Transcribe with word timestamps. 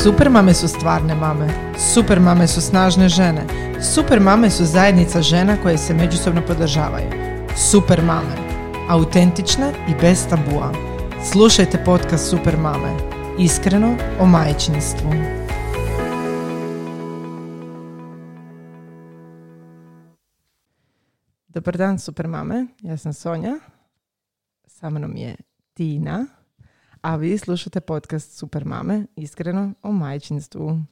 Super 0.00 0.30
mame 0.30 0.54
su 0.54 0.68
stvarne 0.68 1.14
mame. 1.14 1.48
Super 1.78 2.20
mame 2.20 2.46
su 2.46 2.60
snažne 2.60 3.08
žene. 3.08 3.46
Super 3.94 4.20
mame 4.20 4.50
su 4.50 4.64
zajednica 4.64 5.22
žena 5.22 5.56
koje 5.62 5.78
se 5.78 5.94
međusobno 5.94 6.42
podržavaju. 6.46 7.10
Super 7.56 8.02
mame. 8.02 8.36
Autentične 8.88 9.72
i 9.88 9.94
bez 10.00 10.26
tabua. 10.28 10.72
Slušajte 11.32 11.84
podcast 11.84 12.30
Super 12.30 12.56
mame. 12.56 12.96
Iskreno 13.38 13.96
o 14.20 14.26
majčinstvu. 14.26 15.10
Dobar 21.48 21.76
dan 21.76 21.98
super 21.98 22.28
mame. 22.28 22.66
Ja 22.80 22.96
sam 22.96 23.12
Sonja. 23.12 23.58
Sa 24.66 24.90
mnom 24.90 25.16
je 25.16 25.36
Tina. 25.74 26.41
A 27.02 27.16
vi 27.16 27.38
slušate 27.38 27.80
podcast 27.80 28.38
Super 28.38 28.64
mame. 28.64 29.06
Iskreno 29.16 29.72
o 29.82 29.92
majčinstvu. 29.92 30.82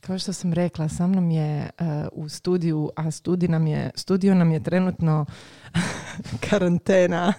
Kao 0.00 0.18
što 0.18 0.32
sam 0.32 0.52
rekla, 0.52 0.88
sa 0.88 1.06
mnom 1.06 1.30
je 1.30 1.70
uh, 1.80 1.86
u 2.12 2.28
studiju, 2.28 2.90
a 2.96 3.10
studij 3.10 3.48
nam 3.48 3.66
je, 3.66 3.90
studio 3.94 4.34
nam 4.34 4.52
je 4.52 4.62
trenutno 4.62 5.26
karantena. 6.50 7.32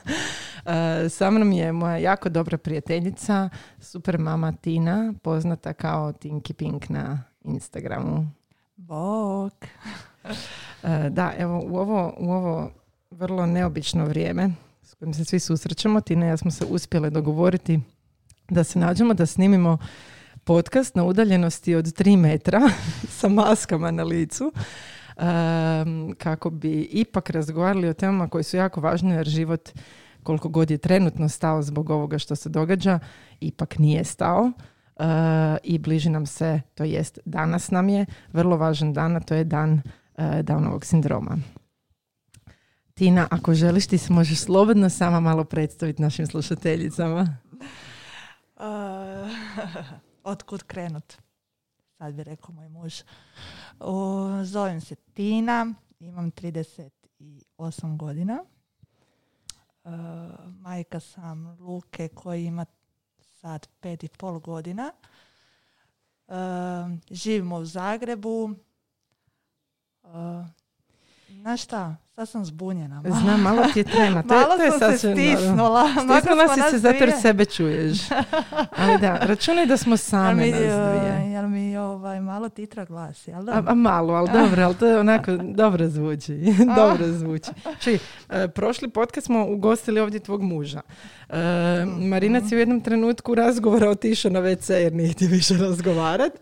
Uh, 0.66 0.72
sa 1.12 1.32
mnom 1.32 1.52
je 1.52 1.72
moja 1.72 1.98
jako 1.98 2.30
dobra 2.30 2.58
prijateljica, 2.58 3.50
super 3.80 4.20
mama 4.20 4.52
Tina, 4.52 5.14
poznata 5.24 5.74
kao 5.74 6.12
Tinky 6.12 6.54
Pink 6.54 6.90
na 6.90 7.24
Instagramu. 7.42 8.28
Bok. 8.76 9.54
Uh, 10.24 10.30
da, 11.10 11.34
evo 11.38 11.62
u 11.66 11.78
ovo, 11.78 12.14
u 12.18 12.32
ovo 12.32 12.72
vrlo 13.16 13.46
neobično 13.46 14.06
vrijeme 14.06 14.50
s 14.84 14.94
kojim 14.94 15.14
se 15.14 15.26
svi 15.26 15.40
susrećemo, 15.40 16.02
Tina 16.02 16.26
i 16.26 16.30
ja 16.30 16.38
smo 16.38 16.52
se 16.52 16.66
uspjele 16.66 17.10
dogovoriti 17.10 17.80
da 18.50 18.64
se 18.64 18.80
nađemo, 18.80 19.14
da 19.14 19.26
snimimo 19.26 19.78
podcast 20.44 20.96
na 20.96 21.04
udaljenosti 21.04 21.76
od 21.76 21.86
3 21.86 22.18
metra 22.18 22.62
sa 23.20 23.30
maskama 23.30 23.92
na 23.92 24.04
licu 24.04 24.52
kako 26.18 26.50
bi 26.50 26.82
ipak 26.82 27.30
razgovarali 27.30 27.90
o 27.90 27.94
temama 27.94 28.28
koje 28.28 28.44
su 28.44 28.58
jako 28.58 28.82
važne 28.82 29.16
jer 29.16 29.28
život 29.28 29.70
koliko 30.24 30.50
god 30.50 30.72
je 30.72 30.78
trenutno 30.78 31.30
stao 31.30 31.62
zbog 31.62 31.90
ovoga 31.90 32.20
što 32.20 32.36
se 32.36 32.50
događa, 32.50 33.00
ipak 33.40 33.80
nije 33.80 34.04
stao. 34.04 34.52
Uh, 35.00 35.06
i 35.64 35.80
bliži 35.80 36.10
nam 36.10 36.26
se, 36.26 36.62
to 36.74 36.84
jest 36.84 37.20
danas 37.26 37.72
nam 37.72 37.90
je 37.90 38.06
vrlo 38.34 38.58
važan 38.58 38.94
dan, 38.94 39.16
a 39.16 39.20
to 39.20 39.36
je 39.36 39.44
dan 39.44 39.74
uh, 39.74 40.24
Downovog 40.26 40.86
sindroma. 40.86 41.38
Tina, 42.98 43.28
ako 43.32 43.54
želiš 43.54 43.88
ti 43.88 43.98
se 43.98 44.14
možeš 44.14 44.40
slobodno 44.40 44.90
sama 44.90 45.20
malo 45.20 45.44
predstaviti 45.44 46.02
našim 46.02 46.28
slušateljicama. 46.28 47.38
Uh, 48.56 48.64
otkud 50.34 50.64
krenut? 50.64 51.14
Sad 51.98 52.14
bi 52.14 52.24
rekao 52.24 52.56
moj 52.56 52.70
muž. 52.70 53.02
O, 53.80 54.30
zovem 54.44 54.82
se 54.82 54.96
Tina, 54.96 55.74
imam 56.00 56.32
38 56.32 57.98
godina. 57.98 58.44
Uh, 59.84 59.92
majka 60.60 61.00
sam 61.00 61.58
Luke 61.60 62.08
koji 62.08 62.46
ima 62.46 62.66
sad 63.18 63.68
pet 63.80 64.04
i 64.04 64.10
pol 64.18 64.40
godina. 64.40 64.92
Uh, 66.28 66.36
živimo 67.12 67.56
u 67.56 67.66
Zagrebu. 67.66 68.56
Uh, 70.04 70.46
Znaš 71.42 71.64
šta, 71.64 71.96
sad 72.16 72.30
sam 72.30 72.46
zbunjena. 72.46 73.02
Malo. 73.02 73.16
Znam, 73.16 73.42
malo 73.42 73.64
ti 73.74 73.80
je 73.80 73.84
trema. 73.84 74.24
To, 74.24 74.34
Malo 74.34 74.58
to 74.58 74.64
je 74.64 74.72
sam 74.72 74.80
se 74.80 74.98
sasvim 74.98 75.16
stisnula. 75.16 75.88
Stisnula 75.90 76.48
si 76.54 76.62
se 76.72 76.80
zato 76.80 76.98
jer 76.98 77.14
sebe 77.22 77.46
čuješ. 77.46 77.98
Ali 78.78 79.00
da, 79.02 79.18
računaj 79.18 79.66
da 79.66 79.78
smo 79.78 79.98
same 79.98 80.46
mi, 80.46 80.52
nas 80.52 80.60
dvije. 80.60 81.32
jel 81.32 81.48
mi 81.48 81.78
ovaj, 81.78 82.22
malo 82.22 82.50
titra 82.50 82.86
glas, 82.86 83.28
jel 83.28 83.44
da? 83.44 83.52
A, 83.52 83.64
a 83.68 83.74
malo, 83.76 84.14
ali 84.14 84.30
dobro, 84.34 84.64
ali 84.64 84.76
to 84.76 84.86
je 84.86 85.00
onako 85.00 85.32
dobro 85.38 85.88
zvuči. 85.88 86.38
dobro 86.82 87.08
zvuči. 87.08 87.52
Čuj, 87.80 88.00
e, 88.30 88.48
prošli 88.48 88.90
podcast 88.90 89.26
smo 89.26 89.46
ugostili 89.46 90.00
ovdje 90.00 90.20
tvog 90.20 90.42
muža. 90.42 90.82
E, 91.30 91.36
Marinac 91.86 92.52
je 92.52 92.56
u 92.56 92.60
jednom 92.60 92.82
trenutku 92.82 93.36
razgovora 93.36 93.90
otišao 93.90 94.32
na 94.32 94.40
WC 94.40 94.74
jer 94.74 94.94
nije 94.94 95.14
ti 95.14 95.28
više 95.28 95.58
razgovarat. 95.58 96.34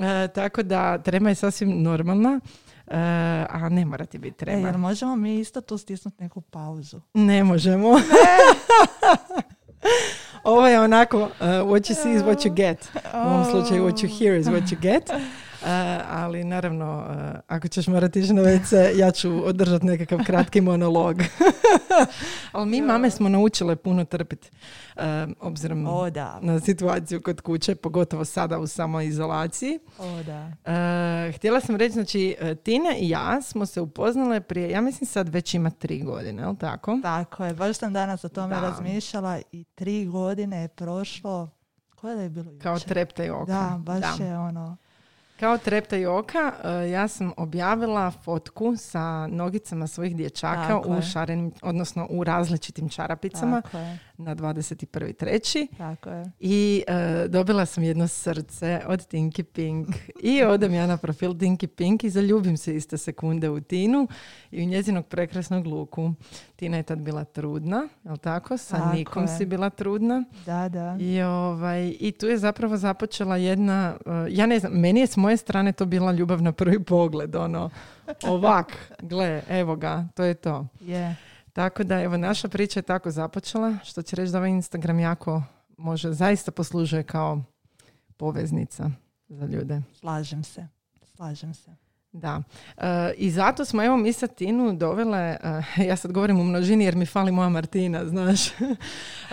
E, 0.00 0.28
tako 0.28 0.62
da 0.62 0.98
trema 0.98 1.28
je 1.28 1.34
sasvim 1.34 1.82
normalna. 1.82 2.40
E, 2.88 2.96
a 3.50 3.68
ne 3.68 3.84
mora 3.84 4.06
ti 4.06 4.18
biti 4.18 4.34
E, 4.34 4.36
trema. 4.36 4.68
jel 4.68 4.78
možemo 4.78 5.16
mi 5.16 5.38
isto 5.38 5.60
tu 5.60 5.78
stisnuti 5.78 6.22
neku 6.22 6.40
pauzu? 6.40 7.00
Ne 7.14 7.44
možemo. 7.44 7.88
Ovo 10.44 10.66
je 10.66 10.80
onako, 10.80 11.18
uh, 11.18 11.28
what 11.40 11.90
you 11.90 11.94
see 11.94 12.12
is 12.12 12.22
what 12.22 12.44
you 12.44 12.54
get. 12.54 12.88
U 13.14 13.18
ovom 13.18 13.44
slučaju 13.44 13.84
what 13.84 14.02
you 14.02 14.08
hear 14.18 14.40
is 14.40 14.46
what 14.46 14.72
you 14.72 14.78
get. 14.80 15.10
Uh, 15.64 15.70
ali 16.10 16.44
naravno, 16.44 17.06
uh, 17.08 17.40
ako 17.46 17.68
ćeš 17.68 17.86
morati 17.86 18.20
ići 18.20 18.32
na 18.32 18.42
WC, 18.42 18.98
ja 18.98 19.10
ću 19.10 19.46
održati 19.46 19.86
nekakav 19.86 20.18
kratki 20.26 20.60
monolog. 20.60 21.16
ali 22.52 22.70
mi 22.70 22.82
mame 22.82 23.10
smo 23.10 23.28
naučile 23.28 23.76
puno 23.76 24.04
trpiti, 24.04 24.50
uh, 24.96 25.02
obzirom 25.40 25.86
O 25.86 26.10
da, 26.10 26.38
na 26.42 26.60
situaciju 26.60 27.22
kod 27.22 27.40
kuće, 27.40 27.74
pogotovo 27.74 28.24
sada 28.24 28.58
u 28.58 28.66
samoizolaciji. 28.66 29.78
o 29.98 30.22
da. 30.22 30.46
Uh, 30.46 31.34
htjela 31.36 31.60
sam 31.60 31.76
reći, 31.76 31.92
znači, 31.92 32.36
Tina 32.62 32.96
i 32.98 33.08
ja 33.08 33.42
smo 33.42 33.66
se 33.66 33.80
upoznale 33.80 34.40
prije, 34.40 34.70
ja 34.70 34.80
mislim 34.80 35.06
sad 35.06 35.28
već 35.28 35.54
ima 35.54 35.70
tri 35.70 36.02
godine, 36.02 36.42
jel 36.42 36.56
tako? 36.56 36.98
Tako 37.02 37.44
je, 37.44 37.54
baš 37.54 37.76
sam 37.76 37.92
danas 37.92 38.24
o 38.24 38.28
tome 38.28 38.54
Da. 38.54 38.60
razmišljala 38.60 39.40
i 39.52 39.64
tri 39.64 40.06
godine 40.06 40.62
je 40.62 40.68
prošlo, 40.68 41.50
koje 41.94 42.16
da 42.16 42.22
je 42.22 42.28
bilo 42.30 42.52
Kao 42.62 42.76
i 43.26 43.30
oka. 43.30 43.52
Da, 43.52 43.78
baš 43.78 44.18
Da. 44.18 44.24
je 44.24 44.38
ono, 44.38 44.76
Kao 45.40 45.58
trepta 45.58 45.96
i 45.96 46.06
oka, 46.06 46.52
e, 46.64 46.90
ja 46.90 47.08
sam 47.08 47.32
objavila 47.36 48.10
fotku 48.10 48.76
sa 48.76 49.26
nogicama 49.26 49.86
svojih 49.86 50.16
dječaka 50.16 50.68
Tako 50.68 50.88
u 50.88 51.02
šarenim, 51.02 51.52
odnosno 51.62 52.06
u 52.10 52.24
različitim 52.24 52.88
čarapicama. 52.88 53.60
Tako 53.60 53.78
je, 53.78 53.98
na 54.16 54.34
21.3. 54.36 55.66
tako 55.78 56.10
je. 56.10 56.24
I 56.40 56.82
e, 56.86 57.28
dobila 57.28 57.66
sam 57.66 57.84
jedno 57.84 58.08
srce 58.08 58.80
od 58.86 59.08
Tinky 59.08 59.42
Pink 59.42 59.88
i 60.22 60.42
odem 60.42 60.74
ja 60.74 60.86
na 60.86 60.96
profil 60.96 61.30
Tinky 61.30 61.66
Pink 61.66 62.04
i 62.04 62.10
zaljubim 62.10 62.56
se 62.56 62.76
iste 62.76 62.98
sekunde 62.98 63.50
u 63.50 63.60
Tinu 63.60 64.08
i 64.50 64.62
u 64.62 64.66
njezinog 64.66 65.06
prekrasnog 65.06 65.66
luku. 65.66 66.12
Tina 66.56 66.76
je 66.76 66.82
tad 66.82 66.98
bila 66.98 67.24
trudna, 67.24 67.88
jel 68.04 68.16
tako? 68.16 68.56
Sa 68.56 68.76
Tako 68.76 68.96
Nikom 68.96 69.22
je. 69.22 69.28
si 69.28 69.46
bila 69.46 69.70
trudna. 69.70 70.24
Da, 70.46 70.68
da. 70.68 70.96
I, 71.00 71.22
ovaj, 71.22 71.96
I 72.00 72.12
tu 72.12 72.26
je 72.26 72.38
zapravo 72.38 72.76
započela 72.76 73.36
jedna, 73.36 73.96
uh, 74.06 74.12
ja 74.28 74.46
ne 74.46 74.58
znam, 74.58 74.72
meni 74.72 75.00
je 75.00 75.06
s 75.06 75.16
moje 75.16 75.36
strane 75.36 75.72
to 75.72 75.86
bila 75.86 76.12
ljubav 76.12 76.42
na 76.42 76.52
prvi 76.52 76.84
pogled, 76.84 77.36
ono, 77.36 77.70
ovak, 78.26 78.92
gle, 79.02 79.42
evo 79.48 79.76
ga, 79.76 80.04
to 80.14 80.24
je 80.24 80.34
to. 80.34 80.66
Je. 80.80 81.16
Tako 81.54 81.84
da, 81.84 82.02
evo, 82.02 82.16
naša 82.16 82.48
priča 82.48 82.78
je 82.78 82.82
tako 82.82 83.10
započela, 83.10 83.78
što 83.84 84.02
će 84.02 84.16
reći 84.16 84.32
da 84.32 84.38
ovaj 84.38 84.50
Instagram 84.50 85.00
jako 85.00 85.42
može, 85.76 86.12
zaista 86.12 86.50
poslužuje 86.50 87.02
kao 87.02 87.42
poveznica 88.16 88.90
za 89.28 89.46
ljude. 89.46 89.82
Slažem 89.92 90.44
se, 90.44 90.68
slažem 91.16 91.54
se. 91.54 91.70
Da. 92.12 92.42
E, 92.76 93.12
I 93.16 93.30
zato 93.30 93.64
smo, 93.64 93.84
evo, 93.84 93.96
mi 93.96 94.12
sa 94.12 94.26
Tinu 94.26 94.72
dovele, 94.72 95.18
e, 95.18 95.38
ja 95.88 95.96
sad 95.96 96.12
govorim 96.12 96.40
u 96.40 96.44
množini 96.44 96.84
jer 96.84 96.96
mi 96.96 97.06
fali 97.06 97.32
moja 97.32 97.48
Martina, 97.48 98.06
znaš. 98.06 98.40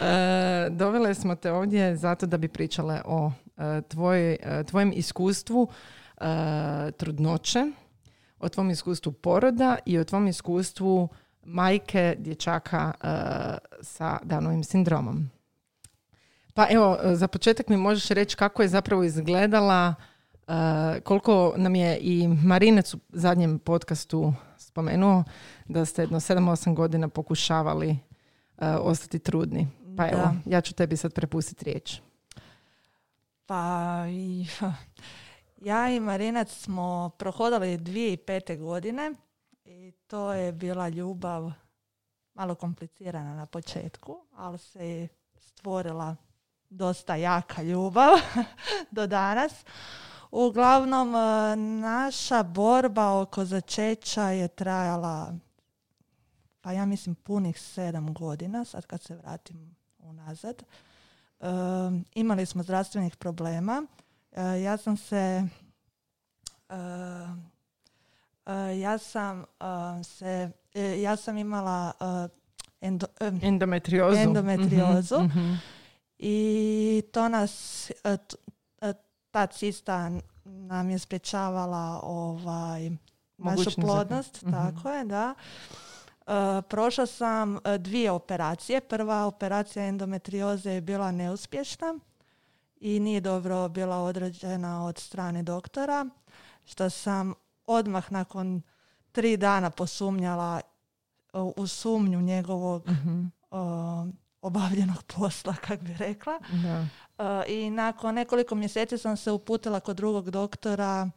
E, 0.01 0.69
dovele 0.69 1.13
smo 1.13 1.35
te 1.35 1.51
ovdje 1.51 1.95
zato 1.95 2.25
da 2.25 2.37
bi 2.37 2.47
pričale 2.47 3.01
o 3.05 3.31
e, 3.57 3.81
tvoj, 3.81 4.33
e, 4.33 4.63
tvojem 4.63 4.91
iskustvu 4.95 5.67
e, 6.17 6.25
trudnoće, 6.97 7.65
o 8.39 8.49
tvom 8.49 8.69
iskustvu 8.69 9.11
poroda 9.11 9.77
i 9.85 9.97
o 9.97 10.03
tvom 10.03 10.27
iskustvu 10.27 11.09
majke 11.43 12.15
dječaka 12.19 12.91
e, 12.91 13.07
sa 13.81 14.19
Danovim 14.23 14.63
sindromom. 14.63 15.29
Pa 16.53 16.67
evo, 16.69 16.97
e, 17.03 17.15
za 17.15 17.27
početak 17.27 17.69
mi 17.69 17.77
možeš 17.77 18.09
reći 18.09 18.35
kako 18.35 18.61
je 18.61 18.67
zapravo 18.67 19.03
izgledala 19.03 19.95
Uh, 20.47 21.01
koliko 21.03 21.53
nam 21.57 21.75
je 21.75 21.97
i 21.97 22.27
Marinec 22.27 22.93
u 22.93 22.99
zadnjem 23.09 23.59
podcastu 23.59 24.33
spomenuo 24.57 25.23
da 25.65 25.85
ste 25.85 26.01
jedno 26.01 26.19
7-8 26.19 26.75
godina 26.75 27.07
pokušavali 27.07 27.97
ostati 28.61 29.19
trudni. 29.19 29.67
Pa 29.97 30.07
evo, 30.07 30.17
Da. 30.17 30.33
ja 30.45 30.61
ću 30.61 30.73
tebi 30.73 30.97
sad 30.97 31.13
prepustiti 31.13 31.65
riječ. 31.65 31.99
Pa 33.45 34.03
ja 35.69 35.89
i 35.89 35.99
Marinac 35.99 36.49
smo 36.49 37.09
prohodali 37.17 37.77
2005. 37.77 38.59
godine 38.59 39.13
i 39.65 39.91
to 40.07 40.33
je 40.33 40.51
bila 40.51 40.89
ljubav 40.89 41.51
malo 42.33 42.55
komplicirana 42.55 43.35
na 43.35 43.45
početku, 43.45 44.17
ali 44.35 44.57
se 44.57 44.89
je 44.89 45.07
stvorila 45.37 46.15
dosta 46.69 47.15
jaka 47.15 47.61
ljubav 47.61 48.09
do 48.91 49.07
danas. 49.07 49.53
Uglavnom, 50.31 51.15
e, 51.15 51.55
naša 51.55 52.43
borba 52.43 53.21
oko 53.21 53.45
začeća 53.45 54.23
je 54.23 54.47
trajala, 54.47 55.33
pa 56.61 56.71
ja 56.71 56.85
mislim 56.85 57.15
punih 57.15 57.61
sedam 57.61 58.13
godina, 58.13 58.65
sad 58.65 58.85
kad 58.85 59.01
se 59.01 59.15
vratim 59.15 59.75
unazad. 59.99 60.63
E, 61.39 61.45
imali 62.15 62.45
smo 62.45 62.63
zdravstvenih 62.63 63.15
problema. 63.15 63.83
E, 64.31 64.61
ja 64.61 64.77
sam 64.77 64.97
se 64.97 65.47
ja 68.81 68.97
sam 68.97 69.45
se 70.03 70.51
ja 71.01 71.15
sam 71.15 71.37
imala 71.37 71.91
endo, 72.81 73.07
endometriozu, 73.41 74.17
endometriozu. 74.17 75.19
Mhm, 75.19 75.39
mhm. 75.39 75.53
i 76.17 77.03
to 77.11 77.29
nas 77.29 77.91
ta 79.31 79.47
cista 79.47 80.11
nam 80.43 80.89
je 80.89 80.99
sprečavala 80.99 81.99
ovaj, 82.03 82.89
našu 83.37 83.71
plodnost, 83.81 84.41
mhm. 84.41 84.51
tako 84.51 84.89
je, 84.89 85.05
da. 85.05 85.33
E, 86.27 86.61
prošla 86.61 87.05
sam 87.05 87.59
dvije 87.79 88.11
operacije. 88.11 88.81
Prva 88.81 89.25
operacija 89.25 89.85
endometrioze 89.85 90.71
je 90.71 90.81
bila 90.81 91.11
neuspješna 91.11 91.99
i 92.75 92.99
nije 92.99 93.21
dobro 93.21 93.69
bila 93.69 93.97
odrađena 93.97 94.85
od 94.85 94.97
strane 94.97 95.43
doktora, 95.43 96.09
što 96.65 96.89
sam 96.89 97.33
odmah 97.71 98.11
nakon 98.11 98.61
tri 99.11 99.37
dana 99.37 99.69
posumnjala 99.69 100.59
e, 100.59 101.39
u 101.55 101.67
sumnju 101.67 102.21
njegovog 102.21 102.89
mhm. 102.89 103.25
obavljenog 104.41 105.03
posla, 105.03 105.55
kak 105.67 105.81
bi 105.81 105.93
rekla. 105.93 106.39
Da. 106.63 106.85
I 107.47 107.69
nakon 107.69 108.15
nekoliko 108.15 108.55
mjeseci 108.55 108.97
sam 108.97 109.17
se 109.17 109.31
uputila 109.31 109.79
kod 109.79 109.95
drugog 109.95 110.29
doktora 110.29 111.09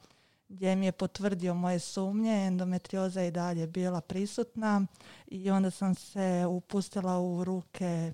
gdje 0.49 0.77
mi 0.77 0.87
je 0.87 0.93
potvrdio 0.93 1.55
moje 1.55 1.79
sumnje, 1.79 2.47
endometrioza 2.47 3.21
je 3.21 3.29
i 3.29 3.31
dalje 3.31 3.67
bila 3.67 4.01
prisutna 4.01 4.87
i 5.27 5.51
onda 5.51 5.71
sam 5.71 5.95
se 5.95 6.47
upustila 6.49 7.21
u 7.21 7.45
ruke, 7.45 8.13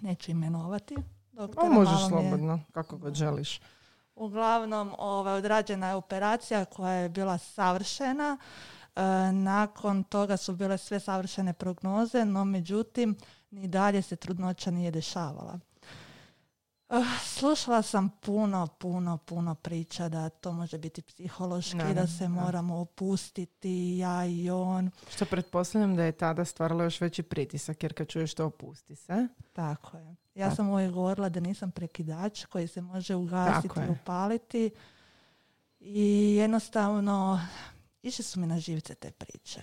neću 0.00 0.30
imenovati. 0.30 0.96
Doktora, 1.32 1.66
o, 1.66 1.72
možeš 1.72 2.08
slobodno, 2.08 2.60
kako 2.72 2.96
god 2.96 3.14
želiš. 3.14 3.60
Uglavnom, 4.16 4.94
ovaj, 4.98 5.34
odrađena 5.34 5.88
je 5.88 5.94
operacija 5.94 6.64
koja 6.64 6.92
je 6.92 7.08
bila 7.08 7.38
savršena. 7.38 8.38
E, 8.96 9.02
nakon 9.32 10.04
toga 10.04 10.36
su 10.36 10.56
bile 10.56 10.78
sve 10.78 11.00
savršene 11.00 11.52
prognoze, 11.52 12.24
no 12.24 12.44
međutim, 12.44 13.16
ni 13.50 13.68
dalje 13.68 14.02
se 14.02 14.16
trudnoća 14.16 14.70
nije 14.70 14.90
dešavala. 14.90 15.58
Uh, 16.88 17.04
slušala 17.22 17.82
sam 17.82 18.08
puno, 18.08 18.66
puno, 18.66 19.18
puno 19.18 19.54
priča 19.54 20.08
da 20.08 20.28
to 20.28 20.52
može 20.52 20.78
biti 20.78 21.02
psihološki, 21.02 21.94
da 21.94 22.06
se 22.06 22.28
moramo 22.28 22.76
opustiti, 22.76 23.96
ja 23.98 24.26
i 24.26 24.50
on. 24.50 24.90
Što 25.10 25.24
pretpostavljam 25.24 25.96
da 25.96 26.04
je 26.04 26.12
tada 26.12 26.44
stvaralo 26.44 26.84
još 26.84 27.00
veći 27.00 27.22
pritisak, 27.22 27.82
jer 27.82 27.94
kad 27.94 28.08
čuješ 28.08 28.34
to 28.34 28.46
opusti 28.46 28.96
se. 28.96 29.28
Tako 29.52 29.96
je. 29.96 30.16
Ja 30.36 30.54
sam 30.54 30.68
uvijek 30.68 30.92
govorila 30.92 31.28
da 31.28 31.40
nisam 31.40 31.70
prekidač 31.70 32.44
koji 32.44 32.68
se 32.68 32.80
može 32.80 33.14
ugasiti 33.14 33.80
i 33.88 33.90
upaliti. 33.90 34.70
I 35.80 36.34
jednostavno, 36.36 37.40
išli 38.02 38.24
su 38.24 38.40
mi 38.40 38.46
na 38.46 38.58
živce 38.58 38.94
te 38.94 39.10
priče. 39.10 39.60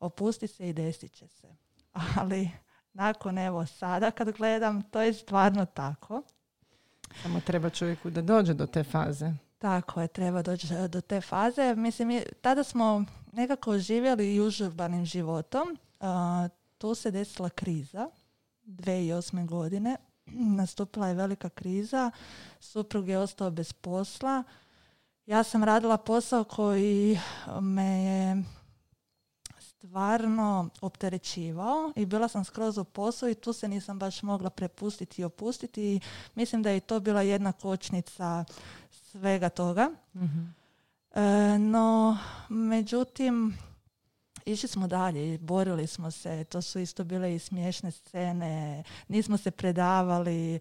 Opusti 0.00 0.46
se 0.46 0.68
i 0.68 0.72
desit 0.72 1.12
će 1.12 1.28
se. 1.28 1.48
Ali 2.20 2.50
nakon 2.92 3.38
evo 3.38 3.66
sada 3.66 4.10
kad 4.10 4.30
gledam, 4.30 4.82
to 4.82 5.00
je 5.00 5.14
stvarno 5.14 5.66
tako. 5.66 6.22
Samo 7.22 7.40
treba 7.40 7.70
čovjeku 7.70 8.10
da 8.10 8.22
dođe 8.22 8.54
do 8.54 8.66
te 8.66 8.84
faze. 8.84 9.32
Tako 9.58 10.00
je, 10.00 10.08
treba 10.08 10.42
doći 10.42 10.66
do 10.88 11.00
te 11.00 11.20
faze. 11.20 11.74
Mislim, 11.74 12.22
tada 12.40 12.64
smo 12.64 13.04
nekako 13.32 13.78
živjeli 13.78 14.34
i 14.34 14.40
užurbanim 14.40 15.04
životom. 15.04 15.78
tu 16.78 16.94
se 16.94 17.10
desila 17.10 17.50
kriza 17.50 18.10
2008. 18.70 19.46
godine. 19.46 19.96
Nastupila 20.58 21.08
je 21.08 21.14
velika 21.14 21.48
kriza. 21.48 22.10
Suprug 22.60 23.08
je 23.08 23.18
ostao 23.18 23.50
bez 23.50 23.72
posla. 23.72 24.42
Ja 25.26 25.42
sam 25.42 25.64
radila 25.64 25.96
posao 25.96 26.44
koji 26.44 27.18
me 27.60 28.02
je 28.02 28.44
stvarno 29.58 30.68
opterećivao 30.80 31.92
i 31.96 32.06
bila 32.06 32.28
sam 32.28 32.44
skroz 32.44 32.78
u 32.78 32.84
poslu 32.84 33.28
i 33.28 33.34
tu 33.34 33.52
se 33.52 33.68
nisam 33.68 33.98
baš 33.98 34.22
mogla 34.22 34.50
prepustiti 34.50 35.22
i 35.22 35.24
opustiti 35.24 35.82
i 35.82 36.00
mislim 36.34 36.62
da 36.62 36.70
je 36.70 36.80
to 36.80 37.00
bila 37.00 37.22
jedna 37.22 37.52
kočnica 37.52 38.44
svega 38.90 39.48
toga. 39.48 39.90
Mhm. 40.14 40.40
E, 41.14 41.58
no, 41.58 42.18
međutim, 42.48 43.58
išli 44.46 44.68
smo 44.68 44.86
dalje, 44.86 45.38
borili 45.38 45.86
smo 45.86 46.10
se, 46.10 46.44
to 46.44 46.62
su 46.62 46.78
isto 46.78 47.04
bile 47.04 47.34
i 47.34 47.38
smiješne 47.38 47.90
scene, 47.90 48.84
nismo 49.08 49.36
se 49.36 49.50
predavali. 49.50 50.54
E, 50.54 50.60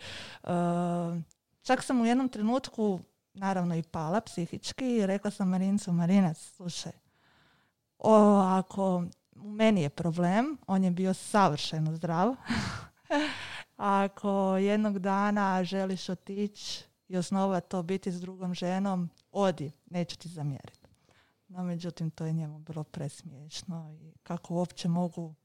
čak 1.62 1.84
sam 1.84 2.02
u 2.02 2.06
jednom 2.06 2.30
trenutku, 2.30 3.00
naravno 3.34 3.76
i 3.76 3.84
pala 3.84 4.22
psihički 4.22 4.96
i 4.96 5.06
rekla 5.06 5.32
sam 5.32 5.50
Marincu, 5.50 5.94
Marinac, 5.94 6.38
slušaj, 6.38 6.92
o, 8.00 8.14
ako 8.40 9.04
u 9.36 9.52
meni 9.52 9.82
je 9.82 9.90
problem, 9.90 10.58
on 10.68 10.84
je 10.84 10.92
bio 10.92 11.14
savršeno 11.14 11.96
zdrav. 11.96 12.36
ako 13.78 14.58
jednog 14.58 15.00
dana 15.00 15.64
želiš 15.64 16.10
otići 16.10 16.84
i 17.08 17.18
osnovati 17.18 17.70
to 17.70 17.84
biti 17.84 18.12
s 18.12 18.22
drugom 18.22 18.54
ženom, 18.54 19.10
odi, 19.32 19.72
neću 19.90 20.18
ti 20.18 20.30
zamjeriti. 20.30 20.79
No, 21.50 21.64
međutim, 21.64 22.10
to 22.10 22.26
je 22.26 22.34
njemu 22.34 22.60
bilo 22.60 22.84
presmiješno 22.84 23.98
i 24.02 24.12
kako 24.24 24.54
uopće 24.54 24.88
mogu 24.88 25.36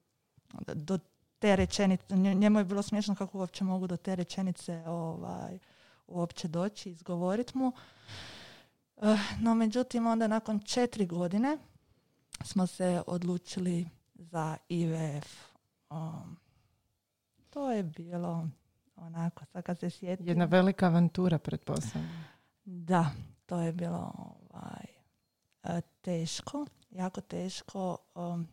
do 0.74 0.98
te 1.38 1.56
rečenice, 1.56 2.16
njemu 2.16 2.58
je 2.58 2.64
bilo 2.64 2.82
smiješno 2.82 3.14
kako 3.14 3.38
uopće 3.38 3.64
mogu 3.64 3.86
do 3.86 3.96
te 3.96 4.16
rečenice 4.16 4.84
ovaj, 4.86 5.58
uopće 6.06 6.48
doći 6.48 6.88
i 6.88 6.92
izgovoriti 6.92 7.58
mu. 7.58 7.72
Eh, 8.96 9.16
no, 9.40 9.54
međutim, 9.54 10.06
onda 10.06 10.26
nakon 10.26 10.60
četiri 10.60 11.06
godine 11.06 11.58
smo 12.44 12.66
se 12.66 13.02
odlučili 13.06 13.88
za 14.14 14.56
IVF. 14.68 15.26
Um, 15.90 16.36
to 17.50 17.70
je 17.70 17.82
bilo 17.82 18.48
onako, 18.96 19.44
sad 19.44 19.64
kad 19.64 19.78
se 19.78 19.90
sjetim. 19.90 20.28
Jedna 20.28 20.44
velika 20.44 20.86
avantura, 20.86 21.38
pretpostavljam. 21.38 22.24
Da, 22.64 23.10
to 23.46 23.60
je 23.60 23.72
bilo 23.72 24.12
ovaj, 24.50 24.93
teško, 26.00 26.66
jako 26.90 27.20
teško. 27.20 27.96
Um, 28.14 28.48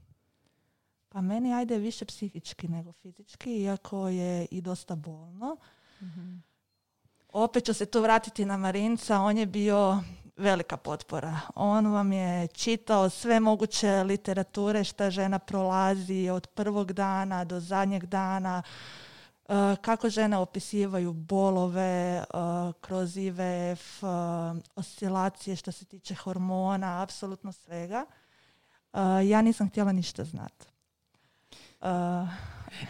pa 1.09 1.21
meni 1.21 1.53
ajde 1.53 1.77
više 1.77 2.05
psihički 2.05 2.67
nego 2.67 2.91
fizički, 2.91 3.61
iako 3.61 4.07
je 4.07 4.45
i 4.51 4.61
dosta 4.61 4.95
bolno. 4.95 5.57
mm 6.01 6.43
Opet 7.33 7.65
ću 7.65 7.73
se 7.73 7.85
tu 7.85 8.01
vratiti 8.01 8.45
na 8.45 8.57
Marinca, 8.57 9.19
on 9.19 9.37
je 9.37 9.45
bio 9.45 10.03
velika 10.37 10.77
potpora. 10.77 11.39
On 11.55 11.87
vam 11.87 12.13
je 12.13 12.47
čitao 12.47 13.09
sve 13.09 13.39
moguće 13.39 14.03
literature 14.03 14.83
šta 14.83 15.09
žena 15.09 15.39
prolazi 15.39 16.29
od 16.29 16.47
prvog 16.47 16.93
dana 16.93 17.45
do 17.45 17.59
zadnjeg 17.59 18.05
dana, 18.05 18.63
e, 18.65 19.10
kako 19.81 20.09
žene 20.09 20.37
opisivaju 20.37 21.13
bolove 21.13 21.81
e, 21.81 22.23
kroz 22.81 23.17
IVF, 23.17 24.03
e, 24.03 24.07
oscilacije 24.75 25.55
što 25.55 25.71
se 25.71 25.85
tiče 25.85 26.15
hormona, 26.15 27.03
apsolutno 27.03 27.51
svega. 27.51 28.05
Ja 29.25 29.41
nisam 29.41 29.69
htjela 29.69 29.91
ništa 29.91 30.23
znati. 30.23 30.65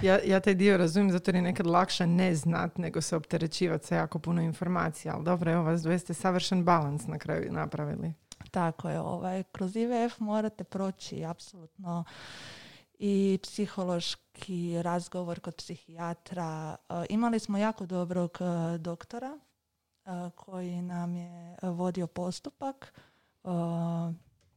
Ja, 0.01 0.19
ja 0.25 0.39
taj 0.39 0.53
dio 0.53 0.77
razumijem, 0.77 1.11
zato 1.11 1.31
je 1.31 1.41
nekad 1.41 1.67
lakše 1.67 2.07
ne 2.07 2.35
znat 2.35 2.77
nego 2.77 3.01
se 3.01 3.15
opterećivati 3.15 3.87
sa 3.87 3.95
jako 3.95 4.19
puno 4.19 4.41
informacija, 4.41 5.13
ali 5.15 5.23
dobro, 5.23 5.51
evo 5.51 5.63
vas 5.63 5.81
dvoje 5.81 5.99
ste 5.99 6.13
savršen 6.13 6.63
balans 6.63 7.07
na 7.07 7.17
kraju 7.17 7.51
napravili. 7.51 8.13
Tako 8.51 8.89
je, 8.89 8.99
ovaj, 8.99 9.43
kroz 9.43 9.75
IVF 9.75 10.19
morate 10.19 10.63
proći 10.63 11.25
apsolutno 11.25 12.03
i 13.03 13.39
psihološki 13.43 14.81
razgovor 14.81 15.39
kod 15.39 15.55
psihijatra. 15.55 16.75
E, 16.89 17.05
imali 17.09 17.39
smo 17.39 17.57
jako 17.57 17.85
dobrog 17.85 18.37
e, 18.41 18.77
doktora 18.77 19.39
e, 20.05 20.09
koji 20.35 20.81
nam 20.81 21.15
je 21.15 21.57
vodio 21.61 22.07
postupak 22.07 22.93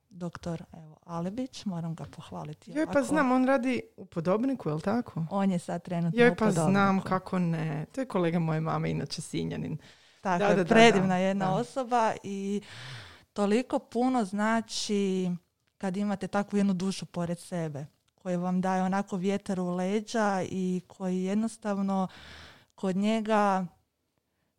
doktor 0.08 0.62
evo, 0.72 0.96
Alebić, 1.04 1.64
moram 1.64 1.94
ga 1.94 2.04
pohvaliti. 2.16 2.72
Joj, 2.74 2.86
pa 2.92 3.02
znam, 3.02 3.32
on 3.32 3.44
radi 3.44 3.82
u 3.96 4.06
podobniku, 4.06 4.68
je 4.68 4.74
li 4.74 4.80
tako? 4.80 5.26
On 5.30 5.50
je 5.50 5.58
sad 5.58 5.82
trenutno 5.82 6.22
Joj, 6.22 6.36
pa 6.36 6.50
znam, 6.50 7.00
kako 7.00 7.38
ne. 7.38 7.86
To 7.92 8.00
je 8.00 8.06
kolega 8.06 8.38
moje 8.38 8.60
mame, 8.60 8.90
inače 8.90 9.22
Sinjanin. 9.22 9.78
Tako 10.20 10.38
da, 10.38 10.46
je, 10.46 10.64
predivna 10.64 11.16
jedna 11.16 11.54
osoba 11.54 12.12
i 12.22 12.62
toliko 13.32 13.78
puno 13.78 14.24
znači 14.24 15.30
kad 15.78 15.96
imate 15.96 16.28
takvu 16.28 16.56
jednu 16.56 16.72
dušu 16.72 17.06
pored 17.06 17.38
sebe 17.38 17.86
koji 18.25 18.37
vam 18.37 18.61
daje 18.61 18.83
onako 18.83 19.16
vjetar 19.16 19.61
u 19.61 19.71
leđa 19.71 20.43
i 20.50 20.81
koji 20.87 21.23
jednostavno 21.23 22.09
kod 22.75 22.97
njega 22.97 23.66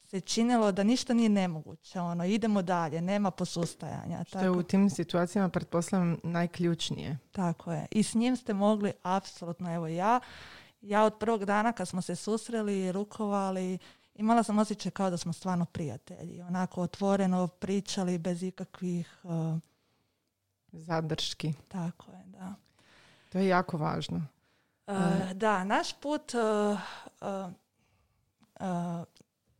se 0.03 0.19
činilo 0.21 0.71
da 0.71 0.83
ništa 0.83 1.13
nije 1.13 1.29
nemoguće. 1.29 1.99
Ono, 1.99 2.25
idemo 2.25 2.61
dalje, 2.61 3.01
nema 3.01 3.31
posustajanja. 3.31 4.23
Što 4.23 4.39
je 4.39 4.49
u 4.49 4.63
tim 4.63 4.89
situacijama, 4.89 5.49
pretpostavljam, 5.49 6.17
najključnije. 6.23 7.17
Tako 7.31 7.71
je. 7.71 7.85
I 7.91 8.03
s 8.03 8.13
njim 8.13 8.35
ste 8.35 8.53
mogli, 8.53 8.93
apsolutno, 9.03 9.73
evo 9.73 9.87
ja, 9.87 10.19
ja 10.81 11.03
od 11.03 11.17
prvog 11.19 11.45
dana 11.45 11.71
kad 11.71 11.87
smo 11.87 12.01
se 12.01 12.15
susreli, 12.15 12.91
rukovali, 12.91 13.77
imala 14.15 14.43
sam 14.43 14.59
osjećaj 14.59 14.91
kao 14.91 15.09
da 15.09 15.17
smo 15.17 15.33
stvarno 15.33 15.65
prijatelji. 15.65 16.41
Onako 16.41 16.81
otvoreno 16.81 17.47
pričali 17.47 18.17
bez 18.17 18.43
ikakvih... 18.43 19.19
Uh, 19.23 19.59
Zadrški. 20.71 21.53
Tako 21.67 22.11
je, 22.11 22.23
da. 22.25 22.55
To 23.35 23.39
je 23.39 23.47
jako 23.47 23.77
važno. 23.77 24.21
Uh, 24.87 24.95
da, 25.33 25.63
naš 25.63 25.93
put 25.93 26.33
uh, 26.33 26.79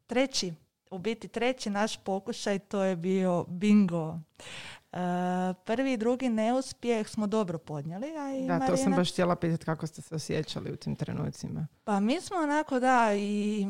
treći, 0.08 0.54
u 0.92 0.98
biti 0.98 1.28
treći 1.28 1.70
naš 1.70 1.98
pokušaj 1.98 2.60
to 2.60 2.84
je 2.84 2.96
bio 2.96 3.46
bingo. 3.48 4.20
prvi 5.66 5.94
i 5.94 5.98
drugi 5.98 6.30
neuspjeh 6.30 7.08
smo 7.08 7.28
dobro 7.28 7.58
podnijeli. 7.58 8.18
A 8.18 8.34
i 8.34 8.48
da, 8.48 8.68
to 8.68 8.78
sam 8.78 8.94
baš 8.94 9.12
htjela 9.12 9.36
pitati 9.36 9.66
kako 9.66 9.88
ste 9.88 10.02
se 10.02 10.16
osjećali 10.16 10.72
u 10.72 10.76
tim 10.76 10.96
trenucima. 10.96 11.68
Pa 11.84 12.00
mi 12.00 12.22
smo 12.22 12.38
onako, 12.38 12.80
da, 12.80 13.16
i 13.16 13.68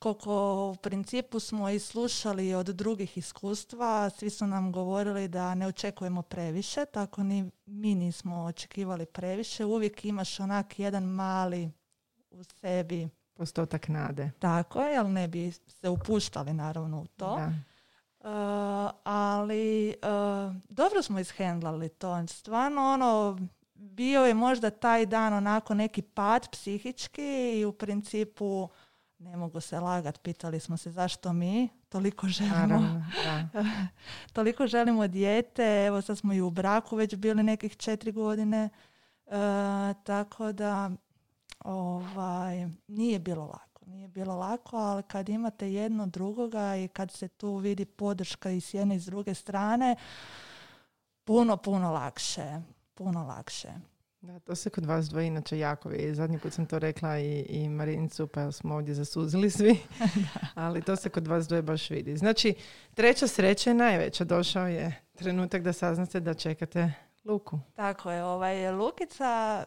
koliko 0.00 0.70
u 0.70 0.76
principu 0.76 1.40
smo 1.40 1.70
i 1.70 1.78
slušali 1.78 2.54
od 2.54 2.66
drugih 2.66 3.18
iskustva, 3.18 4.10
svi 4.10 4.30
su 4.30 4.46
nam 4.46 4.72
govorili 4.72 5.28
da 5.28 5.54
ne 5.54 5.66
očekujemo 5.66 6.22
previše, 6.22 6.84
tako 6.84 7.22
ni 7.22 7.50
mi 7.66 7.94
nismo 7.94 8.44
očekivali 8.44 9.06
previše. 9.06 9.64
Uvijek 9.64 10.04
imaš 10.04 10.40
onak 10.40 10.78
jedan 10.78 11.04
mali 11.04 11.70
u 12.30 12.44
sebi 12.44 13.08
postotak 13.34 13.88
nade. 13.88 14.30
Tako 14.38 14.80
je, 14.80 14.98
ali 14.98 15.08
ne 15.08 15.28
bi 15.28 15.52
se 15.52 15.88
upuštali 15.88 16.52
naravno 16.52 17.00
u 17.00 17.06
to. 17.06 17.36
Da. 17.36 17.52
Uh, 18.20 18.90
ali 19.04 19.88
uh, 19.88 20.54
dobro 20.68 21.02
smo 21.02 21.18
ishendlali 21.20 21.88
to. 21.88 22.26
Stvarno 22.26 22.82
ono, 22.82 23.38
bio 23.74 24.24
je 24.24 24.34
možda 24.34 24.70
taj 24.70 25.06
dan 25.06 25.34
onako 25.34 25.74
neki 25.74 26.02
pad 26.02 26.48
psihički 26.52 27.58
i 27.58 27.64
u 27.64 27.72
principu 27.72 28.68
ne 29.20 29.36
mogu 29.36 29.60
se 29.60 29.80
lagat, 29.80 30.22
pitali 30.22 30.60
smo 30.60 30.76
se 30.76 30.90
zašto 30.90 31.32
mi 31.32 31.68
toliko 31.88 32.28
želimo. 32.28 33.04
toliko 34.32 34.66
želimo 34.66 35.08
dijete, 35.08 35.84
evo 35.86 36.02
sad 36.02 36.18
smo 36.18 36.32
i 36.32 36.40
u 36.40 36.50
braku 36.50 36.96
već 36.96 37.16
bili 37.16 37.42
nekih 37.42 37.76
četiri 37.76 38.12
godine. 38.12 38.68
Uh, 39.26 39.32
tako 40.04 40.52
da 40.52 40.90
ovaj, 41.64 42.68
nije 42.88 43.18
bilo 43.18 43.44
lako. 43.44 43.84
Nije 43.86 44.08
bilo 44.08 44.36
lako, 44.36 44.76
ali 44.76 45.02
kad 45.02 45.28
imate 45.28 45.72
jedno 45.72 46.06
drugoga 46.06 46.76
i 46.76 46.88
kad 46.88 47.10
se 47.10 47.28
tu 47.28 47.56
vidi 47.56 47.84
podrška 47.84 48.50
i 48.50 48.60
s 48.60 48.74
jedne 48.74 48.96
i 48.96 49.00
s 49.00 49.04
druge 49.04 49.34
strane, 49.34 49.96
puno, 51.24 51.56
puno 51.56 51.92
lakše. 51.92 52.60
Puno 52.94 53.24
lakše. 53.24 53.68
Da, 54.22 54.38
to 54.38 54.54
se 54.54 54.70
kod 54.70 54.86
vas 54.86 55.08
dvoje 55.08 55.26
inače 55.26 55.58
jako 55.58 55.88
vidi. 55.88 56.14
Zadnji 56.14 56.38
put 56.38 56.52
sam 56.52 56.66
to 56.66 56.78
rekla 56.78 57.18
i, 57.18 57.40
i 57.48 57.68
Marincu, 57.68 58.26
pa 58.26 58.52
smo 58.52 58.74
ovdje 58.74 58.94
zasuzili 58.94 59.50
svi. 59.50 59.78
Ali 60.54 60.82
to 60.82 60.96
se 60.96 61.08
kod 61.08 61.26
vas 61.26 61.48
dvoje 61.48 61.62
baš 61.62 61.90
vidi. 61.90 62.16
Znači, 62.16 62.54
treća 62.94 63.26
sreća 63.26 63.70
je 63.70 63.74
najveća. 63.74 64.24
Došao 64.24 64.66
je 64.66 65.02
trenutak 65.14 65.62
da 65.62 65.72
saznate 65.72 66.20
da 66.20 66.34
čekate 66.34 66.92
Luku. 67.24 67.58
Tako 67.74 68.10
je. 68.10 68.24
Ovaj, 68.24 68.70
Lukica, 68.70 69.64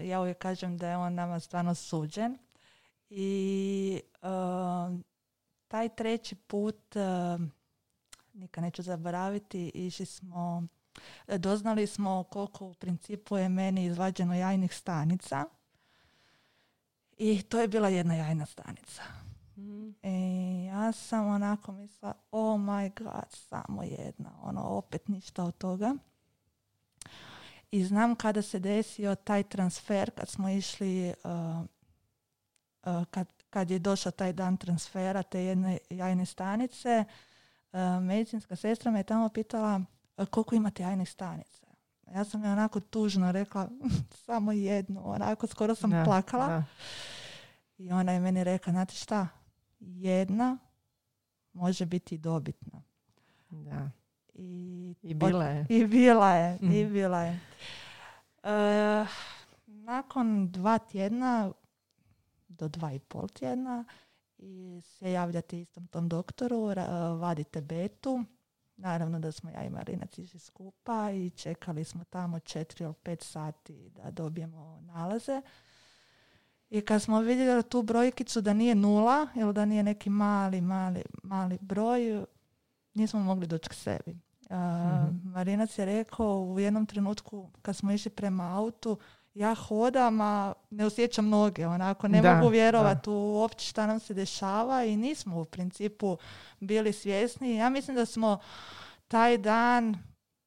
ja 0.00 0.20
uvijek 0.20 0.38
kažem 0.38 0.76
da 0.76 0.88
je 0.88 0.96
on 0.96 1.14
nama 1.14 1.40
stvarno 1.40 1.74
suđen. 1.74 2.38
I 3.08 4.00
taj 5.68 5.88
treći 5.88 6.34
put 6.34 6.96
uh, 6.96 7.40
nikad 8.32 8.64
neću 8.64 8.82
zaboraviti, 8.82 9.70
išli 9.74 10.06
smo 10.06 10.62
E, 10.62 10.79
doznali 11.38 11.86
smo 11.86 12.22
koliko 12.22 12.66
u 12.66 12.74
principu 12.74 13.36
je 13.36 13.48
meni 13.48 13.84
izvađeno 13.84 14.34
jajnih 14.34 14.74
stanica. 14.74 15.44
I 17.18 17.42
to 17.42 17.60
je 17.60 17.68
bila 17.68 17.88
jedna 17.88 18.14
jajna 18.14 18.46
stanica. 18.46 19.02
Mm. 19.56 19.90
I 20.02 20.64
ja 20.64 20.92
sam 20.92 21.26
onako 21.26 21.72
mislila, 21.72 22.14
oh 22.32 22.60
my 22.60 23.02
god, 23.02 23.24
samo 23.30 23.82
jedna. 23.82 24.30
Ono, 24.42 24.62
opet 24.62 25.08
ništa 25.08 25.44
od 25.44 25.58
toga. 25.58 25.94
I 27.70 27.84
znam 27.84 28.14
kada 28.14 28.42
se 28.42 28.58
desio 28.58 29.14
taj 29.14 29.42
transfer, 29.42 30.10
kad 30.10 30.28
smo 30.28 30.48
išli, 30.48 31.14
uh, 31.24 31.64
uh, 32.94 33.04
kad, 33.10 33.26
kad 33.50 33.70
je 33.70 33.78
došao 33.78 34.12
taj 34.12 34.32
dan 34.32 34.56
transfera 34.56 35.22
te 35.22 35.44
jedne 35.44 35.78
jajne 35.90 36.26
stanice, 36.26 37.04
medicinska 38.00 38.56
sestra 38.56 38.90
me 38.90 39.02
tamo 39.02 39.28
pitala 39.28 39.80
koliko 40.26 40.54
imate 40.54 40.82
jajnih 40.82 41.10
stanica? 41.10 41.66
Ja 42.14 42.24
sam 42.24 42.44
je 42.44 42.52
onako 42.52 42.80
tužno 42.80 43.32
rekla, 43.32 43.68
samo 44.26 44.52
jednu, 44.52 45.10
onako 45.10 45.46
skoro 45.46 45.74
sam 45.74 45.90
plakala. 46.04 46.64
I 47.78 47.92
ona 47.92 48.12
je 48.12 48.20
meni 48.20 48.44
rekla, 48.44 48.72
znate 48.72 48.94
šta, 48.94 49.28
jedna 49.80 50.58
može 51.52 51.86
biti 51.86 52.18
dobitna. 52.18 52.82
Da. 53.50 53.90
I, 54.34 54.94
I 55.02 55.14
bila 55.14 55.44
je. 55.44 55.66
I 55.68 55.86
bila 55.86 56.30
je, 56.30 56.58
i 56.60 56.84
mhm. 56.84 56.92
bila 56.92 57.20
je. 57.22 57.40
E, 58.42 59.06
nakon 59.66 60.50
dva 60.50 60.78
tjedna, 60.78 61.52
do 62.48 62.68
dva 62.68 62.92
i 62.92 62.98
pol 62.98 63.28
tjedna, 63.28 63.84
i 64.38 64.80
se 64.84 65.12
javljate 65.12 65.60
istom 65.60 65.86
tom 65.86 66.08
doktoru, 66.08 66.60
vadite 67.20 67.60
betu, 67.60 68.24
Naravno 68.80 69.18
da 69.18 69.32
smo 69.32 69.50
ja 69.50 69.64
i 69.64 69.70
Marinac 69.70 70.18
išli 70.18 70.40
skupa 70.40 71.10
i 71.10 71.30
čekali 71.30 71.84
smo 71.84 72.04
tamo 72.04 72.38
četiri 72.38 72.84
ili 72.84 72.94
pet 72.94 73.22
sati 73.22 73.90
da 73.90 74.10
dobijemo 74.10 74.80
nalaze. 74.80 75.42
I 76.70 76.80
kad 76.80 77.02
smo 77.02 77.20
vidjeli 77.20 77.62
tu 77.62 77.82
brojkicu 77.82 78.40
da 78.40 78.52
nije 78.52 78.74
nula 78.74 79.26
ili 79.34 79.52
da 79.52 79.64
nije 79.64 79.82
neki 79.82 80.10
mali, 80.10 80.60
mali, 80.60 81.02
mali 81.22 81.58
broj, 81.60 82.24
nismo 82.94 83.20
mogli 83.20 83.46
doći 83.46 83.68
k 83.68 83.74
sebi. 83.74 84.18
Uh, 84.50 84.56
Marinac 85.24 85.78
je 85.78 85.84
rekao 85.84 86.42
u 86.42 86.60
jednom 86.60 86.86
trenutku 86.86 87.50
kad 87.62 87.76
smo 87.76 87.92
išli 87.92 88.10
prema 88.10 88.56
autu, 88.56 88.98
ja 89.34 89.54
hodam, 89.54 90.20
a 90.20 90.52
ne 90.70 90.84
osjećam 90.84 91.28
noge, 91.28 91.66
onako 91.66 92.08
ne 92.08 92.22
mogu 92.22 92.48
vjerovati 92.48 93.10
uopće 93.10 93.66
šta 93.66 93.86
nam 93.86 94.00
se 94.00 94.14
dešava 94.14 94.84
i 94.84 94.96
nismo 94.96 95.40
u 95.40 95.44
principu 95.44 96.18
bili 96.60 96.92
svjesni. 96.92 97.56
Ja 97.56 97.70
mislim 97.70 97.96
da 97.96 98.06
smo 98.06 98.38
taj 99.08 99.38
dan 99.38 99.96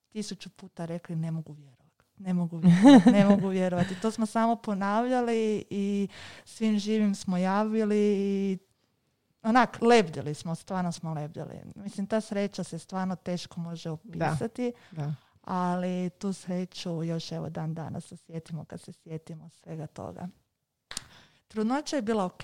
tisuću 0.10 0.50
puta 0.50 0.86
rekli 0.86 1.16
ne 1.16 1.32
mogu 1.32 1.54
vjerovati. 1.54 1.84
Ne 2.18 2.34
mogu 2.34 2.58
vjerovati, 2.58 3.12
ne 3.12 3.26
mogu 3.26 3.48
vjerovati. 3.48 4.02
To 4.02 4.12
smo 4.12 4.26
samo 4.26 4.56
ponavljali 4.56 5.66
i 5.70 6.08
svim 6.46 6.80
živim 6.80 7.16
smo 7.16 7.38
javili 7.38 8.16
i 8.18 8.58
onak, 9.44 9.82
lebdjeli 9.82 10.34
smo, 10.34 10.56
stvarno 10.56 10.92
smo 10.92 11.14
lebdjeli. 11.14 11.62
Mislim, 11.76 12.08
ta 12.08 12.22
sreća 12.22 12.64
se 12.64 12.80
stvarno 12.80 13.16
teško 13.16 13.60
može 13.60 13.90
opisati. 13.90 14.74
da 14.92 15.14
ali 15.44 16.10
tu 16.10 16.34
sreću 16.34 17.04
još 17.04 17.32
evo 17.32 17.50
dan 17.50 17.74
danas 17.74 18.12
osjetimo 18.12 18.66
kad 18.66 18.82
se 18.82 18.94
sjetimo 18.94 19.50
svega 19.50 19.88
toga. 19.88 20.28
Trudnoća 21.48 21.96
je 21.96 22.02
bila 22.02 22.26
ok. 22.26 22.44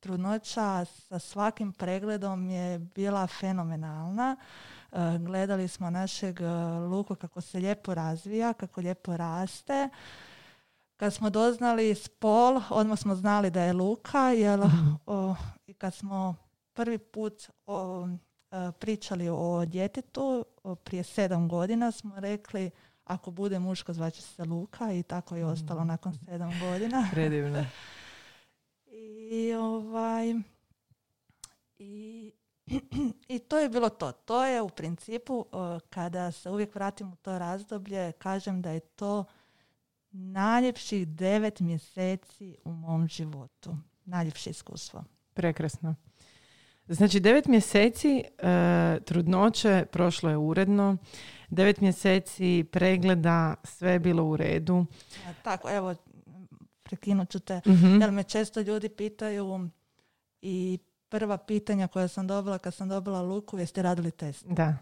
Trudnoća 0.00 0.84
sa 0.84 1.18
svakim 1.18 1.72
pregledom 1.72 2.50
je 2.50 2.78
bila 2.78 3.26
fenomenalna. 3.26 4.36
E, 4.92 4.96
gledali 5.18 5.68
smo 5.68 5.90
našeg 5.90 6.40
e, 6.40 6.46
Luku 6.90 7.14
kako 7.14 7.40
se 7.40 7.58
lijepo 7.58 7.94
razvija, 7.94 8.52
kako 8.52 8.80
lijepo 8.80 9.16
raste. 9.16 9.88
Kad 10.96 11.14
smo 11.14 11.30
doznali 11.30 11.94
spol, 11.94 12.60
odmah 12.70 12.98
smo 12.98 13.14
znali 13.14 13.50
da 13.50 13.62
je 13.62 13.72
Luka, 13.72 14.30
jer 14.30 14.58
mhm. 14.58 14.94
i 15.66 15.74
kad 15.74 15.94
smo 15.94 16.34
prvi 16.72 16.98
put 16.98 17.50
o, 17.66 18.08
pričali 18.78 19.28
o 19.28 19.64
djetetu 19.64 20.44
prije 20.84 21.02
sedam 21.02 21.48
godina 21.48 21.92
smo 21.92 22.20
rekli 22.20 22.70
ako 23.04 23.30
bude 23.30 23.58
muško 23.58 23.92
zvaće 23.92 24.22
se 24.22 24.44
Luka 24.44 24.92
i 24.92 25.02
tako 25.02 25.36
je 25.36 25.46
ostalo 25.46 25.84
mm. 25.84 25.86
nakon 25.86 26.14
sedam 26.14 26.52
godina. 26.60 27.06
Predivno. 27.12 27.64
I 29.26 29.54
ovaj 29.54 30.34
i, 31.78 32.32
i 33.34 33.38
to 33.38 33.58
je 33.58 33.68
bilo 33.68 33.88
to. 33.88 34.12
To 34.12 34.44
je 34.44 34.62
u 34.62 34.68
principu 34.68 35.46
e, 35.46 35.56
kada 35.90 36.32
se 36.32 36.50
uvijek 36.50 36.74
vratim 36.74 37.12
u 37.12 37.16
to 37.16 37.38
razdoblje 37.38 38.12
kažem 38.12 38.62
da 38.62 38.70
je 38.70 38.80
to 38.80 39.24
najljepših 40.10 41.08
devet 41.08 41.60
mjeseci 41.60 42.56
u 42.64 42.72
mom 42.72 43.08
životu. 43.08 43.76
Najljepše 44.04 44.50
iskustvo. 44.50 45.04
Prekrasno. 45.34 45.94
Znači, 46.88 47.20
devet 47.20 47.46
mjeseci 47.46 48.24
e, 48.38 49.00
trudnoće 49.04 49.84
prošlo 49.92 50.30
je 50.30 50.36
uredno, 50.36 50.96
devet 51.50 51.80
mjeseci 51.80 52.64
pregleda, 52.72 53.54
sve 53.64 53.92
je 53.92 53.98
bilo 53.98 54.24
u 54.24 54.36
redu. 54.36 54.86
tako, 55.42 55.70
evo, 55.70 55.94
prekinut 56.82 57.30
ću 57.30 57.40
te, 57.40 57.60
uh 57.66 58.00
jer 58.00 58.10
me 58.10 58.22
često 58.22 58.60
ljudi 58.60 58.88
pitaju 58.88 59.68
i 60.42 60.78
prva 61.08 61.36
pitanja 61.38 61.86
koja 61.88 62.08
sam 62.08 62.26
dobila 62.26 62.58
kad 62.58 62.74
sam 62.74 62.88
dobila 62.88 63.22
luku, 63.22 63.58
jeste 63.58 63.82
radili 63.82 64.10
test? 64.10 64.46
Da. 64.46 64.76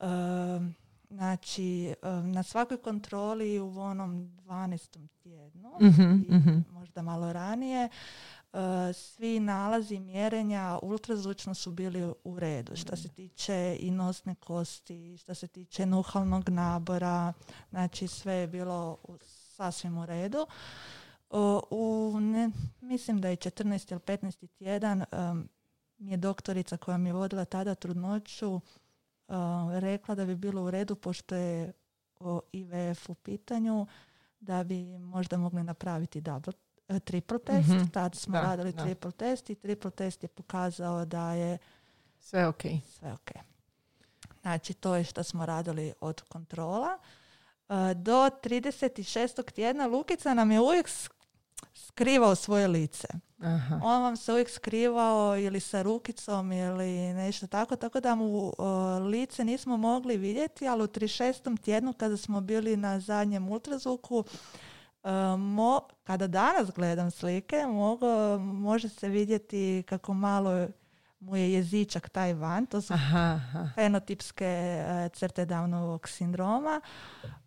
E, 0.00 0.80
Znači, 1.10 1.94
na 2.24 2.42
svakoj 2.42 2.76
kontroli 2.76 3.60
u 3.60 3.80
onom 3.80 4.30
12. 4.46 5.08
tjednu, 5.22 5.72
Mhm, 5.80 6.36
mhm. 6.36 6.58
možda 6.70 7.02
malo 7.02 7.32
ranije, 7.32 7.84
e, 7.84 7.90
svi 8.92 9.40
nalazi 9.40 9.98
mjerenja 9.98 10.78
ultrazvučno 10.82 11.54
su 11.54 11.70
bili 11.70 12.12
u 12.24 12.38
redu. 12.38 12.76
Što 12.76 12.96
se 12.96 13.08
tiče 13.08 13.76
i 13.80 13.90
nosne 13.90 14.34
kosti, 14.34 15.16
što 15.16 15.34
se 15.34 15.46
tiče 15.46 15.86
nuhalnog 15.86 16.48
nabora, 16.48 17.32
znači 17.70 18.06
sve 18.08 18.34
je 18.34 18.46
bilo 18.46 18.98
u- 19.02 19.18
sasvim 19.22 19.98
u 19.98 20.06
redu. 20.06 20.46
U 21.70 22.16
ne, 22.20 22.50
mislim 22.80 23.20
da 23.20 23.28
je 23.28 23.36
14. 23.36 23.92
ili 23.92 24.00
15. 24.00 24.46
tjedan 24.48 25.04
em, 25.12 25.48
mi 25.98 26.10
je 26.10 26.16
doktorica 26.16 26.76
koja 26.76 26.96
mi 26.98 27.08
je 27.08 27.12
vodila 27.12 27.44
tada 27.44 27.74
trudnoću 27.74 28.60
em, 29.28 29.36
rekla 29.70 30.14
da 30.14 30.24
bi 30.26 30.36
bilo 30.36 30.62
u 30.62 30.70
redu 30.70 30.94
pošto 30.96 31.34
je 31.34 31.72
o 32.20 32.40
IVF 32.52 33.10
u 33.10 33.14
pitanju 33.14 33.86
da 34.40 34.64
bi 34.64 34.98
možda 34.98 35.36
mogli 35.36 35.62
napraviti 35.62 36.20
double, 36.20 36.52
triple 36.98 37.38
test. 37.38 37.68
Mhm. 37.68 37.86
Tad 37.86 38.14
smo 38.14 38.32
Da, 38.32 38.40
radili 38.40 38.72
da. 38.72 38.82
triple 38.82 39.12
test 39.12 39.50
i 39.50 39.54
triple 39.54 39.90
test 39.90 40.22
je 40.22 40.28
pokazao 40.28 41.04
da 41.04 41.32
je 41.32 41.58
Sve 42.20 42.46
ok. 42.46 42.62
sve 42.88 43.12
ok. 43.12 43.30
Znači, 44.42 44.74
to 44.74 44.94
je 44.94 45.04
što 45.04 45.22
smo 45.22 45.46
radili 45.46 45.92
od 46.00 46.20
kontrola. 46.22 46.98
E, 47.68 47.94
Do 47.94 48.30
36. 48.34 48.98
tjedna 49.44 49.86
Lukica 49.86 50.34
nam 50.34 50.50
je 50.50 50.60
uvijek 50.60 50.86
sk- 50.86 51.10
skrivao 51.74 52.34
svoje 52.34 52.68
lice. 52.68 53.08
Aha. 53.38 53.80
On 53.82 54.02
vam 54.02 54.16
se 54.16 54.32
uvijek 54.32 54.50
skrivao 54.50 55.38
ili 55.38 55.60
sa 55.60 55.82
rukicom 55.82 56.52
ili 56.52 56.86
nešto 57.14 57.46
tako, 57.46 57.76
tako 57.76 58.00
da 58.00 58.14
mu 58.14 58.48
e, 58.48 58.62
lice 59.00 59.44
nismo 59.44 59.76
mogli 59.76 60.16
vidjeti, 60.16 60.68
ali 60.68 60.82
u 60.82 60.88
36. 60.88 61.32
tjednu 61.58 61.92
kada 61.92 62.16
smo 62.16 62.40
bili 62.40 62.76
na 62.76 63.00
zadnjem 63.00 63.48
ultrazvuku, 63.48 64.24
e, 64.26 64.36
mo, 65.38 65.80
kada 66.04 66.26
danas 66.26 66.70
gledam 66.70 67.10
slike, 67.10 67.66
mogo, 67.66 68.38
može 68.38 68.88
se 68.88 69.08
vidjeti 69.08 69.84
kako 69.88 70.14
malo 70.14 70.68
mu 71.20 71.36
je 71.36 71.52
jezičak 71.52 72.08
taj 72.08 72.34
van, 72.34 72.66
to 72.66 72.80
su 72.80 72.94
Aha, 72.94 73.18
aha. 73.18 73.68
fenotipske 73.74 74.44
e, 74.44 75.08
crte 75.12 75.46
Downovog 75.46 76.08
sindroma, 76.08 76.80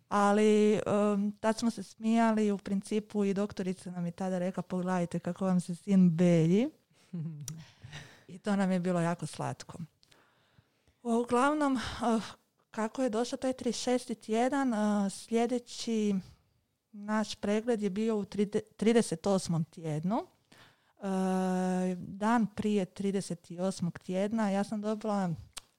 ali 0.08 0.80
um, 0.86 1.32
tad 1.40 1.58
smo 1.58 1.70
se 1.70 1.82
smijali 1.82 2.50
u 2.50 2.58
principu 2.58 3.24
i 3.24 3.34
doktorica 3.34 3.90
nam 3.90 4.06
je 4.06 4.12
tada 4.12 4.38
rekla 4.38 4.62
pogledajte 4.62 5.18
kako 5.18 5.44
vam 5.44 5.60
se 5.60 5.74
sin 5.74 6.10
belji 6.10 6.68
i 8.34 8.38
to 8.38 8.56
nam 8.56 8.72
je 8.72 8.80
bilo 8.80 9.00
jako 9.00 9.26
slatko. 9.26 9.78
Uglavnom, 11.02 11.78
kako 12.70 13.02
je 13.02 13.10
došao 13.10 13.36
taj 13.36 13.52
36. 13.52 14.20
tjedan, 14.20 14.72
sljedeći 15.10 16.14
naš 16.94 17.34
pregled 17.34 17.82
je 17.82 17.90
bio 17.90 18.16
u 18.16 18.24
tride- 18.24 18.60
38. 18.76 19.64
tjednu. 19.64 20.16
Uh, 20.96 21.04
dan 21.98 22.46
prije 22.46 22.86
38. 22.86 23.50
tjedna 23.92 24.50
ja 24.50 24.64
sam 24.64 24.80
dobila 24.80 25.30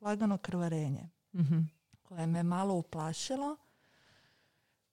lagano 0.01 0.37
krvarenje 0.37 1.09
Mhm. 1.33 1.59
koje 2.03 2.27
me 2.27 2.43
malo 2.43 2.73
uplašilo 2.73 3.57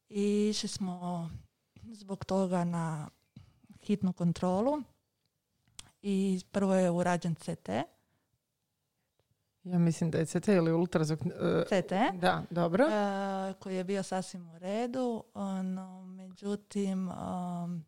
i 0.08 0.48
išli 0.50 0.68
smo 0.68 1.30
zbog 1.84 2.24
toga 2.24 2.64
na 2.64 3.08
hitnu 3.80 4.12
kontrolu 4.12 4.82
i 6.02 6.40
prvo 6.52 6.74
je 6.74 6.90
urađen 6.90 7.34
CT. 7.34 7.68
Ja 9.64 9.78
mislim 9.78 10.10
da 10.10 10.18
je 10.18 10.26
CT 10.26 10.48
ili 10.48 10.72
ultrazvuk. 10.72 11.20
e, 11.20 11.64
CT 11.64 11.92
Da, 12.14 12.42
dobro. 12.50 12.84
e, 12.84 12.90
koji 13.54 13.76
je 13.76 13.84
bio 13.84 14.02
sasvim 14.02 14.50
u 14.50 14.58
redu, 14.58 15.24
no 15.64 16.02
međutim 16.04 17.08
um, 17.08 17.84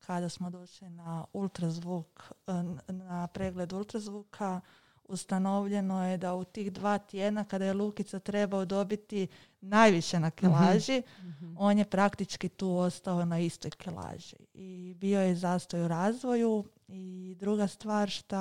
kada 0.00 0.28
smo 0.28 0.50
došli 0.50 0.90
na 0.90 1.24
ultrazvuk, 1.32 2.22
e, 2.46 2.52
na 2.88 3.26
pregled 3.26 3.72
ultrazvuka, 3.72 4.60
ustanovljeno 5.04 6.06
je 6.06 6.16
da 6.16 6.34
u 6.34 6.44
tih 6.44 6.72
dva 6.72 6.98
tjedna 6.98 7.44
kada 7.44 7.64
je 7.64 7.72
Lukica 7.74 8.18
trebao 8.18 8.64
dobiti 8.64 9.28
najviše 9.60 10.20
na 10.20 10.30
kilaži, 10.30 11.02
Mhm. 11.20 11.54
on 11.58 11.78
je 11.78 11.84
praktički 11.84 12.48
tu 12.48 12.76
ostao 12.76 13.24
na 13.24 13.38
istoj 13.38 13.70
kilaži 13.70 14.36
i 14.54 14.94
bio 14.96 15.20
je 15.20 15.34
zastoj 15.36 15.82
u 15.82 15.88
razvoju 15.88 16.64
i 16.92 17.36
druga 17.40 17.66
stvar 17.66 18.08
što 18.08 18.36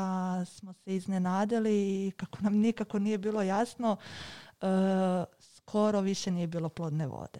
smo 0.45 0.73
se 0.73 0.95
iznenadili 0.95 1.71
i 2.07 2.11
kako 2.11 2.37
nam 2.41 2.53
nikako 2.53 2.99
nije 2.99 3.17
bilo 3.17 3.41
jasno 3.41 3.97
e, 4.61 4.65
skoro 5.39 6.01
više 6.01 6.31
nije 6.31 6.47
bilo 6.47 6.69
plodne 6.69 7.07
vode. 7.07 7.39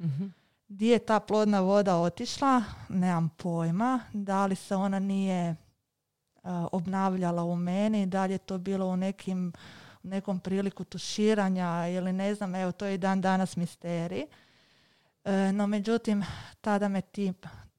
Mhm. 0.00 0.26
Di 0.68 0.86
je 0.86 0.98
ta 0.98 1.20
plodna 1.20 1.60
voda 1.60 1.96
otišla? 1.96 2.62
Nemam 2.88 3.28
pojma. 3.28 4.00
Da 4.12 4.46
li 4.46 4.56
se 4.56 4.76
ona 4.76 4.98
nije 4.98 5.42
e, 5.46 5.56
obnavljala 6.72 7.44
u 7.44 7.56
meni, 7.56 8.06
da 8.06 8.26
li 8.26 8.32
je 8.32 8.38
to 8.38 8.58
bilo 8.58 8.86
u 8.86 8.96
nekim 8.96 9.52
nekom 10.02 10.40
priliku 10.40 10.84
tuširanja 10.84 11.88
ili 11.88 12.12
ne 12.12 12.34
znam, 12.34 12.54
evo 12.54 12.72
to 12.72 12.86
je 12.86 12.94
i 12.94 12.98
dan 12.98 13.20
danas 13.20 13.56
misterij. 13.56 14.24
E, 15.24 15.52
no 15.52 15.66
međutim, 15.66 16.24
tada 16.60 16.88
me 16.88 17.00
tim, 17.00 17.34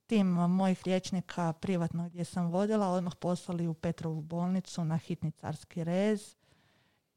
tim 0.07 0.27
mojih 0.27 0.81
liječnika 0.85 1.53
privatno 1.53 2.09
gdje 2.09 2.25
sam 2.25 2.51
vodila 2.51 2.87
odmah 2.87 3.15
poslali 3.15 3.67
u 3.67 3.73
Petrovu 3.73 4.21
bolnicu 4.21 4.83
na 4.85 4.97
hitni 4.97 5.31
carski 5.31 5.83
rez 5.83 6.35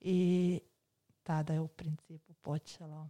i 0.00 0.61
tada 1.22 1.53
je 1.53 1.61
u 1.61 1.68
principu 1.68 2.35
počelo 2.35 3.09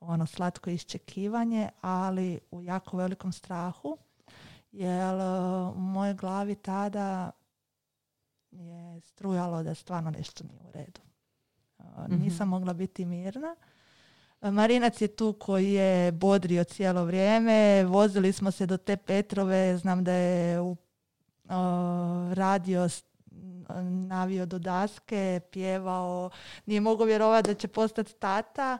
ono 0.00 0.26
slatko 0.26 0.70
iščekivanje, 0.70 1.68
ali 1.80 2.40
u 2.50 2.62
jako 2.62 2.96
velikom 2.96 3.32
strahu, 3.32 3.98
jer 4.72 5.14
e, 5.14 5.24
u 5.74 5.80
mojoj 5.80 6.14
glavi 6.14 6.54
tada 6.54 7.30
je 8.50 9.00
strujalo 9.00 9.62
da 9.62 9.74
stvarno 9.74 10.10
nešto 10.10 10.44
nije 10.44 10.62
u 10.62 10.70
redu. 10.72 11.00
E, 11.78 11.84
Mhm. 12.08 12.22
Nisam 12.22 12.48
mogla 12.48 12.72
biti 12.72 13.04
mirna. 13.04 13.56
Marinac 14.40 15.00
je 15.00 15.08
tu 15.08 15.32
koji 15.32 15.72
je 15.72 16.12
bodrio 16.12 16.64
cijelo 16.64 17.04
vrijeme. 17.04 17.84
Vozili 17.84 18.32
smo 18.32 18.50
se 18.50 18.66
do 18.66 18.76
te 18.76 18.96
Petrove. 18.96 19.76
Znam 19.76 20.04
da 20.04 20.12
je 20.12 20.60
u, 20.60 20.76
o, 21.48 22.34
radio 22.34 22.88
navio 24.08 24.46
do 24.46 24.58
daske, 24.58 25.40
pjevao. 25.50 26.30
Nije 26.66 26.80
mogao 26.80 27.06
vjerovati 27.06 27.48
da 27.48 27.54
će 27.54 27.68
postati 27.68 28.14
tata. 28.14 28.78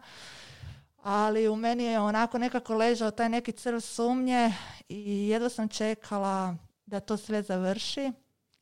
Ali 1.03 1.49
u 1.49 1.57
meni 1.57 1.85
je 1.85 2.01
onako 2.01 2.38
nekako 2.38 2.75
ležao 2.75 3.11
taj 3.11 3.29
neki 3.29 3.53
crv 3.53 3.79
sumnje 3.81 4.53
i 4.88 5.29
jedva 5.29 5.49
sam 5.49 5.68
čekala 5.68 6.57
da 6.87 7.01
to 7.01 7.16
sve 7.16 7.42
završi. 7.42 8.12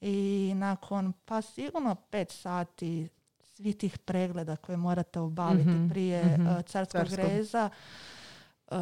I 0.00 0.52
nakon 0.56 1.12
pa 1.24 1.42
sigurno 1.42 1.94
pet 1.94 2.30
sati 2.30 3.08
svih 3.56 3.76
tih 3.76 3.98
pregleda 3.98 4.56
koje 4.56 4.76
morate 4.76 5.20
obaviti 5.20 5.70
Mhm, 5.70 5.88
prije 5.88 6.24
mhm, 6.24 6.46
uh, 6.46 6.62
carskog 6.62 7.00
carskog. 7.00 7.18
reza, 7.18 7.70
uh, 8.66 8.76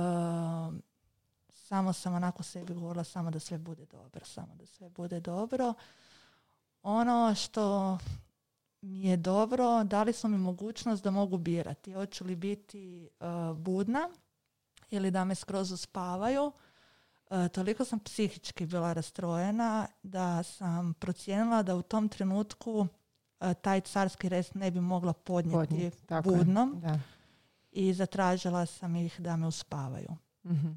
samo 1.52 1.92
sam 1.92 2.14
onako 2.14 2.42
sebi 2.42 2.74
govorila 2.74 3.04
samo 3.04 3.30
da 3.30 3.38
sve 3.38 3.58
bude 3.58 3.86
dobro, 3.86 4.24
samo 4.24 4.54
da 4.54 4.66
sve 4.66 4.88
bude 4.88 5.20
dobro. 5.20 5.74
Ono 6.82 7.34
što 7.34 7.98
mi 8.80 9.02
je 9.02 9.16
dobro, 9.16 9.84
dali 9.84 10.12
su 10.12 10.28
mi 10.28 10.38
mogućnost 10.38 11.04
da 11.04 11.10
mogu 11.10 11.38
birati. 11.38 11.92
Hoću 11.92 12.24
li 12.24 12.36
biti 12.36 13.08
uh, 13.20 13.56
budna 13.58 14.08
ili 14.90 15.10
da 15.10 15.24
me 15.24 15.34
skroz 15.34 15.72
uspavaju. 15.72 16.52
Uh, 17.30 17.48
toliko 17.48 17.84
sam 17.84 17.98
psihički 18.00 18.66
bila 18.66 18.92
rastrojena 18.92 19.86
da 20.02 20.42
sam 20.42 20.94
procijenila 20.94 21.62
da 21.62 21.76
u 21.76 21.82
tom 21.82 22.08
trenutku 22.08 22.86
taj 23.62 23.80
carski 23.80 24.28
rez 24.28 24.54
ne 24.54 24.70
bi 24.70 24.80
mogla 24.80 25.12
podnijeti 25.12 25.68
Podnijeti, 25.70 25.98
budnom 26.24 26.80
Da. 26.80 26.98
i 27.72 27.92
zatražila 27.92 28.66
sam 28.66 28.96
ih 28.96 29.20
da 29.20 29.36
me 29.36 29.46
uspavaju. 29.46 30.08
Mhm. 30.44 30.72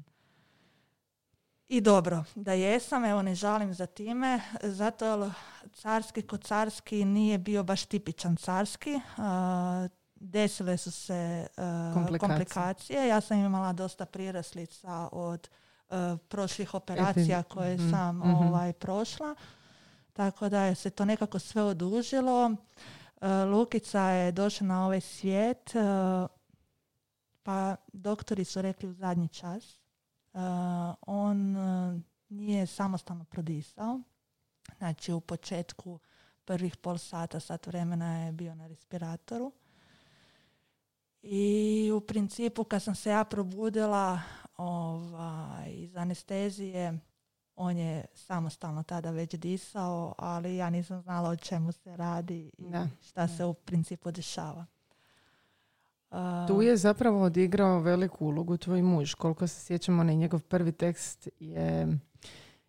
I 1.68 1.80
dobro, 1.80 2.24
da 2.34 2.52
jesam, 2.52 3.04
evo 3.04 3.22
ne 3.22 3.34
žalim 3.34 3.74
za 3.74 3.86
time, 3.86 4.40
zato 4.62 5.06
jer 5.06 5.30
carski 5.72 6.22
kod 6.22 6.44
carski 6.44 7.04
nije 7.04 7.38
bio 7.38 7.62
baš 7.62 7.84
tipičan 7.84 8.36
carski. 8.36 9.00
desile 10.14 10.76
su 10.76 10.90
se 10.90 11.46
Komplikacije. 11.94 12.18
komplikacije. 12.18 13.08
Ja 13.08 13.20
sam 13.20 13.38
imala 13.38 13.72
dosta 13.72 14.06
priraslica 14.06 15.08
od 15.12 15.48
prošlih 16.28 16.74
operacija 16.74 17.42
koje 17.42 17.74
mhm, 17.74 17.90
sam 17.90 18.16
mhm. 18.18 18.30
ovaj, 18.30 18.72
prošla. 18.72 19.34
Tako 20.18 20.48
da 20.48 20.74
se 20.74 20.90
to 20.90 21.04
nekako 21.04 21.38
sve 21.38 21.62
odužilo. 21.62 22.56
A, 23.20 23.44
Lukica 23.44 24.00
je 24.00 24.32
došla 24.32 24.66
na 24.66 24.86
ovaj 24.86 25.00
svijet, 25.00 25.76
a, 25.76 26.26
pa 27.42 27.76
doktori 27.92 28.44
su 28.44 28.62
rekli 28.62 28.88
u 28.88 28.92
zadnji 28.92 29.28
čas 29.28 29.78
Uh, 30.32 30.40
on 31.06 31.56
nije 32.28 32.66
samostalno 32.66 33.24
prodisao. 33.24 34.00
Znači 34.78 35.12
u 35.12 35.20
početku 35.20 35.98
prvih 36.44 36.76
pol 36.76 36.98
sata, 36.98 37.40
sat 37.40 37.66
vremena 37.66 38.24
je 38.24 38.32
bio 38.32 38.54
na 38.54 38.66
respiratoru. 38.66 39.52
I 41.22 41.90
u 41.94 42.00
principu 42.00 42.64
kad 42.64 42.82
sam 42.82 42.94
se 42.94 43.10
ja 43.10 43.24
probudila 43.24 44.20
ovaj, 44.56 45.72
iz 45.72 45.96
anestezije, 45.96 46.98
on 47.58 47.76
je 47.76 48.04
samostalno 48.14 48.82
tada 48.82 49.10
već 49.10 49.34
disao, 49.34 50.14
ali 50.18 50.56
ja 50.56 50.70
nisam 50.70 51.02
znala 51.02 51.30
o 51.30 51.36
čemu 51.36 51.72
se 51.72 51.96
radi 51.96 52.50
i 52.58 52.64
šta 53.00 53.28
se 53.28 53.44
u 53.44 53.54
principu 53.54 54.10
dešava. 54.10 54.66
Tu 56.48 56.62
je 56.62 56.76
zapravo 56.76 57.22
odigrao 57.22 57.80
veliku 57.80 58.26
ulogu 58.26 58.56
tvoj 58.56 58.82
muž. 58.82 59.14
Koliko 59.14 59.46
se 59.46 59.60
sjećamo, 59.60 60.00
onaj 60.00 60.16
njegov 60.16 60.40
prvi 60.42 60.72
tekst 60.72 61.28
je 61.40 61.98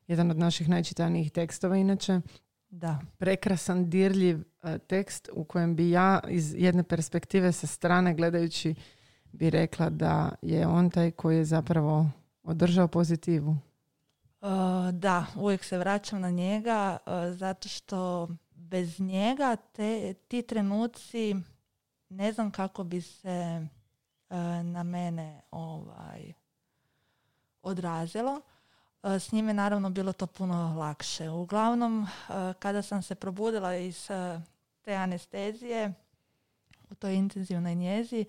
jedan 0.07 0.31
od 0.31 0.37
naših 0.37 0.69
najčitanijih 0.69 1.31
tekstova 1.31 1.77
inače. 1.77 2.21
Da. 2.69 2.99
Prekrasan, 3.17 3.89
dirljiv 3.89 4.43
e, 4.63 4.77
tekst 4.77 5.29
u 5.33 5.43
kojem 5.43 5.75
bi 5.75 5.89
ja 5.89 6.19
iz 6.27 6.53
jedne 6.57 6.83
perspektive 6.83 7.51
sa 7.51 7.67
strane 7.67 8.13
gledajući 8.13 8.75
bi 9.31 9.49
rekla 9.49 9.89
da 9.89 10.31
je 10.41 10.67
on 10.67 10.89
taj 10.89 11.11
koji 11.11 11.37
je 11.37 11.45
zapravo 11.45 12.09
održao 12.43 12.87
pozitivu. 12.87 13.57
Uh, 14.41 14.49
da, 14.91 15.25
uvijek 15.35 15.63
se 15.63 15.77
vraćam 15.77 16.21
na 16.21 16.29
njega 16.29 16.97
uh, 17.05 17.13
zato 17.37 17.69
što 17.69 18.27
bez 18.53 18.99
njega 18.99 19.55
te, 19.55 20.13
ti 20.13 20.41
trenuci 20.41 21.35
ne 22.09 22.31
znam 22.31 22.51
kako 22.51 22.83
bi 22.83 23.01
se 23.01 23.67
uh, 24.29 24.37
na 24.63 24.83
mene 24.83 25.41
ovaj 25.51 26.33
odrazilo. 27.61 28.41
S 29.03 29.31
njime 29.31 29.53
naravno 29.53 29.89
bilo 29.89 30.13
to 30.13 30.27
puno 30.27 30.75
lakše. 30.77 31.29
Uglavnom, 31.29 32.07
kada 32.59 32.81
sam 32.81 33.01
se 33.01 33.15
probudila 33.15 33.75
iz 33.75 34.07
te 34.81 34.93
anestezije 34.93 35.93
u 36.89 36.95
toj 36.95 37.15
intenzivnoj 37.15 37.75
njezi, 37.75 38.25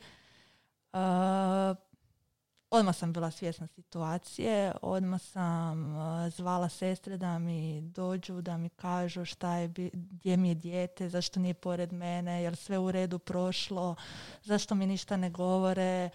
Odmah 2.72 2.96
sam 2.96 3.12
bila 3.12 3.30
svjesna 3.30 3.66
situacije, 3.66 4.72
odmah 4.82 5.22
sam 5.22 5.96
uh, 5.96 6.32
zvala 6.32 6.68
sestre 6.68 7.16
da 7.16 7.38
mi 7.38 7.80
dođu, 7.80 8.40
da 8.40 8.56
mi 8.56 8.68
kažu 8.68 9.24
šta 9.24 9.54
je, 9.54 9.68
gdje 9.92 10.36
mi 10.36 10.48
je 10.48 10.54
dijete, 10.54 11.08
zašto 11.08 11.40
nije 11.40 11.54
pored 11.54 11.92
mene, 11.92 12.42
jel 12.42 12.54
sve 12.54 12.78
u 12.78 12.90
redu 12.90 13.18
prošlo, 13.18 13.96
zašto 14.42 14.74
mi 14.74 14.86
ništa 14.86 15.16
ne 15.16 15.30
govore. 15.30 16.10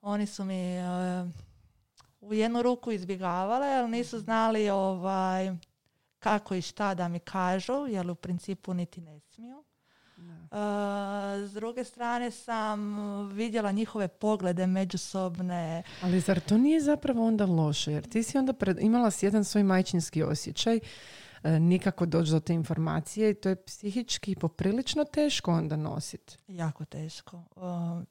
Oni 0.00 0.26
su 0.26 0.44
mi 0.44 0.78
uh, 0.78 1.30
u 2.20 2.34
jednu 2.34 2.62
ruku 2.62 2.92
izbjegavale, 2.92 3.66
ali 3.66 3.90
nisu 3.90 4.18
znali 4.18 4.70
ovaj, 4.70 5.52
kako 6.18 6.54
i 6.54 6.62
šta 6.62 6.94
da 6.94 7.08
mi 7.08 7.18
kažu, 7.18 7.86
jer 7.88 8.10
u 8.10 8.14
principu 8.14 8.74
niti 8.74 9.00
ne 9.00 9.20
smiju. 9.20 9.64
S 11.48 11.52
druge 11.52 11.84
strane 11.84 12.30
sam 12.30 12.96
vidjela 13.32 13.72
njihove 13.72 14.08
poglede 14.08 14.66
međusobne. 14.66 15.82
Ali 16.02 16.20
zar 16.20 16.40
to 16.40 16.58
nije 16.58 16.80
zapravo 16.80 17.26
onda 17.26 17.46
loše? 17.46 17.92
Jer 17.92 18.08
ti 18.08 18.22
si 18.22 18.38
onda 18.38 18.52
pred, 18.52 18.78
imala 18.80 19.10
si 19.10 19.26
jedan 19.26 19.44
svoj 19.44 19.62
majčinski 19.62 20.22
osjećaj 20.22 20.80
E, 21.44 21.60
nikako 21.60 22.06
doći 22.06 22.30
do 22.30 22.40
te 22.40 22.54
informacije 22.54 23.30
i 23.30 23.34
to 23.34 23.48
je 23.48 23.64
psihički 23.64 24.34
poprilično 24.34 25.04
teško 25.04 25.52
onda 25.52 25.76
nositi. 25.76 26.36
Jako 26.48 26.84
teško. 26.84 27.42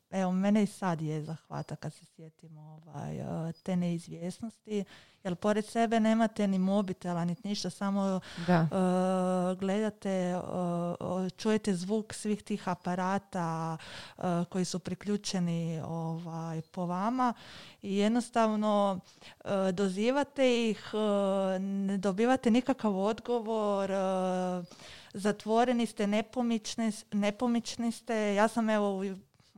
Evo, 0.10 0.32
mene 0.32 0.63
i 0.63 0.67
sad 0.67 1.02
je 1.02 1.23
zahvata 1.23 1.76
kad 1.76 1.93
se 1.93 2.06
sjetimo 2.06 2.62
ovaj, 2.62 3.17
te 3.63 3.76
neizvjesnosti, 3.76 4.84
jer 5.24 5.36
pored 5.36 5.66
sebe 5.66 6.00
nemate 6.00 6.48
ni 6.48 6.60
mobitela, 6.60 7.26
ni 7.26 7.36
ništa, 7.44 7.70
samo 7.70 8.20
da. 8.48 8.62
Uh, 8.62 9.60
gledate, 9.60 10.36
uh, 10.36 11.32
čujete 11.38 11.76
zvuk 11.76 12.14
svih 12.14 12.44
tih 12.44 12.70
aparata 12.70 13.78
koji 14.50 14.66
su 14.66 14.80
priključeni 14.80 15.82
ovaj, 15.86 16.62
po 16.62 16.86
vama 16.86 17.34
i 17.82 17.98
jednostavno 17.98 19.00
dozivate 19.74 20.70
ih, 20.70 20.92
ne 21.60 21.98
dobivate 21.98 22.52
nikakav 22.52 22.98
odgovor, 22.98 23.92
zatvoreni 25.14 25.86
ste, 25.86 26.08
nepomični, 26.08 26.92
nepomični 27.12 27.92
ste. 27.92 28.36
Ja 28.36 28.48
sam 28.48 28.70
evo 28.70 28.98
u 29.00 29.04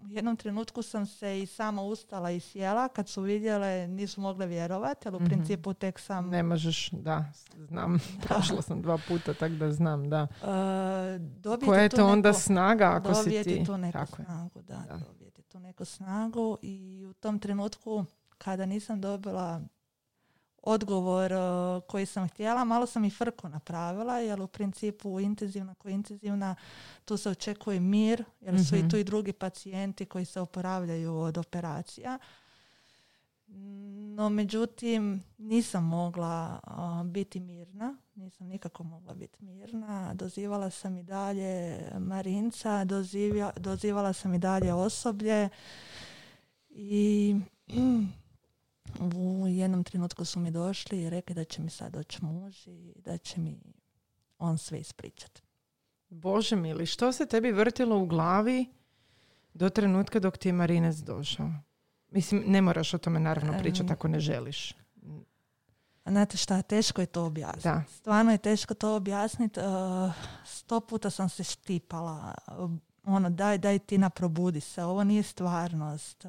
jednom 0.09 0.35
trenutku 0.35 0.81
sam 0.81 1.05
se 1.05 1.41
i 1.41 1.45
sama 1.45 1.81
ustala 1.81 2.31
i 2.31 2.39
sjela. 2.39 2.87
Kad 2.87 3.09
su 3.09 3.21
vidjele 3.21 3.87
nisu 3.87 4.21
mogle 4.21 4.45
vjerovati, 4.45 5.07
ali 5.07 5.17
u 5.17 5.19
mhm. 5.19 5.29
principu 5.29 5.73
tek 5.73 5.99
sam... 5.99 6.29
Ne 6.29 6.43
možeš, 6.43 6.89
da, 6.89 7.25
znam. 7.57 7.99
Prošla 8.27 8.61
sam 8.61 8.81
dva 8.81 8.97
puta, 9.07 9.33
tako 9.33 9.53
da 9.53 9.71
znam, 9.71 10.09
da. 10.09 10.27
Uh, 10.41 11.65
Koja 11.65 11.81
je 11.81 11.89
to 11.89 12.07
onda 12.07 12.33
snaga 12.33 12.91
ako 12.95 13.13
si 13.13 13.43
ti... 13.43 13.63
tu 13.65 13.77
neku 13.77 14.05
snagu, 14.15 14.61
da, 14.61 14.83
da. 14.87 14.97
Dobijete 15.07 15.41
tu 15.41 15.59
neku 15.59 15.85
snagu 15.85 16.57
i 16.61 17.05
u 17.09 17.13
tom 17.13 17.39
trenutku 17.39 18.05
kada 18.37 18.65
nisam 18.65 19.01
dobila 19.01 19.61
odgovor 20.65 21.34
uh, 21.34 21.84
koji 21.88 22.06
sam 22.06 22.28
htjela. 22.28 22.63
Malo 22.63 22.86
sam 22.86 23.06
i 23.06 23.10
frku 23.10 23.49
napravila, 23.49 24.19
jer 24.19 24.41
u 24.41 24.47
principu 24.47 25.19
intenzivna 25.19 25.75
koja 25.75 25.93
intenzivna, 25.93 26.56
tu 27.06 27.17
se 27.17 27.30
očekuje 27.30 27.80
mir, 27.80 28.23
jer 28.41 28.65
su 28.65 28.75
i 28.75 28.80
mhm. 28.80 28.89
tu 28.89 28.97
i 28.97 29.04
drugi 29.04 29.34
pacijenti 29.34 30.06
koji 30.06 30.25
se 30.25 30.41
oporavljaju 30.41 31.15
od 31.15 31.38
operacija. 31.38 32.19
No, 34.15 34.30
međutim, 34.30 35.23
nisam 35.38 35.84
mogla 35.84 36.60
uh, 36.67 37.12
biti 37.12 37.39
mirna, 37.39 37.97
nisam 38.15 38.47
nikako 38.47 38.84
mogla 38.84 39.13
biti 39.13 39.43
mirna. 39.43 40.13
Dozivala 40.13 40.69
sam 40.69 40.97
i 40.97 41.04
dalje 41.04 41.80
Marinca, 41.99 42.86
dozivala 43.56 44.13
sam 44.13 44.34
i 44.34 44.39
dalje 44.39 44.73
osoblje 44.73 45.49
i 46.69 47.36
u 49.15 49.47
jednom 49.47 49.83
trenutku 49.83 50.25
su 50.25 50.39
mi 50.39 50.51
došli 50.51 51.01
i 51.01 51.09
rekli 51.09 51.35
da 51.35 51.43
će 51.43 51.61
mi 51.61 51.69
sad 51.69 51.93
doći 51.93 52.25
muž 52.25 52.67
i 52.67 52.93
da 52.95 53.17
će 53.17 53.39
mi 53.39 53.59
on 54.37 54.57
sve 54.57 54.79
ispričati. 54.79 55.41
Bože 56.09 56.55
mili, 56.55 56.85
što 56.85 57.11
se 57.11 57.25
tebi 57.25 57.51
vrtilo 57.51 57.99
u 57.99 58.05
glavi 58.05 58.65
do 59.53 59.69
trenutka 59.69 60.19
dok 60.19 60.37
ti 60.37 60.49
je 60.49 60.53
Marinec 60.53 60.95
došao? 60.95 61.51
Mislim, 62.11 62.43
ne 62.47 62.61
moraš 62.61 62.93
o 62.93 62.97
tome 62.97 63.19
naravno 63.19 63.57
pričati 63.59 63.93
ako 63.93 64.07
ne 64.07 64.19
želiš. 64.19 64.73
Znate 66.05 66.37
šta, 66.37 66.61
teško 66.61 67.01
je 67.01 67.07
to 67.07 67.25
objasniti. 67.25 67.67
Da. 67.67 67.83
Stvarno 67.89 68.31
je 68.31 68.37
teško 68.37 68.73
to 68.73 68.95
objasniti. 68.95 69.59
Uh, 69.59 69.65
sto 70.45 70.79
puta 70.79 71.09
sam 71.09 71.29
se 71.29 71.43
štipala. 71.43 72.33
ono, 73.03 73.29
daj, 73.29 73.57
daj 73.57 73.79
ti 73.79 73.97
na 73.97 74.09
probudi 74.09 74.59
se. 74.59 74.83
Ovo 74.83 75.03
nije 75.03 75.23
stvarnost. 75.23 76.25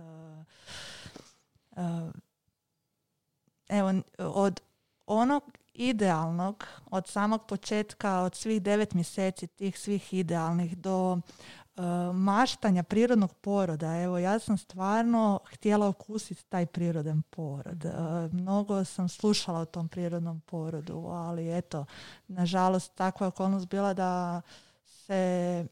Evo, 3.69 3.93
od 4.19 4.61
onog 5.07 5.43
idealnog, 5.75 6.65
od 6.91 7.07
samog 7.07 7.47
početka, 7.47 8.21
od 8.21 8.35
svih 8.35 8.63
devet 8.63 8.95
mjeseci, 8.95 9.47
tih 9.47 9.79
svih 9.79 10.15
idealnih, 10.15 10.79
do 10.79 11.13
uh, 11.13 11.85
maštanja 12.15 12.83
prirodnog 12.83 13.35
poroda. 13.35 14.03
Evo, 14.03 14.19
ja 14.19 14.39
sam 14.39 14.59
stvarno 14.59 15.41
htjela 15.53 15.89
okusiti 15.89 16.45
taj 16.45 16.67
prirodan 16.67 17.23
porod. 17.23 17.85
Uh, 17.85 18.33
mnogo 18.33 18.85
sam 18.85 19.09
slušala 19.09 19.61
o 19.61 19.65
tom 19.65 19.89
prirodnom 19.89 20.41
porodu, 20.41 21.07
ali 21.09 21.59
eto, 21.59 21.85
nažalost, 22.29 22.95
takva 22.95 23.27
okolnost 23.27 23.69
bila 23.69 23.95
da 23.95 24.43
se 24.87 25.67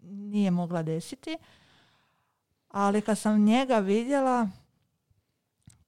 nije 0.00 0.50
mogla 0.50 0.82
desiti. 0.82 1.36
Ali 2.68 3.00
kad 3.00 3.18
sam 3.18 3.44
njega 3.44 3.78
vidjela, 3.78 4.48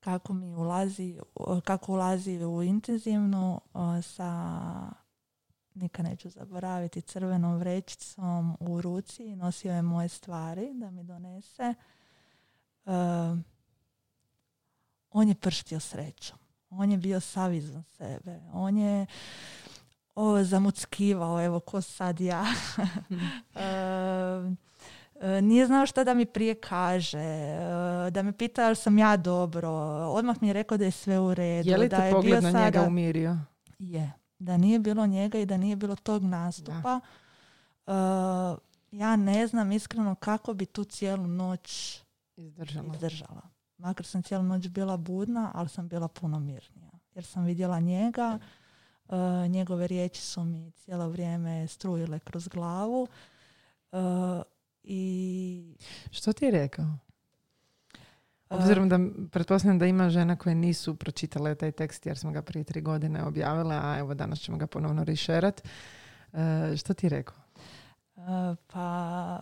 kako 0.01 0.33
mi 0.33 0.55
ulazi, 0.55 1.19
kako 1.65 1.93
ulazi 1.93 2.45
u 2.45 2.63
intenzivnu 2.63 3.61
sa 4.03 4.31
nikad 5.75 6.05
neću 6.05 6.31
zaboraviti 6.31 7.03
crvenom 7.03 7.57
vrećicom 7.57 8.57
u 8.61 8.81
ruci 8.81 9.37
nosio 9.37 9.73
je 9.73 9.83
moje 9.83 10.09
stvari 10.09 10.71
da 10.75 10.91
mi 10.91 11.05
donese. 11.05 11.75
on 15.11 15.29
je 15.29 15.35
prštio 15.35 15.81
srećom. 15.81 16.39
On 16.71 16.93
je 16.93 16.99
bio 16.99 17.21
sav 17.21 17.55
izvan 17.55 17.83
sebe. 17.83 18.41
On 18.53 18.79
je 18.79 19.07
o, 20.15 20.45
zamuckivao, 20.45 21.45
evo 21.45 21.61
ko 21.61 21.81
sad 21.81 22.21
ja. 22.21 22.45
uh, 23.55 24.57
nije 25.43 25.67
znao 25.67 25.87
šta 25.87 26.05
da 26.05 26.15
mi 26.15 26.27
prije 26.27 26.55
kaže, 26.55 27.19
e, 27.19 28.11
da 28.11 28.23
me 28.23 28.33
pita 28.33 28.67
ali 28.67 28.77
sam 28.77 28.99
ja 28.99 29.17
dobro, 29.17 29.69
odmah 30.09 30.43
mi 30.43 30.49
je 30.49 30.53
rekao 30.53 30.79
da 30.79 30.85
je 30.85 30.91
sve 30.91 31.19
u 31.19 31.35
redu. 31.35 31.71
Je 31.71 31.77
li 31.77 31.89
da 31.89 31.97
je 31.97 32.13
pogled 32.13 32.43
na 32.43 32.51
njega 32.51 32.83
umirio? 32.83 33.37
Je, 33.79 34.13
da 34.39 34.57
nije 34.57 34.79
bilo 34.79 35.07
njega 35.07 35.39
i 35.39 35.47
da 35.47 35.57
nije 35.57 35.77
bilo 35.77 35.97
tog 35.97 36.23
nastupa. 36.23 37.01
Uh, 37.87 37.93
ja 38.91 39.17
ne 39.17 39.47
znam 39.47 39.73
iskreno 39.73 40.15
kako 40.15 40.55
bi 40.55 40.67
tu 40.67 40.85
cijelu 40.85 41.27
noć 41.27 41.99
izdržala. 42.37 42.95
izdržala. 42.95 43.43
Makar 43.79 44.07
sam 44.07 44.23
cijelu 44.23 44.45
noć 44.45 44.69
bila 44.69 44.97
budna, 44.97 45.51
ali 45.55 45.69
sam 45.69 45.89
bila 45.89 46.09
puno 46.09 46.41
mirnija. 46.41 46.91
Jer 47.15 47.25
sam 47.25 47.45
vidjela 47.45 47.81
njega, 47.81 48.39
njegove 49.49 49.87
riječi 49.87 50.23
su 50.23 50.45
mi 50.45 50.71
cijelo 50.71 51.09
vrijeme 51.09 51.67
strujile 51.67 52.19
kroz 52.19 52.49
glavu. 52.49 53.09
Uh, 53.93 53.99
i... 54.83 55.75
Što 56.11 56.33
ti 56.33 56.45
je 56.45 56.51
rekao? 56.51 56.87
Obzirom 58.51 58.89
da 58.89 58.99
pretpostavljam 59.31 59.79
da 59.79 59.87
ima 59.87 60.11
žena 60.11 60.37
koje 60.37 60.55
nisu 60.55 60.97
pročitale 60.97 61.55
taj 61.55 61.73
tekst 61.73 62.07
jer 62.07 62.19
smo 62.19 62.33
ga 62.33 62.43
prije 62.43 62.65
tri 62.65 62.81
godine 62.81 63.25
objavile, 63.25 63.81
a 63.83 63.99
evo 63.99 64.15
danas 64.15 64.41
ćemo 64.41 64.59
ga 64.59 64.67
ponovno 64.67 65.05
rišerat. 65.05 65.63
E, 66.33 66.77
što 66.77 66.95
ti 66.95 67.07
je 67.07 67.11
rekao? 67.11 67.37
pa 68.67 69.41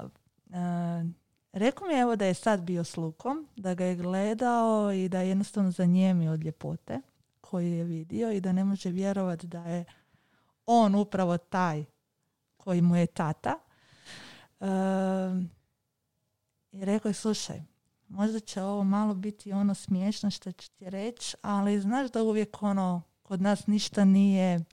rekao 1.53 1.89
mi 1.89 1.95
je 1.95 2.01
evo 2.01 2.17
da 2.17 2.25
je 2.25 2.35
sad 2.35 2.61
bio 2.61 2.85
s 2.85 2.97
Lukom, 2.97 3.49
da 3.57 3.75
ga 3.75 3.85
je 3.85 3.97
gledao 3.97 4.93
i 4.93 5.09
da 5.09 5.21
je 5.21 5.29
jednostavno 5.29 5.71
zanijemio 5.71 6.33
od 6.33 6.45
ljepote 6.45 7.01
koju 7.41 7.75
je 7.75 7.85
vidio 7.85 8.33
i 8.33 8.41
da 8.41 8.53
ne 8.53 8.65
može 8.65 8.91
vjerovati 8.91 9.47
da 9.47 9.65
je 9.65 9.85
on 10.67 10.95
upravo 10.95 11.39
taj 11.39 11.85
koji 12.57 12.83
mu 12.83 12.97
je 12.97 13.07
tata. 13.07 13.59
I 16.73 16.85
rekao 16.85 17.09
je, 17.09 17.15
slušaj, 17.15 17.63
možda 18.09 18.41
će 18.41 18.63
ovo 18.63 18.85
malo 18.85 19.15
biti 19.15 19.53
ono 19.53 19.75
smiješno 19.75 20.31
što 20.31 20.53
ću 20.53 20.71
ti 20.71 20.91
reći, 20.91 21.37
ali 21.43 21.81
znaš 21.81 22.11
da 22.11 22.23
uvijek 22.23 22.63
ono, 22.63 23.03
kod 23.23 23.43
nas 23.43 23.67
ništa 23.67 24.05
nije 24.05 24.65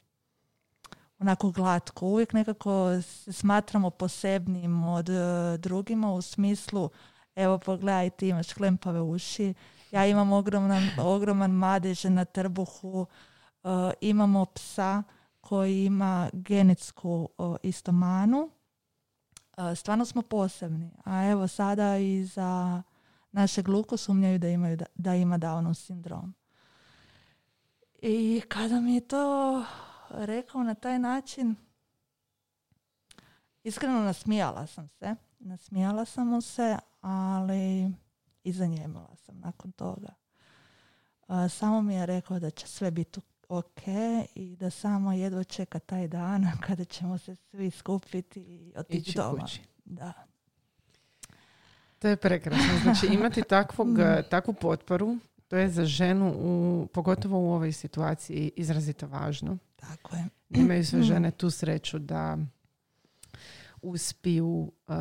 onako 1.19 1.51
glatko. 1.51 2.05
Uvijek 2.05 2.33
nekako 2.33 3.01
se 3.01 3.33
smatramo 3.33 3.89
posebnim 3.89 4.83
od 4.83 5.09
uh, 5.09 5.15
drugima 5.59 6.13
u 6.13 6.21
smislu 6.21 6.89
evo 7.35 7.57
pogledaj 7.57 8.09
ti 8.09 8.27
imaš 8.27 8.53
klempave 8.53 9.01
uši, 9.01 9.53
ja 9.91 10.05
imam 10.05 10.31
ogroman, 10.31 10.89
ogroman 10.99 11.51
madež 11.51 12.03
na 12.03 12.25
trbuhu, 12.25 13.01
uh, 13.63 13.69
imamo 14.01 14.45
psa 14.45 15.03
koji 15.41 15.85
ima 15.85 16.29
genetsku 16.33 17.29
uh, 17.37 17.55
istomanu. 17.63 18.49
Stvarno 19.75 20.05
smo 20.05 20.21
posebni. 20.21 20.91
A 21.03 21.25
evo 21.25 21.47
sada 21.47 21.97
i 21.97 22.25
za 22.25 22.83
našeg 23.31 23.67
Luku 23.67 23.97
sumnjaju 23.97 24.39
da, 24.39 24.47
imaju, 24.47 24.77
da 24.95 25.15
ima 25.15 25.37
Downov 25.37 25.73
sindrom. 25.73 26.33
I 28.01 28.41
kada 28.47 28.79
mi 28.79 28.95
je 28.95 29.07
to 29.07 29.65
rekao 30.09 30.63
na 30.63 30.73
taj 30.73 30.99
način, 30.99 31.55
iskreno 33.63 33.99
nasmijala 33.99 34.67
sam 34.67 34.87
se. 34.87 35.15
Nasmijala 35.39 36.05
sam 36.05 36.27
mu 36.27 36.41
se, 36.41 36.77
ali 37.01 37.91
i 38.43 38.51
zanjemila 38.51 39.15
sam 39.15 39.39
nakon 39.39 39.71
toga. 39.71 40.13
samo 41.49 41.81
mi 41.81 41.95
je 41.95 42.05
rekao 42.05 42.39
da 42.39 42.49
će 42.49 42.67
sve 42.67 42.91
biti 42.91 43.19
ok 43.49 43.81
i 44.35 44.55
da 44.55 44.69
samo 44.69 45.13
jedva 45.13 45.43
čeka 45.43 45.79
taj 45.79 46.07
dan 46.07 46.47
kada 46.67 46.85
ćemo 46.85 47.17
se 47.17 47.35
svi 47.35 47.71
skupiti 47.71 48.39
i 48.39 48.73
otići 48.75 49.13
doma. 49.15 49.41
Kući. 49.43 49.61
Da. 49.85 50.13
To 51.99 52.07
je 52.07 52.15
prekrasno. 52.15 52.79
Znači 52.83 53.07
imati 53.07 53.41
takvog, 53.49 53.87
takvu 54.29 54.53
potporu, 54.53 55.17
to 55.47 55.57
je 55.57 55.69
za 55.69 55.85
ženu, 55.85 56.33
u, 56.37 56.87
pogotovo 56.93 57.39
u 57.39 57.51
ovoj 57.51 57.71
situaciji, 57.71 58.51
izrazito 58.55 59.07
važno. 59.07 59.57
Tako 59.75 60.15
je. 60.15 60.25
Imaju 60.49 60.85
sve 60.85 61.01
žene 61.01 61.31
tu 61.31 61.49
sreću 61.49 61.99
da 61.99 62.37
uspiju 63.81 64.71
uh, 64.87 64.95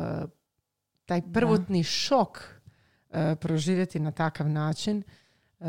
taj 1.05 1.21
prvotni 1.33 1.83
šok 1.83 2.37
uh, 2.37 3.15
proživjeti 3.41 3.99
na 3.99 4.11
takav 4.11 4.49
način. 4.49 5.03
Uh, 5.59 5.67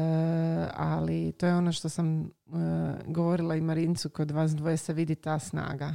ali 0.74 1.32
to 1.32 1.46
je 1.46 1.54
ono 1.54 1.72
što 1.72 1.88
sam 1.88 2.30
govorila 3.06 3.56
i 3.56 3.60
Marincu, 3.60 4.10
kod 4.10 4.30
vas 4.30 4.56
dvoje 4.56 4.76
se 4.76 4.92
vidi 4.92 5.14
ta 5.14 5.38
snaga. 5.38 5.94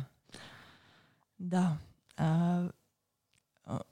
Da. 1.38 1.77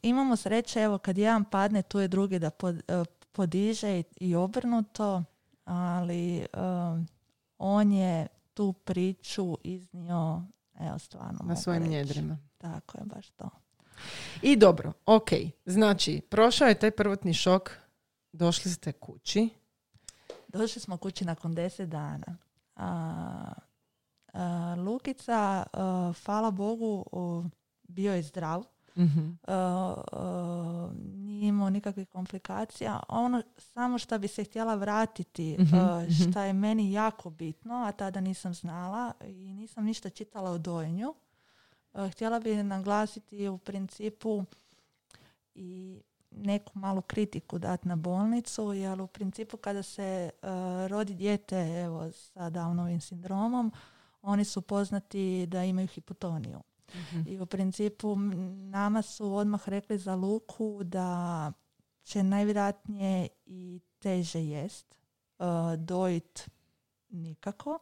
imamo 0.02 0.36
sreće, 0.36 0.80
evo 0.80 0.98
kad 0.98 1.18
jedan 1.18 1.46
padne, 1.46 1.82
tu 1.82 2.00
je 2.00 2.08
drugi 2.08 2.40
da 2.40 2.52
podiže 3.32 4.04
i 4.20 4.36
obrnuto, 4.36 5.24
ali 5.66 6.46
on 7.58 7.92
je 7.92 8.28
tu 8.54 8.74
priču 8.74 9.58
iznio 9.64 10.42
evo 10.80 11.00
stvarno 11.00 11.40
na 11.44 11.56
svojim 11.56 11.84
njedrima. 11.84 12.38
Tako 12.58 12.98
je, 12.98 13.04
baš 13.06 13.30
to. 13.30 13.50
I 14.42 14.56
dobro, 14.56 14.94
ok. 15.06 15.30
Znači, 15.66 16.22
prošao 16.30 16.68
je 16.68 16.80
taj 16.80 16.92
prvotni 16.92 17.34
šok, 17.34 17.72
došli 18.32 18.72
ste 18.72 18.92
kući. 18.92 19.50
Došli 20.54 20.82
smo 20.82 20.98
kući 20.98 21.26
nakon 21.26 21.56
deset 21.56 21.90
dana. 21.90 22.38
A, 22.76 23.54
Lukica, 24.78 25.64
hvala 26.26 26.52
Bogu, 26.52 27.06
bio 27.84 28.14
je 28.14 28.24
zdrav 28.24 28.64
mm 28.96 29.38
nije 31.40 31.50
imao 31.50 31.70
nikakvih 31.70 32.08
komplikacija. 32.08 33.00
Ono 33.08 33.44
samo 33.58 33.98
što 33.98 34.20
bi 34.20 34.28
se 34.28 34.44
htjela 34.44 34.76
vratiti, 34.76 35.58
mm 35.60 36.30
što 36.30 36.40
je 36.40 36.54
meni 36.54 36.92
jako 36.92 37.30
bitno, 37.30 37.76
a 37.76 37.92
tada 37.92 38.22
nisam 38.22 38.54
znala 38.54 39.14
i 39.22 39.54
nisam 39.54 39.86
ništa 39.86 40.10
čitala 40.10 40.52
o 40.52 40.58
dojenju. 40.58 41.14
Htjela 42.12 42.40
bi 42.40 42.64
naglasiti 42.64 43.48
u 43.48 43.58
principu 43.58 44.46
i 45.56 46.02
neku 46.32 46.80
malu 46.80 47.02
kritiku 47.02 47.60
dati 47.60 47.88
na 47.88 47.96
bolnicu, 47.96 48.74
jer 48.74 49.02
u 49.02 49.08
principu 49.08 49.58
kada 49.58 49.84
se 49.84 50.30
rodi 50.88 51.14
dijete 51.14 51.56
evo, 51.58 52.12
sa 52.12 52.50
Downovim 52.50 53.00
sindromom, 53.00 53.72
oni 54.22 54.46
su 54.46 54.62
poznati 54.62 55.46
da 55.46 55.64
imaju 55.64 55.88
hipotoniju. 55.88 56.60
Mhm. 56.96 57.22
I 57.28 57.40
u 57.40 57.46
principu 57.46 58.16
nama 58.70 59.02
su 59.02 59.36
odmah 59.36 59.70
rekli 59.70 59.98
za 59.98 60.16
Luku 60.16 60.84
da 60.84 61.52
će 62.04 62.24
najvjerojatnije 62.24 63.28
i 63.46 63.80
teže 64.00 64.46
jest, 64.46 64.96
uh, 65.40 65.46
dojit 65.78 66.50
nikako. 67.10 67.80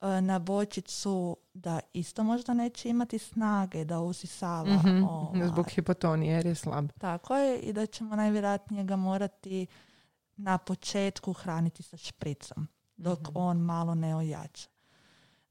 Uh, 0.00 0.08
na 0.08 0.38
bočicu 0.38 1.36
da 1.54 1.80
isto 1.92 2.24
možda 2.24 2.54
neće 2.54 2.88
imati 2.88 3.18
snage 3.18 3.84
da 3.84 4.00
usisava. 4.00 4.74
mm 4.74 5.46
Zbog 5.46 5.68
hipotonije 5.70 6.34
jer 6.34 6.46
je 6.46 6.54
slab. 6.54 6.90
Tako 6.98 7.36
je 7.36 7.58
i 7.58 7.72
da 7.72 7.86
ćemo 7.86 8.16
najvjerojatnije 8.16 8.84
ga 8.84 8.96
morati 8.96 9.66
na 10.36 10.58
početku 10.58 11.32
hraniti 11.32 11.82
sa 11.82 11.96
špricom 11.96 12.68
dok 12.96 13.20
mhm. 13.20 13.30
on 13.34 13.58
malo 13.58 13.94
ne 13.94 14.16
ojača. 14.16 14.68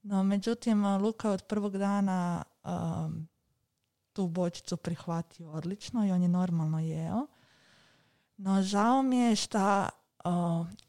No, 0.01 0.23
međutim, 0.23 0.86
Luka 0.86 1.31
od 1.31 1.43
prvog 1.43 1.77
dana 1.77 2.43
um, 2.63 3.27
tu 4.13 4.27
bočicu 4.27 4.77
prihvatio 4.77 5.51
odlično 5.51 6.07
i 6.07 6.12
on 6.12 6.21
je 6.21 6.27
normalno 6.27 6.79
jeo. 6.79 7.27
No 8.38 8.62
žao 8.62 9.01
mi 9.01 9.17
je 9.17 9.36
što 9.36 9.89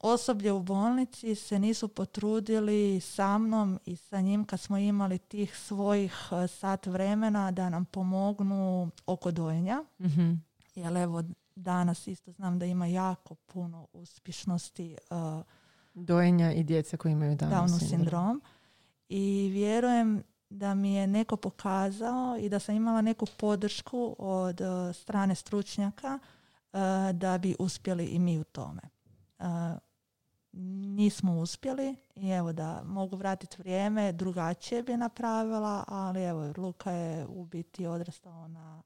osoblje 0.01 0.53
u 0.53 0.63
bolnici 0.63 1.35
se 1.35 1.59
nisu 1.59 1.89
potrudili 1.89 3.01
sa 3.01 3.39
mnom 3.39 3.79
i 3.87 3.97
sa 3.97 4.21
njim 4.21 4.45
kad 4.45 4.61
smo 4.61 4.79
imali 4.79 5.19
tih 5.19 5.57
svojih 5.57 6.29
uh, 6.31 6.51
sat 6.51 6.87
vremena 6.87 7.51
da 7.51 7.69
nam 7.69 7.85
pomognu 7.85 8.91
oko 9.07 9.31
dojenja. 9.31 9.85
Mm-hmm. 10.01 10.45
Jer 10.75 10.97
evo 10.97 11.23
danas 11.55 12.07
isto 12.07 12.33
znam 12.33 12.59
da 12.59 12.67
ima 12.67 12.87
jako 12.87 13.35
puno 13.35 13.87
uspješnosti 13.93 14.97
uh, 15.11 15.45
dojenja 15.95 16.53
i 16.53 16.65
djece 16.65 16.97
koji 16.97 17.13
imaju 17.13 17.37
Downov 17.37 17.89
sindrom. 17.89 18.43
I 19.09 19.51
vjerujem 19.53 20.23
da 20.51 20.75
mi 20.75 20.95
je 20.95 21.07
neko 21.07 21.37
pokazao 21.37 22.37
i 22.41 22.49
da 22.49 22.59
sam 22.59 22.75
imala 22.75 23.01
neku 23.01 23.27
podršku 23.39 24.17
od 24.19 24.61
uh, 24.61 24.97
strane 24.97 25.35
stručnjaka 25.35 26.19
uh, 26.19 26.81
da 27.13 27.39
bi 27.39 27.57
uspjeli 27.59 28.07
i 28.07 28.19
mi 28.19 28.39
u 28.39 28.45
tome. 28.45 28.81
Nismo 30.53 31.41
uspjeli 31.41 31.97
i 32.15 32.31
evo 32.31 32.53
da 32.53 32.83
mogu 32.85 33.17
vratiti 33.17 33.57
vrijeme, 33.59 34.13
drugačije 34.13 34.83
bi 34.83 34.97
napravila, 34.97 35.85
ali 35.89 36.25
evo 36.25 36.53
Luka 36.57 36.91
je 36.91 37.27
u 37.27 37.45
biti 37.45 37.87
odrastao 37.87 38.49
na 38.49 38.83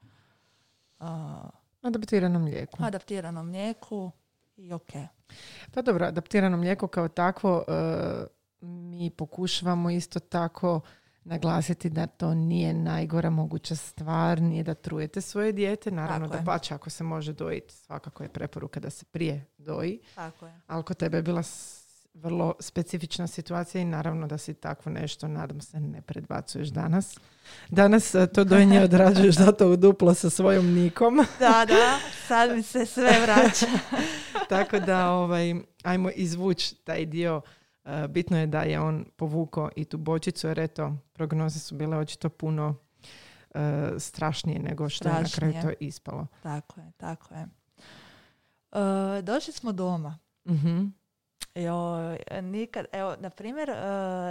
adaptiranom 1.83 2.43
mlijeku. 2.43 2.77
Adaptiranom 2.81 3.47
mlijeku 3.47 4.11
i 4.57 4.73
ok. 4.73 4.91
Pa 5.75 5.83
dobro, 5.83 6.07
adaptirano 6.07 6.57
mlijeko 6.57 6.89
kao 6.89 7.09
takvo 7.09 7.65
mi 8.61 9.11
pokušavamo 9.11 9.91
isto 9.91 10.21
tako 10.21 10.81
naglasiti 11.25 11.91
da 11.91 12.07
to 12.07 12.35
nije 12.35 12.75
najgora 12.75 13.31
moguća 13.31 13.77
stvar, 13.77 14.41
nije 14.41 14.63
da 14.63 14.75
trujete 14.75 15.21
svoje 15.21 15.53
dijete, 15.53 15.91
naravno 15.91 16.29
da 16.29 16.43
pače 16.47 16.75
ako 16.75 16.91
se 16.91 17.05
može 17.05 17.33
dojiti, 17.33 17.75
svakako 17.75 18.23
je 18.23 18.29
preporuka 18.29 18.81
da 18.81 18.91
se 18.91 19.05
prije 19.05 19.47
doji. 19.59 20.01
Tako 20.15 20.47
je. 20.47 20.61
Ali 20.67 20.83
kod 20.83 20.97
tebe 20.97 21.19
je 21.19 21.23
bila 21.23 21.43
vrlo 22.15 22.55
specifična 22.61 23.27
situacija 23.27 23.83
i 23.83 23.85
naravno 23.85 24.27
da 24.27 24.39
si 24.39 24.55
takvo 24.55 24.93
nešto, 24.93 25.29
nadam 25.29 25.61
se, 25.61 25.81
ne 25.81 26.03
predbacuješ 26.03 26.69
danas. 26.69 27.19
Danas 27.69 28.15
e, 28.15 28.27
to 28.27 28.45
dojenje 28.45 28.81
odrađuješ 28.85 29.35
zato 29.35 29.69
u 29.69 29.77
duplo 29.77 30.15
sa 30.15 30.31
svojom 30.31 30.75
nikom. 30.75 31.17
da, 31.39 31.65
da, 31.69 31.99
sad 32.27 32.57
mi 32.57 32.63
se 32.63 32.87
sve 32.87 33.21
vraća. 33.23 33.67
Tako 34.49 34.79
da, 34.79 35.11
ovaj, 35.11 35.55
ajmo 35.83 36.11
izvući 36.15 36.75
taj 36.75 37.07
dio 37.07 37.41
bitno 38.09 38.39
je 38.39 38.47
da 38.47 38.63
je 38.63 38.81
on 38.81 39.05
povukao 39.17 39.71
i 39.77 39.85
tu 39.85 39.99
bočicu 39.99 40.49
jer 40.49 40.59
eto, 40.59 40.97
prognoze 41.13 41.59
su 41.59 41.75
bile 41.75 41.97
očito 41.97 42.29
puno 42.29 42.75
uh, 43.55 43.61
strašnije 43.99 44.59
nego 44.59 44.89
što 44.89 45.09
je 45.09 45.15
na 45.15 45.29
kraju 45.35 45.55
to 45.63 45.71
ispalo. 45.81 46.27
Tako 46.43 46.81
je, 46.81 46.93
tako 46.97 47.35
je. 47.35 47.47
E, 49.19 49.23
došli 49.23 49.53
smo 49.53 49.73
doma. 49.73 50.19
Mhm. 50.49 50.85
Jo, 51.55 51.97
nikad, 52.43 52.87
evo, 52.93 53.17
na 53.21 53.31
primjer, 53.31 53.71
e, 53.71 53.75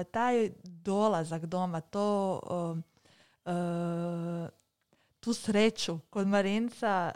taj 0.03 0.49
dolazak 0.63 1.45
doma, 1.45 1.81
to 1.81 2.41
tu 5.19 5.33
sreću 5.33 5.99
kod 6.09 6.27
Marinca 6.27 7.11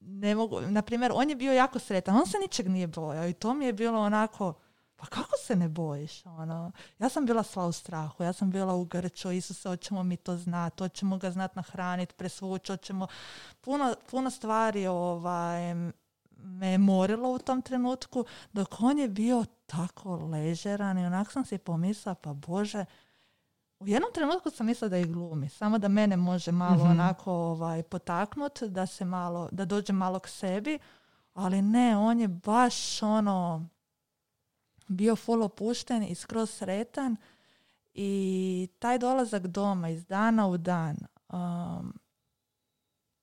ne 0.00 0.34
mogu, 0.34 0.60
na 0.60 0.82
primjer, 0.82 1.12
on 1.14 1.30
je 1.30 1.36
bio 1.36 1.52
jako 1.52 1.78
sretan, 1.78 2.16
on 2.16 2.26
se 2.26 2.38
ničeg 2.38 2.68
nije 2.68 2.86
bojao 2.86 3.28
i 3.28 3.32
to 3.32 3.54
mi 3.54 3.64
je 3.64 3.72
bilo 3.72 4.00
onako, 4.00 4.54
pa 5.00 5.06
kako 5.06 5.32
se 5.46 5.56
ne 5.56 5.68
bojiš? 5.68 6.26
Ono? 6.26 6.72
Ja 6.98 7.08
sam 7.08 7.26
bila 7.26 7.42
sva 7.42 7.66
u 7.66 7.72
strahu, 7.72 8.22
ja 8.24 8.32
sam 8.32 8.50
bila 8.50 8.74
u 8.74 8.84
grču, 8.84 9.30
Isuse, 9.30 9.68
hoćemo 9.68 10.02
mi 10.02 10.16
to 10.16 10.36
znati, 10.36 10.82
hoćemo 10.82 11.16
ga 11.18 11.30
znati 11.30 11.56
nahraniti, 11.56 12.14
presvući, 12.14 12.72
hoćemo... 12.72 13.06
Puno, 13.60 13.94
puno 14.10 14.30
stvari 14.30 14.86
ovaj, 14.86 15.74
me 16.36 16.78
morilo 16.78 17.30
u 17.30 17.38
tom 17.38 17.62
trenutku, 17.62 18.24
dok 18.52 18.80
on 18.80 18.98
je 18.98 19.08
bio 19.08 19.44
tako 19.66 20.16
ležeran 20.16 20.98
i 20.98 21.06
onak 21.06 21.32
sam 21.32 21.44
si 21.44 21.58
pomislila, 21.58 22.14
pa 22.14 22.32
Bože, 22.32 22.84
u 23.80 23.88
jednom 23.88 24.10
trenutku 24.14 24.50
sam 24.50 24.66
mislila 24.66 24.88
da 24.88 24.98
ih 24.98 25.12
glumi, 25.12 25.48
samo 25.48 25.78
da 25.78 25.88
mene 25.88 26.16
može 26.16 26.52
malo 26.52 26.76
Mhm. 26.84 26.90
onako 26.90 27.32
ovaj, 27.32 27.82
potaknut, 27.82 28.62
da 28.62 28.86
se 28.86 29.04
malo, 29.04 29.48
da 29.52 29.64
dođe 29.64 29.92
malo 29.92 30.18
k 30.18 30.28
sebi, 30.28 30.78
ali 31.34 31.62
ne, 31.62 31.96
on 31.96 32.20
je 32.20 32.28
baš 32.28 33.02
ono 33.02 33.66
bio 34.88 35.16
full 35.16 35.42
opušten 35.42 36.02
i 36.02 36.14
skroz 36.14 36.50
sretan 36.50 37.16
i 37.94 38.68
taj 38.78 38.98
dolazak 38.98 39.46
doma 39.46 39.88
iz 39.88 40.06
dana 40.06 40.48
u 40.48 40.56
dan 40.56 40.96
um, 41.28 41.94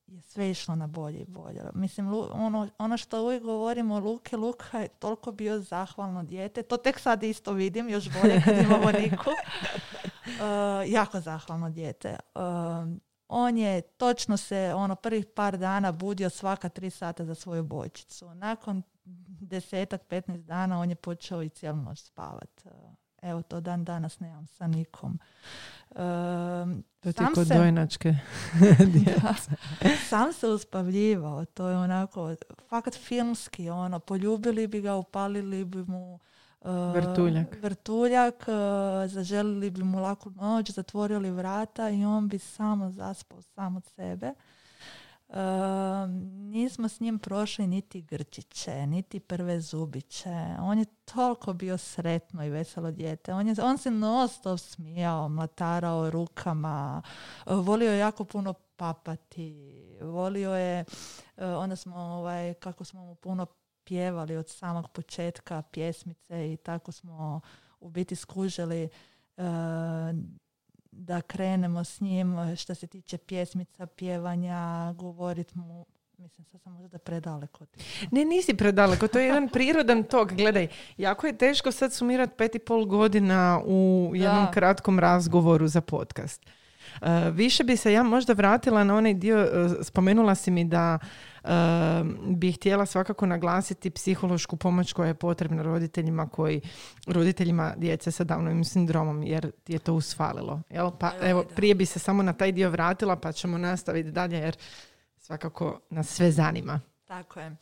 je 0.08 0.22
sve 0.22 0.52
išlo 0.52 0.76
na 0.76 0.88
bolje 0.88 1.20
i 1.20 1.26
bolje. 1.26 1.62
Mislim, 1.74 2.14
ono, 2.34 2.70
ono 2.78 2.98
što 2.98 3.24
uvijek 3.24 3.44
govorimo 3.44 3.96
o 3.96 4.00
Luke, 4.00 4.38
Luka 4.38 4.80
je 4.80 4.88
toliko 4.88 5.32
bio 5.32 5.60
zahvalno 5.60 6.24
dijete. 6.24 6.64
To 6.64 6.78
tek 6.78 7.00
sad 7.00 7.24
isto 7.24 7.52
vidim, 7.52 7.90
još 7.90 8.10
bolje 8.22 8.42
kad 8.46 8.58
imamo 8.58 8.92
Niku. 8.92 9.30
Uh, 10.26 10.92
jako 10.92 11.20
zahvalno 11.20 11.70
dijete. 11.70 12.16
Um, 12.36 13.02
on 13.28 13.58
je 13.58 13.82
točno 13.82 14.38
se 14.38 14.74
ono 14.76 14.96
prvih 14.96 15.26
par 15.36 15.58
dana 15.58 15.92
budio 15.92 16.30
svaka 16.30 16.70
tri 16.70 16.90
sata 16.90 17.26
za 17.26 17.36
svoju 17.36 17.64
bojčicu. 17.64 18.36
Nakon 18.36 18.84
desetak, 19.42 20.02
15 20.04 20.38
dana 20.38 20.80
on 20.80 20.90
je 20.90 20.96
počeo 20.96 21.42
i 21.42 21.50
cijelu 21.50 21.78
noć 21.78 22.00
spavat. 22.00 22.62
Uh, 22.66 22.72
Evo 23.22 23.42
to 23.42 23.62
dan 23.62 23.84
danas 23.84 24.20
nemam 24.20 24.48
sa 24.48 24.68
nikom. 24.68 25.20
Um, 25.92 26.84
To 27.00 27.12
ti 27.12 27.16
sam 27.16 27.34
kod 27.34 27.48
se- 27.48 27.54
dojnačke. 27.54 28.16
da, 28.96 29.34
sam 30.00 30.34
se 30.34 30.48
uspavljivao, 30.48 31.46
to 31.46 31.68
je 31.68 31.78
onako 31.78 32.36
fakat 32.62 32.94
filmski, 32.96 33.70
ono, 33.70 34.00
poljubili 34.00 34.68
bi 34.68 34.82
ga, 34.82 34.96
upalili 34.96 35.66
bi 35.66 35.78
mu 35.80 36.20
uh, 36.62 36.70
Vrtuljak. 36.94 37.58
vrtuljak, 37.62 38.46
zaželili 39.08 39.70
bi 39.70 39.84
mu 39.84 40.00
laku 40.00 40.30
noć, 40.32 40.72
zatvorili 40.72 41.32
vrata 41.32 41.90
i 41.90 42.06
on 42.06 42.28
bi 42.28 42.40
samo 42.40 42.92
zaspao 42.92 43.42
sam 43.42 43.76
od 43.76 43.86
sebe. 43.86 44.34
Nismo 46.52 46.90
s 46.90 47.00
njim 47.00 47.20
prošli 47.20 47.68
niti 47.68 48.02
grčiće, 48.02 48.88
niti 48.88 49.20
prve 49.20 49.62
zubiće. 49.62 50.56
On 50.60 50.80
je 50.80 50.86
toliko 50.86 51.54
bio 51.54 51.78
sretno 51.78 52.46
i 52.46 52.50
veselo 52.50 52.92
dijete. 52.92 53.34
On, 53.34 53.48
je, 53.48 53.56
on 53.64 53.78
se 53.78 53.92
non 53.92 54.28
stop 54.28 54.60
smijao, 54.60 55.30
mlatarao 55.30 56.10
rukama, 56.10 57.02
volio 57.46 57.92
je 57.92 58.00
jako 58.00 58.24
puno 58.24 58.54
papati, 58.54 59.76
volio 60.02 60.56
je, 60.56 60.86
uh, 61.38 61.44
onda 61.44 61.76
smo, 61.76 61.96
ovaj, 61.96 62.54
kako 62.54 62.84
smo 62.84 63.06
mu 63.06 63.16
puno 63.16 63.46
pjevali 63.84 64.38
od 64.38 64.50
samog 64.50 64.90
početka 64.92 65.62
pjesmice 65.62 66.54
i 66.54 66.58
tako 66.58 66.92
smo 66.92 67.42
u 67.80 67.90
biti 67.90 68.16
skužili 68.16 68.90
uh, 69.38 69.44
da 70.98 71.22
krenemo 71.22 71.84
s 71.84 72.02
njim 72.02 72.36
uh, 72.36 72.56
što 72.56 72.76
se 72.76 72.88
tiče 72.88 73.18
pjesmica, 73.18 73.86
pjevanja, 73.86 74.94
govorit 74.98 75.56
mu, 75.56 75.86
mislim 76.18 76.46
sad 76.46 76.62
sam 76.62 76.74
možda 76.74 76.98
predaleko. 76.98 77.66
Ne, 78.12 78.26
nisi 78.26 78.54
predaleko, 78.54 79.08
to 79.08 79.20
je 79.20 79.26
jedan 79.26 79.50
prirodan 79.50 80.04
tok. 80.04 80.34
Gledaj, 80.34 80.68
jako 80.98 81.28
je 81.28 81.38
teško 81.38 81.72
sad 81.72 81.94
sumirati 81.94 82.34
pet 82.38 82.56
i 82.56 82.60
pol 82.60 82.86
godina 82.86 83.62
u 83.66 84.12
jednom 84.16 84.46
Da. 84.46 84.52
kratkom 84.52 85.00
razgovoru 85.00 85.68
za 85.68 85.82
podcast. 85.82 86.42
E, 87.02 87.32
više 87.32 87.64
bi 87.64 87.78
se 87.78 87.94
ja 87.94 88.04
možda 88.04 88.34
vratila 88.34 88.84
na 88.84 88.96
onaj 88.96 89.14
dio, 89.14 89.40
e, 89.40 89.84
spomenula 89.84 90.36
si 90.36 90.52
mi 90.52 90.66
da 90.66 91.00
e, 91.46 92.04
bi 92.28 92.52
htjela 92.52 92.86
svakako 92.86 93.26
naglasiti 93.26 93.90
psihološku 93.90 94.58
pomoć 94.58 94.94
koja 94.94 95.08
je 95.08 95.14
potrebna 95.14 95.64
roditeljima 95.64 96.30
koji, 96.30 96.62
roditeljima 97.08 97.74
djece 97.78 98.12
sa 98.12 98.26
Downovim 98.26 98.64
sindromom, 98.64 99.24
jer 99.24 99.52
je 99.68 99.80
to 99.80 99.94
usfalilo. 99.94 100.62
Jel? 100.70 100.92
Pa 101.00 101.12
Evo, 101.22 101.44
prije 101.56 101.76
bi 101.76 101.86
se 101.86 102.00
samo 102.00 102.24
na 102.24 102.34
taj 102.34 102.52
dio 102.52 102.70
vratila, 102.70 103.16
pa 103.16 103.32
ćemo 103.32 103.58
nastaviti 103.58 104.12
dalje, 104.12 104.38
jer 104.38 104.58
svakako 105.18 105.80
nas 105.90 106.08
sve 106.08 106.32
zanima. 106.32 106.82
Tako 107.06 107.40
je. 107.40 107.56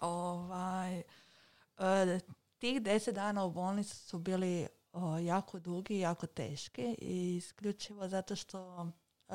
Ovaj, 0.00 0.98
e, 0.98 2.20
tih 2.58 2.82
deset 2.82 3.14
dana 3.14 3.44
u 3.44 3.50
bolnici 3.50 3.96
su 3.96 4.18
bili 4.18 4.66
o, 4.92 5.18
jako 5.18 5.58
dugi 5.58 5.94
i 5.94 6.00
jako 6.00 6.26
teški 6.26 6.96
i 6.98 7.36
isključivo 7.36 8.08
zato 8.08 8.36
što 8.36 8.90
e, 9.28 9.34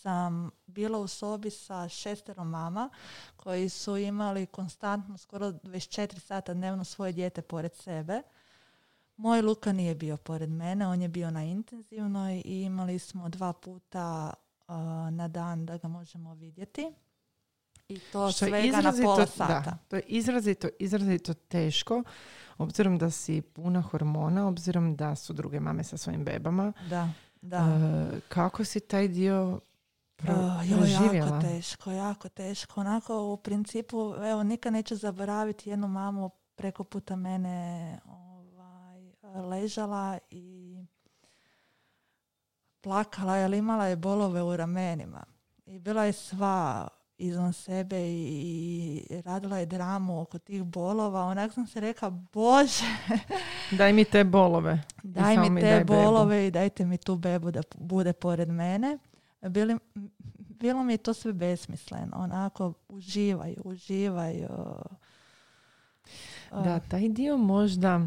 sam 0.00 0.50
bila 0.66 0.98
u 0.98 1.06
sobi 1.06 1.50
sa 1.50 1.88
šestero 1.88 2.44
mama 2.44 2.90
koji 3.36 3.68
su 3.68 3.96
imali 3.96 4.46
konstantno 4.46 5.18
skoro 5.18 5.46
24 5.46 6.18
sata 6.18 6.54
dnevno 6.54 6.84
svoje 6.84 7.12
dijete 7.12 7.42
pored 7.42 7.74
sebe. 7.74 8.22
Moj 9.16 9.42
Luka 9.42 9.72
nije 9.72 9.94
bio 9.94 10.16
pored 10.16 10.50
mene, 10.50 10.86
on 10.86 11.02
je 11.02 11.08
bio 11.08 11.30
na 11.30 11.44
intenzivnoj 11.44 12.42
i 12.44 12.62
imali 12.62 12.98
smo 12.98 13.28
dva 13.28 13.52
puta 13.52 14.32
e, 14.68 14.72
na 15.10 15.28
dan 15.28 15.66
da 15.66 15.78
ga 15.78 15.88
možemo 15.88 16.34
vidjeti. 16.34 16.92
I 17.88 17.98
to 17.98 18.30
Što 18.30 18.46
svega 18.46 18.80
na 18.80 18.92
pola 19.02 19.26
sata. 19.26 19.60
Da, 19.60 19.78
to 19.88 19.96
je 19.96 20.02
izrazito, 20.06 20.68
izrazito 20.78 21.34
teško, 21.34 22.02
obzirom 22.58 22.98
da 22.98 23.10
si 23.10 23.42
puna 23.42 23.80
hormona, 23.80 24.48
obzirom 24.48 24.96
da 24.96 25.16
su 25.16 25.32
druge 25.32 25.60
mame 25.60 25.84
sa 25.84 25.96
svojim 25.96 26.24
bebama. 26.24 26.72
Da, 26.90 27.08
da. 27.42 27.80
Kako 28.28 28.64
si 28.64 28.80
taj 28.80 29.08
dio 29.08 29.60
Uh, 30.28 30.70
joj, 30.70 30.78
proživjela? 30.78 31.26
jako 31.26 31.40
teško, 31.40 31.90
jako 31.90 32.28
teško. 32.28 32.80
Onako, 32.80 33.22
u 33.32 33.36
principu, 33.36 34.14
evo, 34.24 34.42
nikad 34.42 34.72
neću 34.72 34.96
zaboraviti 34.96 35.70
jednu 35.70 35.88
mamu 35.88 36.30
preko 36.54 36.84
puta 36.84 37.16
mene 37.16 37.98
ovaj, 38.06 39.00
ležala 39.48 40.18
i 40.30 40.76
plakala, 42.80 43.36
jer 43.36 43.54
imala 43.54 43.86
je 43.86 43.96
bolove 43.96 44.42
u 44.42 44.56
ramenima. 44.56 45.24
I 45.66 45.78
bila 45.78 46.04
je 46.04 46.12
sva 46.12 46.88
izvan 47.18 47.52
sebe 47.52 48.00
i, 48.00 48.26
i 49.10 49.22
radila 49.22 49.58
je 49.58 49.66
dramu 49.66 50.20
oko 50.20 50.38
tih 50.38 50.62
bolova. 50.62 51.24
Onak 51.24 51.52
sam 51.52 51.66
se 51.66 51.80
rekla, 51.80 52.10
Bože, 52.10 52.84
Daj 53.78 53.92
mi 53.92 54.04
te 54.04 54.24
bolove. 54.24 54.82
daj 55.02 55.36
mi 55.36 55.60
te 55.60 55.66
daj 55.66 55.78
bebu. 55.84 55.92
bolove 55.94 56.46
i 56.46 56.50
dajte 56.50 56.84
mi 56.84 56.98
tu 56.98 57.16
bebu 57.16 57.50
da 57.50 57.60
bude 57.74 58.12
pored 58.12 58.48
mene. 58.48 58.98
Bili, 59.42 59.78
bilo 60.38 60.84
mi 60.84 60.92
je 60.92 60.96
to 60.96 61.14
sve 61.14 61.32
besmisleno. 61.32 62.16
Onako, 62.16 62.72
uživaj, 62.88 63.54
uživaj. 63.64 64.44
o, 64.44 64.82
o, 66.50 66.62
Da, 66.62 66.80
taj 66.80 67.08
dio 67.08 67.36
možda 67.36 68.00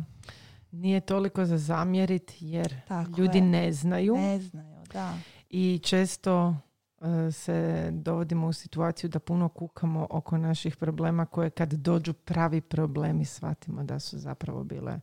nije 0.71 0.99
toliko 1.01 1.45
za 1.45 1.57
zamjerit 1.57 2.31
jer 2.39 2.81
Tako 2.87 3.11
ljudi 3.17 3.37
je. 3.37 3.43
ne 3.43 3.71
znaju 3.71 4.15
Ne 4.15 4.39
znaju, 4.39 4.83
da. 4.93 5.13
i 5.49 5.79
često 5.83 6.55
e, 7.01 7.31
se 7.31 7.89
dovodimo 7.93 8.47
u 8.47 8.53
situaciju 8.53 9.09
da 9.09 9.19
puno 9.19 9.49
kukamo 9.49 10.07
oko 10.09 10.37
naših 10.37 10.75
problema 10.77 11.25
koje 11.25 11.49
kad 11.49 11.73
dođu 11.73 12.13
pravi 12.13 12.61
problemi 12.61 13.25
shvatimo 13.25 13.83
da 13.83 13.99
su 13.99 14.17
zapravo 14.19 14.63
bile 14.63 14.99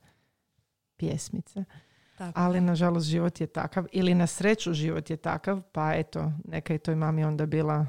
pjesmice. 0.96 1.64
Tako 2.18 2.40
Ali 2.40 2.60
nažalost 2.60 3.06
život 3.06 3.40
je 3.40 3.46
takav 3.46 3.86
ili 3.92 4.14
na 4.14 4.26
sreću 4.26 4.72
život 4.72 5.10
je 5.10 5.16
takav 5.16 5.62
pa 5.72 5.92
eto 5.94 6.32
neka 6.44 6.72
je 6.72 6.78
toj 6.78 6.94
mami 6.96 7.24
onda 7.24 7.46
bila 7.46 7.86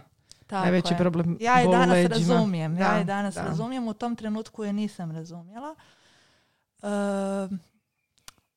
Tako 0.47 0.61
najveći 0.61 0.93
je. 0.93 0.97
problem 0.97 1.37
Ja 1.39 1.59
je 1.59 1.67
danas 1.67 1.89
leđima. 1.89 2.33
razumijem. 2.33 2.77
ja 2.77 2.91
Da, 2.91 2.97
je 2.97 3.03
danas 3.03 3.35
da. 3.35 3.41
razumijem. 3.43 3.87
U 3.87 3.93
tom 3.93 4.15
trenutku 4.15 4.63
je 4.63 4.73
nisam 4.73 5.11
razumjela. 5.11 5.75
E, 6.81 6.87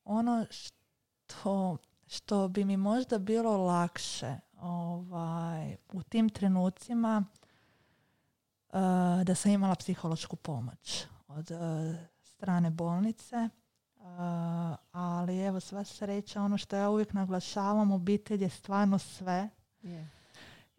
ono 0.03 0.45
što, 0.49 1.77
što 2.07 2.47
bi 2.47 2.65
mi 2.65 2.77
možda 2.77 3.17
bilo 3.17 3.57
lakše 3.57 4.35
ovaj, 4.61 5.75
u 5.93 6.03
tim 6.03 6.29
trenucima 6.29 7.23
e, 8.69 8.77
da 9.23 9.35
sam 9.35 9.51
imala 9.51 9.75
psihološku 9.75 10.35
pomoć 10.35 11.05
od 11.27 11.51
e, 11.51 11.55
strane 12.23 12.69
bolnice. 12.69 13.49
E, 14.07 14.75
ali 14.91 15.39
evo 15.39 15.59
sva 15.59 15.83
sreća, 15.83 16.41
ono 16.41 16.57
što 16.57 16.75
ja 16.75 16.89
uvijek 16.89 17.13
naglašavam, 17.13 17.91
obitelj 17.91 18.43
je 18.43 18.49
stvarno 18.49 18.99
sve. 18.99 19.49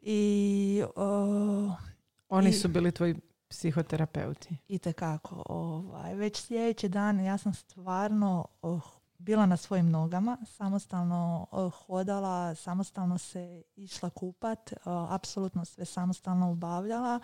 I 0.02 0.82
o, 0.96 1.72
Oni 2.28 2.50
I- 2.50 2.52
su 2.52 2.68
bili 2.68 2.92
tvoji 2.92 3.14
psihoterapeuti. 3.48 4.56
I 4.68 4.78
tekako. 4.78 5.42
Ovaj. 5.46 6.14
Već 6.14 6.36
sljedeći 6.36 6.88
dan 6.88 7.20
ja 7.20 7.38
sam 7.38 7.54
stvarno 7.54 8.44
oh, 8.62 8.82
bila 9.18 9.46
na 9.46 9.56
svojim 9.56 9.90
nogama, 9.90 10.38
samostalno 10.46 11.46
oh, 11.50 11.72
hodala, 11.74 12.54
samostalno 12.54 13.18
se 13.18 13.62
išla 13.76 14.10
kupat, 14.10 14.72
oh, 14.84 15.12
apsolutno 15.12 15.64
sve 15.64 15.84
samostalno 15.84 16.50
obavljala. 16.50 17.20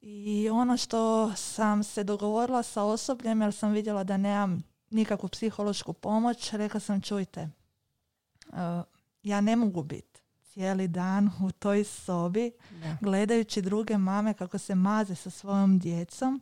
I 0.00 0.48
ono 0.52 0.76
što 0.76 1.32
sam 1.36 1.84
se 1.84 2.04
dogovorila 2.04 2.62
sa 2.62 2.82
osobljem, 2.82 3.42
jer 3.42 3.54
sam 3.54 3.72
vidjela 3.72 4.04
da 4.04 4.16
nemam 4.16 4.62
nikakvu 4.90 5.28
psihološku 5.28 5.92
pomoć, 5.92 6.52
rekla 6.52 6.80
sam 6.80 7.00
čujte, 7.00 7.40
eh, 7.40 8.82
ja 9.22 9.40
ne 9.40 9.56
mogu 9.56 9.82
biti 9.82 10.20
cijeli 10.58 10.88
dan 10.88 11.30
u 11.42 11.50
toj 11.50 11.84
sobi 11.84 12.50
Da. 12.70 12.96
gledajući 13.00 13.62
druge 13.62 13.98
mame 13.98 14.34
kako 14.34 14.58
se 14.58 14.74
maze 14.74 15.14
sa 15.14 15.30
svojom 15.30 15.78
djecom 15.78 16.40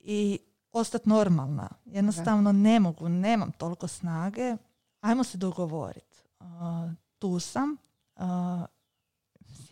i 0.00 0.38
ostati 0.72 1.08
normalna. 1.08 1.68
Jednostavno 1.84 2.52
ne 2.52 2.80
mogu, 2.80 3.08
nemam 3.08 3.52
toliko 3.52 3.88
snage. 3.88 4.56
Ajmo 5.00 5.24
se 5.24 5.38
dogovoriti. 5.38 6.18
Uh, 6.40 6.46
tu 7.18 7.40
sam. 7.40 7.76
Uh, 8.16 8.24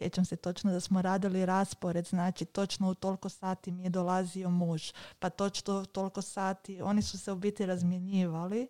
sjećam 0.02 0.24
se 0.24 0.36
točno 0.36 0.72
da 0.72 0.80
smo 0.80 1.02
radili 1.02 1.46
raspored, 1.46 2.06
znači 2.06 2.44
točno 2.44 2.90
u 2.90 2.94
toliko 2.94 3.28
sati 3.28 3.72
mi 3.72 3.82
je 3.82 3.90
dolazio 3.90 4.50
muž, 4.50 4.92
pa 5.18 5.30
točno 5.30 5.80
u 5.80 5.86
toliko 5.86 6.22
sati, 6.22 6.82
oni 6.82 7.02
su 7.02 7.18
se 7.18 7.32
u 7.32 7.36
biti 7.36 7.66
razmjenjivali 7.66 8.68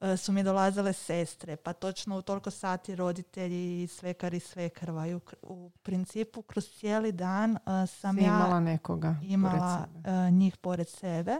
e, 0.00 0.16
su 0.16 0.32
mi 0.32 0.42
dolazile 0.42 0.92
sestre, 0.92 1.56
pa 1.56 1.72
točno 1.72 2.18
u 2.18 2.22
toliko 2.22 2.50
sati 2.50 2.94
roditelji 2.94 3.82
i 3.82 3.86
svekar 3.86 4.34
i 4.34 4.40
svekrva. 4.40 5.06
I 5.06 5.14
u, 5.14 5.20
u 5.42 5.70
principu 5.82 6.42
kroz 6.42 6.68
cijeli 6.68 7.12
dan 7.12 7.56
e, 7.56 7.86
sam 7.86 8.16
Si 8.16 8.22
ja 8.22 8.26
imala 8.26 8.60
nekoga 8.60 9.16
imala 9.22 9.52
pored 9.52 10.04
sebe. 10.04 10.10
e, 10.10 10.30
njih 10.30 10.56
pored 10.56 10.88
sebe. 10.88 11.36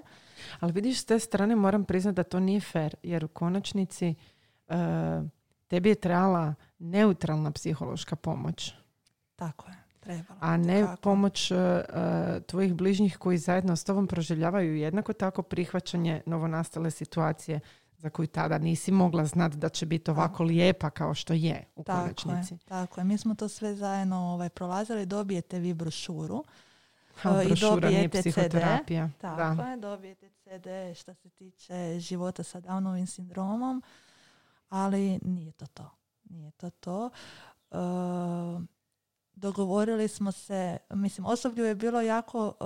Ali 0.61 0.73
vidiš, 0.73 1.01
s 1.01 1.05
te 1.05 1.19
strane 1.19 1.57
moram 1.57 1.85
priznati 1.85 2.17
da 2.17 2.23
to 2.23 2.41
nije 2.41 2.61
fair, 2.61 2.95
jer 3.03 3.25
u 3.25 3.29
konačnici 3.29 4.15
e, 4.69 4.75
tebi 5.69 5.89
je 5.89 5.95
trebala 5.95 6.55
neutralna 6.79 7.51
psihološka 7.51 8.17
pomoć, 8.17 8.75
Tako 9.37 9.69
je, 9.69 9.75
trebalo. 10.01 10.39
a 10.43 10.57
ne 10.57 10.81
Tako. 10.83 11.03
pomoć 11.03 11.51
e, 11.51 11.57
tvojih 12.41 12.75
bližnjih 12.75 13.17
koji 13.17 13.39
zajedno 13.39 13.77
s 13.77 13.85
tobom 13.85 14.07
proživljavaju 14.07 14.77
jednako 14.77 15.13
tako 15.13 15.43
prihvaćanje 15.43 16.23
novonastale 16.27 16.91
situacije 16.91 17.61
za 17.97 18.11
koju 18.11 18.27
tada 18.27 18.59
nisi 18.59 18.93
mogla 18.93 19.25
znati 19.25 19.57
da 19.57 19.69
će 19.69 19.87
biti 19.87 20.11
ovako 20.11 20.43
lijepa 20.45 20.91
kao 20.91 21.15
što 21.15 21.33
je 21.33 21.65
u 21.77 21.83
Tako 21.85 22.01
konačnici. 22.01 22.55
je, 22.55 22.59
tako 22.59 23.01
je. 23.01 23.05
Mi 23.05 23.19
smo 23.19 23.35
to 23.35 23.49
sve 23.49 23.75
zajedno 23.75 24.17
ovaj, 24.19 24.49
prolazili. 24.49 25.07
Dobijete 25.07 25.59
vi 25.59 25.75
brošuru. 25.75 26.45
A 27.23 27.31
E, 27.33 27.45
i 27.45 27.47
brošura 27.47 27.89
nije 27.89 28.03
dobijete 28.03 28.23
CD. 28.23 28.29
psihoterapija. 28.31 29.11
Tako 29.21 29.55
Da. 29.55 29.63
je, 29.65 29.77
dobijete 29.77 30.29
CD 30.31 30.67
što 30.97 31.15
se 31.15 31.29
tiče 31.29 31.75
života 32.01 32.43
sa 32.43 32.61
Downovim 32.61 33.07
sindromom, 33.07 33.83
ali 34.69 35.19
nije 35.23 35.53
to 35.53 35.67
to. 35.67 35.91
Nije 36.25 36.51
to 36.51 36.71
to. 36.71 37.11
E, 37.71 37.77
dogovorili 39.37 40.09
smo 40.09 40.33
se, 40.33 40.79
mislim, 40.91 41.27
osoblju 41.27 41.65
je 41.65 41.75
bilo 41.75 42.01
jako 42.01 42.53
e, 42.61 42.65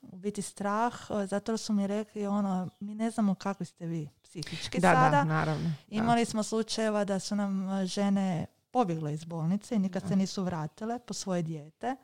u 0.00 0.16
biti 0.16 0.42
strah, 0.42 0.94
e, 1.22 1.26
zato 1.26 1.56
su 1.56 1.72
mi 1.72 1.86
rekli 1.86 2.26
ono, 2.26 2.68
mi 2.80 2.94
ne 2.94 3.10
znamo 3.10 3.34
kakvi 3.34 3.66
ste 3.66 3.86
vi 3.86 4.08
psihički 4.22 4.80
Da, 4.80 4.94
sada. 4.94 5.10
da, 5.10 5.24
naravno. 5.24 5.64
da. 5.64 5.96
Imali 5.96 6.24
smo 6.24 6.42
slučajeva 6.42 7.04
da 7.04 7.18
su 7.18 7.36
nam 7.36 7.68
e, 7.70 7.86
žene 7.86 8.46
pobjegle 8.70 9.14
iz 9.14 9.24
bolnice 9.24 9.74
i 9.74 9.78
nikad 9.78 10.02
Da. 10.02 10.08
se 10.08 10.16
nisu 10.16 10.42
vratile 10.44 10.98
po 10.98 11.14
svoje 11.14 11.42
dijete. 11.42 11.96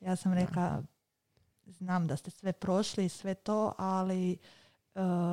Ja 0.00 0.16
sam 0.16 0.32
rekla, 0.34 0.82
znam 1.66 2.06
da 2.06 2.16
ste 2.16 2.30
sve 2.30 2.52
prošli 2.52 3.04
i 3.04 3.08
sve 3.08 3.34
to, 3.34 3.72
ali 3.78 4.32
e, 4.32 4.38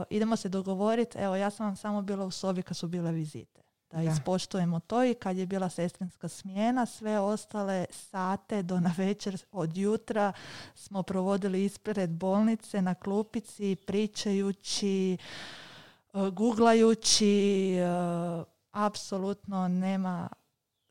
idemo 0.10 0.36
se 0.36 0.50
dogovoriti. 0.50 1.18
Evo, 1.18 1.36
ja 1.36 1.50
sam 1.50 1.66
vam 1.66 1.76
samo 1.76 2.02
bila 2.02 2.26
u 2.26 2.32
sobi 2.32 2.62
kad 2.62 2.78
su 2.78 2.88
bile 2.88 3.12
vizite. 3.12 3.62
Da, 3.92 3.98
Da. 3.98 4.12
ispoštujemo 4.12 4.80
to 4.80 5.04
i 5.04 5.14
kad 5.14 5.38
je 5.38 5.46
bila 5.46 5.70
sestrinska 5.70 6.28
smjena, 6.28 6.86
sve 6.86 7.20
ostale 7.20 7.86
sate 7.92 8.64
do 8.64 8.80
na 8.80 8.94
večer 8.98 9.38
od 9.52 9.78
jutra 9.78 10.34
smo 10.76 11.04
provodili 11.04 11.66
ispred 11.66 12.10
bolnice 12.10 12.82
na 12.82 12.96
klupici, 12.96 13.76
pričajući, 13.76 15.14
e, 15.14 15.18
guglajući, 16.32 17.74
e, 17.76 17.86
apsolutno 18.72 19.68
nema 19.68 20.30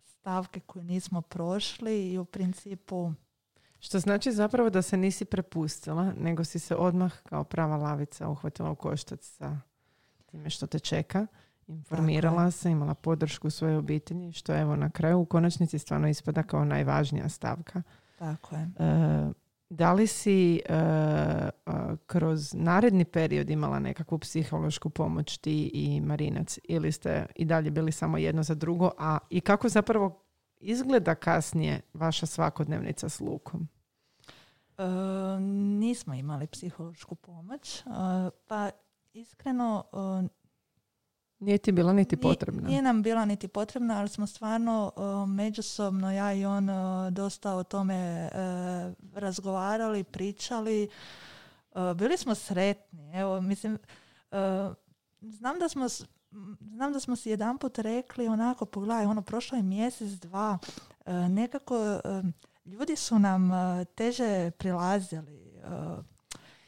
stavke 0.03 0.61
koju 0.61 0.83
nismo 0.83 1.23
prošli 1.23 2.13
i 2.13 2.19
u 2.19 2.25
principu 2.25 3.13
Što 3.79 3.99
znači 3.99 4.33
zapravo 4.33 4.71
da 4.71 4.83
se 4.83 4.97
nisi 4.97 5.25
prepustila, 5.25 6.13
nego 6.19 6.45
si 6.45 6.59
se 6.59 6.77
odmah 6.77 7.23
kao 7.23 7.45
prava 7.45 7.77
lavica 7.77 8.29
uhvatila 8.29 8.71
u 8.71 8.75
koštac 8.75 9.21
sa 9.25 9.61
time 10.27 10.51
što 10.51 10.67
te 10.67 10.79
čeka. 10.79 11.27
Informirala 11.67 12.51
se, 12.51 12.71
imala 12.71 12.95
podršku 12.95 13.51
svoje 13.51 13.77
obitelji, 13.77 14.33
što 14.33 14.57
evo 14.57 14.77
na 14.77 14.91
kraju 14.91 15.19
u 15.19 15.25
konačnici 15.25 15.79
stvarno 15.79 16.09
ispada 16.09 16.43
kao 16.43 16.65
najvažnija 16.65 17.29
stavka. 17.29 17.83
tako 18.19 18.57
je. 18.57 18.63
E, 18.79 19.33
da 19.71 19.93
li 19.93 20.07
si 20.07 20.57
e, 20.57 20.75
e, 20.75 21.51
kroz 22.07 22.55
naredni 22.55 23.05
period 23.05 23.51
imala 23.51 23.79
nekakvu 23.79 24.19
psihološku 24.19 24.91
pomoć 24.91 25.39
ti 25.39 25.71
i 25.75 26.01
Marinac 26.01 26.59
ili 26.65 26.93
ste 26.93 27.27
i 27.37 27.45
dalje 27.45 27.71
bili 27.71 27.93
samo 27.93 28.19
jedno 28.19 28.43
za 28.43 28.55
drugo, 28.55 28.91
a 28.99 29.19
i 29.31 29.41
kako 29.41 29.69
zapravo 29.69 30.23
izgleda 30.61 31.15
kasnije 31.15 31.81
vaša 31.95 32.27
svakodnevnica 32.27 33.09
s 33.09 33.21
Lukom? 33.21 33.69
E, 34.79 34.83
nismo 35.79 36.15
imali 36.15 36.47
psihološku 36.47 37.15
pomoć, 37.15 37.83
pa 38.47 38.71
iskreno 39.13 39.85
Nije 41.39 41.59
ti 41.59 41.73
bila 41.73 41.93
niti 41.93 42.17
Ni- 42.17 42.23
potrebna. 42.23 42.69
Nije 42.69 42.83
nam 42.83 43.03
bila 43.03 43.25
niti 43.25 43.49
potrebna, 43.49 43.99
ali 43.99 44.09
smo 44.09 44.27
stvarno 44.27 44.93
uh, 44.97 45.29
međusobno, 45.29 46.13
ja 46.13 46.35
i 46.35 46.45
on, 46.45 46.71
uh, 46.71 47.11
dosta 47.13 47.55
o 47.55 47.63
tome 47.63 48.31
uh, 48.33 49.19
razgovarali, 49.19 50.05
pričali. 50.05 50.89
Uh, 51.75 51.93
bili 51.97 52.17
smo 52.17 52.35
sretni. 52.35 53.13
Evo, 53.15 53.41
mislim, 53.41 53.79
uh, 54.31 54.39
znam 55.21 55.59
da 55.59 55.69
smo 55.69 55.87
znam 56.61 56.93
da 56.93 57.01
smo 57.01 57.17
si 57.17 57.31
jedanput 57.31 57.79
rekli 57.79 58.29
onako, 58.29 58.65
pogledaj, 58.67 59.05
ono, 59.07 59.23
prošlo 59.23 59.57
je 59.57 59.63
mjesec, 59.63 60.11
dva, 60.11 60.59
uh, 61.07 61.13
nekako 61.15 62.01
um, 62.05 62.33
ljudi 62.65 62.97
su 62.97 63.19
nam 63.19 63.51
teže 63.95 64.51
prilazili, 64.51 65.61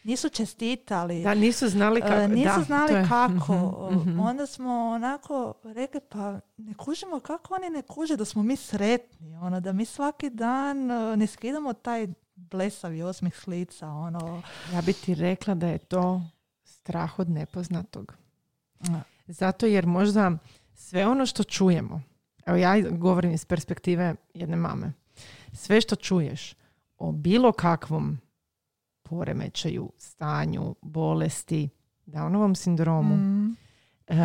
nisu 0.06 0.28
čestitali. 0.28 1.22
Da, 1.22 1.34
nisu 1.34 1.68
znali 1.68 2.00
kako. 2.00 2.14
E, 2.14 2.28
nisu 2.28 2.58
da, 2.58 2.62
znali 2.62 2.94
je- 2.94 3.06
kako. 3.08 3.88
Mhm, 3.92 4.10
mhm. 4.10 4.20
Onda 4.20 4.46
smo 4.46 4.88
onako 4.88 5.54
rekli 5.64 6.00
pa 6.00 6.40
ne 6.56 6.74
kužimo 6.74 7.20
kako 7.20 7.54
oni 7.54 7.70
ne 7.70 7.82
kuže 7.82 8.16
da 8.16 8.24
smo 8.24 8.42
mi 8.42 8.56
sretni. 8.56 9.36
Ono, 9.36 9.60
da 9.60 9.72
mi 9.72 9.84
svaki 9.84 10.30
dan 10.30 10.90
e, 10.90 11.16
ne 11.16 11.26
skidamo 11.26 11.72
taj 11.72 12.06
blesavi 12.34 13.02
osmih 13.02 13.36
s 13.36 13.46
lica. 13.46 13.88
Ono. 13.88 14.42
Ja 14.74 14.82
bi 14.82 14.92
ti 14.92 15.14
rekla 15.14 15.54
da 15.54 15.66
je 15.66 15.78
to 15.78 16.22
strah 16.64 17.18
od 17.18 17.30
nepoznatog. 17.30 18.14
Da. 18.80 19.00
Zato 19.26 19.66
jer 19.66 19.86
možda 19.86 20.32
sve 20.74 21.06
ono 21.06 21.26
što 21.26 21.44
čujemo, 21.44 22.02
evo 22.46 22.56
ja 22.56 22.90
govorim 22.90 23.32
iz 23.32 23.44
perspektive 23.44 24.14
jedne 24.34 24.56
mame, 24.56 24.92
sve 25.52 25.80
što 25.80 25.96
čuješ 25.96 26.54
o 26.98 27.12
bilo 27.12 27.52
kakvom 27.52 28.18
poremećaju, 29.08 29.90
stanju, 29.98 30.74
bolesti, 30.82 31.68
Downovom 32.06 32.54
sindromu, 32.54 33.16
Mm, 33.16 33.56
e, 34.06 34.16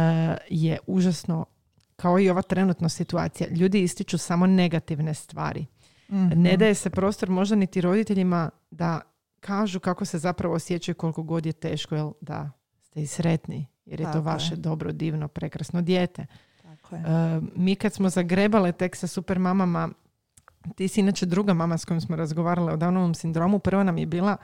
je 0.50 0.78
užasno 0.88 1.46
kao 1.96 2.20
i 2.20 2.30
ova 2.30 2.42
trenutna 2.42 2.90
situacija. 2.90 3.50
Ljudi 3.50 3.82
ističu 3.84 4.18
samo 4.18 4.48
negativne 4.48 5.14
stvari. 5.14 5.66
mhm. 6.10 6.42
Ne 6.42 6.58
daje 6.58 6.76
se 6.76 6.90
prostor 6.90 7.30
možda 7.30 7.56
niti 7.56 7.82
roditeljima 7.82 8.50
da 8.72 9.02
kažu 9.40 9.80
kako 9.80 10.06
se 10.06 10.20
zapravo 10.20 10.56
osjećaju 10.56 10.96
koliko 10.96 11.24
god 11.24 11.46
je 11.46 11.54
teško, 11.54 11.96
jel 11.96 12.12
da 12.22 12.52
ste 12.82 13.02
i 13.02 13.08
sretni, 13.08 13.68
jer 13.86 14.00
je 14.00 14.06
to 14.06 14.12
Tako 14.12 14.18
je. 14.18 14.34
vaše 14.34 14.56
dobro, 14.56 14.92
divno, 14.92 15.28
prekrasno 15.28 15.82
dijete. 15.82 16.26
Tako 16.62 16.96
je. 16.96 17.02
E, 17.02 17.42
mi 17.56 17.76
kad 17.76 17.94
smo 17.94 18.10
zagrebale 18.10 18.72
tek 18.72 18.96
sa 18.96 19.08
super 19.08 19.40
mamama, 19.40 19.90
ti 20.76 20.88
si 20.88 21.00
inače 21.00 21.26
druga 21.26 21.54
mama 21.54 21.78
s 21.78 21.86
kojom 21.86 22.02
smo 22.02 22.16
razgovarale 22.16 22.74
o 22.74 22.78
Downovom 22.78 23.14
sindromu, 23.14 23.60
prva 23.60 23.84
nam 23.84 23.98
je 23.98 24.06
bila 24.06 24.38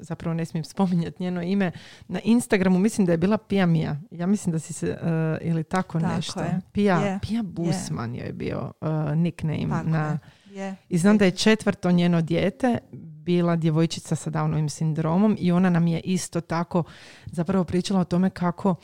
zapravo 0.00 0.34
ne 0.34 0.44
smijem 0.46 0.64
spominjati 0.64 1.22
njeno 1.22 1.42
ime, 1.42 1.72
na 2.08 2.20
Instagramu 2.24 2.78
mislim 2.78 3.06
da 3.06 3.12
je 3.12 3.18
bila 3.18 3.38
Pija 3.38 3.66
Mija. 3.66 4.00
Ja 4.10 4.26
mislim 4.26 4.52
da 4.52 4.58
si 4.58 4.72
se, 4.72 4.86
e, 4.86 5.38
ili 5.42 5.64
tako, 5.64 6.00
Tako 6.00 6.16
nešto. 6.16 6.40
je. 6.40 6.60
Pija, 6.72 6.98
Je. 6.98 7.18
Pija 7.22 7.42
Busman 7.42 8.14
joj 8.14 8.26
je 8.26 8.32
bio 8.32 8.72
e, 8.80 9.16
nickname. 9.16 9.68
Tako 9.68 9.88
na, 9.88 10.18
je. 10.50 10.76
I 10.88 10.98
znam 10.98 11.18
da 11.18 11.24
je 11.24 11.30
četvrto 11.30 11.90
njeno 11.90 12.20
dijete 12.22 12.78
bila 13.24 13.56
djevojčica 13.56 14.16
sa 14.16 14.30
Downovim 14.30 14.68
sindromom 14.68 15.36
i 15.40 15.52
ona 15.52 15.70
nam 15.70 15.86
je 15.86 16.00
isto 16.00 16.40
tako 16.40 16.82
zapravo 17.26 17.64
pričala 17.64 18.00
o 18.00 18.04
tome 18.04 18.30
kako 18.30 18.74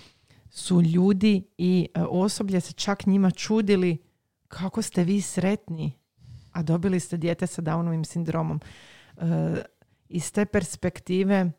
su 0.50 0.82
ljudi 0.82 1.42
i 1.58 1.88
osoblje 2.08 2.60
se 2.60 2.72
čak 2.72 3.06
njima 3.06 3.30
čudili 3.30 3.98
kako 4.48 4.82
ste 4.82 5.04
vi 5.04 5.20
sretni, 5.20 5.92
a 6.52 6.62
dobili 6.62 7.00
ste 7.00 7.16
dijete 7.16 7.46
sa 7.46 7.62
Downovim 7.62 8.04
sindromom. 8.04 8.60
Iz 10.08 10.32
te 10.32 10.44
perspektive 10.46 11.50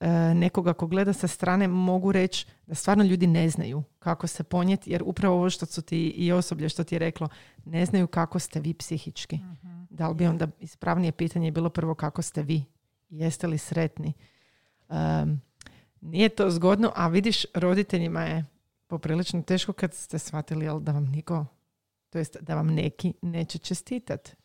e, 0.00 0.34
nekoga 0.34 0.72
ko 0.72 0.86
gleda 0.86 1.12
sa 1.12 1.28
strane 1.28 1.68
mogu 1.68 2.12
reći 2.12 2.46
da 2.66 2.74
stvarno 2.74 3.04
ljudi 3.04 3.26
ne 3.26 3.50
znaju 3.50 3.82
kako 3.98 4.26
se 4.26 4.44
ponijeti, 4.44 4.90
jer 4.90 5.02
upravo 5.06 5.34
ovo 5.36 5.50
što 5.50 5.66
su 5.66 5.82
ti 5.82 6.08
i 6.08 6.32
osoblje 6.32 6.68
što 6.68 6.84
ti 6.84 6.94
je 6.94 6.98
reklo, 6.98 7.28
ne 7.64 7.86
znaju 7.86 8.06
kako 8.06 8.38
ste 8.38 8.60
vi 8.60 8.74
psihički. 8.74 9.36
Mhm. 9.36 9.84
Da 9.90 10.08
li 10.08 10.14
bi 10.14 10.26
onda 10.26 10.48
ispravnije 10.60 11.12
pitanje 11.12 11.50
bilo 11.50 11.70
prvo 11.70 11.94
kako 11.94 12.22
ste 12.22 12.42
vi? 12.42 12.64
Jeste 13.10 13.46
li 13.46 13.58
sretni? 13.58 14.12
Um, 14.88 15.40
nije 16.00 16.28
to 16.28 16.50
zgodno, 16.50 16.92
a 16.94 17.08
vidiš, 17.08 17.44
roditeljima 17.54 18.22
je 18.22 18.44
poprilično 18.86 19.42
teško 19.42 19.72
kad 19.72 19.94
ste 19.94 20.18
shvatili 20.18 20.64
jel, 20.64 20.80
da 20.80 20.92
vam 20.92 21.04
niko, 21.04 21.46
to 22.10 22.18
jest 22.18 22.36
da 22.40 22.54
vam 22.54 22.66
neki 22.66 23.14
neće 23.22 23.58
čestitat. 23.58 24.36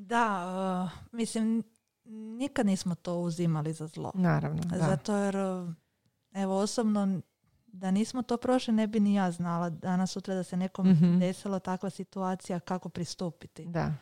Da, 0.00 0.44
uh, 0.84 1.12
mislim, 1.12 1.62
nikad 2.36 2.66
nismo 2.66 2.94
to 2.94 3.14
uzimali 3.14 3.72
za 3.72 3.86
zlo. 3.86 4.12
Naravno, 4.14 4.62
da. 4.62 4.78
Zato 4.78 5.16
jer, 5.16 5.36
uh, 5.36 5.68
evo, 6.32 6.56
osobno, 6.56 7.20
da 7.66 7.90
nismo 7.90 8.22
to 8.22 8.36
prošli, 8.36 8.74
ne 8.74 8.86
bi 8.86 9.00
ni 9.00 9.14
ja 9.14 9.30
znala 9.30 9.70
danas 9.70 10.10
sutra 10.10 10.34
da 10.34 10.42
se 10.42 10.56
nekom 10.56 10.88
Mhm. 10.88 11.18
desila 11.18 11.58
takva 11.60 11.90
situacija 11.90 12.60
kako 12.60 12.88
pristupiti. 12.88 13.66
Da, 13.66 13.92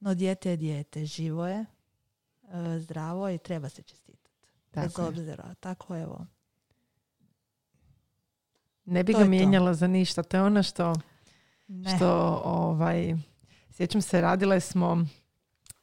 No 0.00 0.14
dijete 0.14 0.50
je 0.50 0.56
dijete, 0.56 1.04
živo 1.04 1.46
je, 1.46 1.64
uh, 2.42 2.50
zdravo 2.78 3.30
i 3.30 3.38
treba 3.38 3.68
se 3.68 3.82
čestitati. 3.82 4.38
Bez 4.74 4.98
obzira. 4.98 5.54
Tako 5.54 5.96
evo. 5.96 6.26
Ne 8.84 9.04
bi 9.04 9.12
To 9.12 9.18
ga 9.18 9.24
to. 9.24 9.30
mijenjala 9.30 9.74
za 9.74 9.86
ništa. 9.86 10.22
To 10.22 10.36
je 10.36 10.42
ono 10.42 10.62
što, 10.62 10.92
Ne. 11.68 11.96
što 11.96 12.08
ovaj, 12.44 13.14
sjećam 13.78 14.02
se, 14.02 14.20
radile 14.20 14.60
smo 14.60 15.06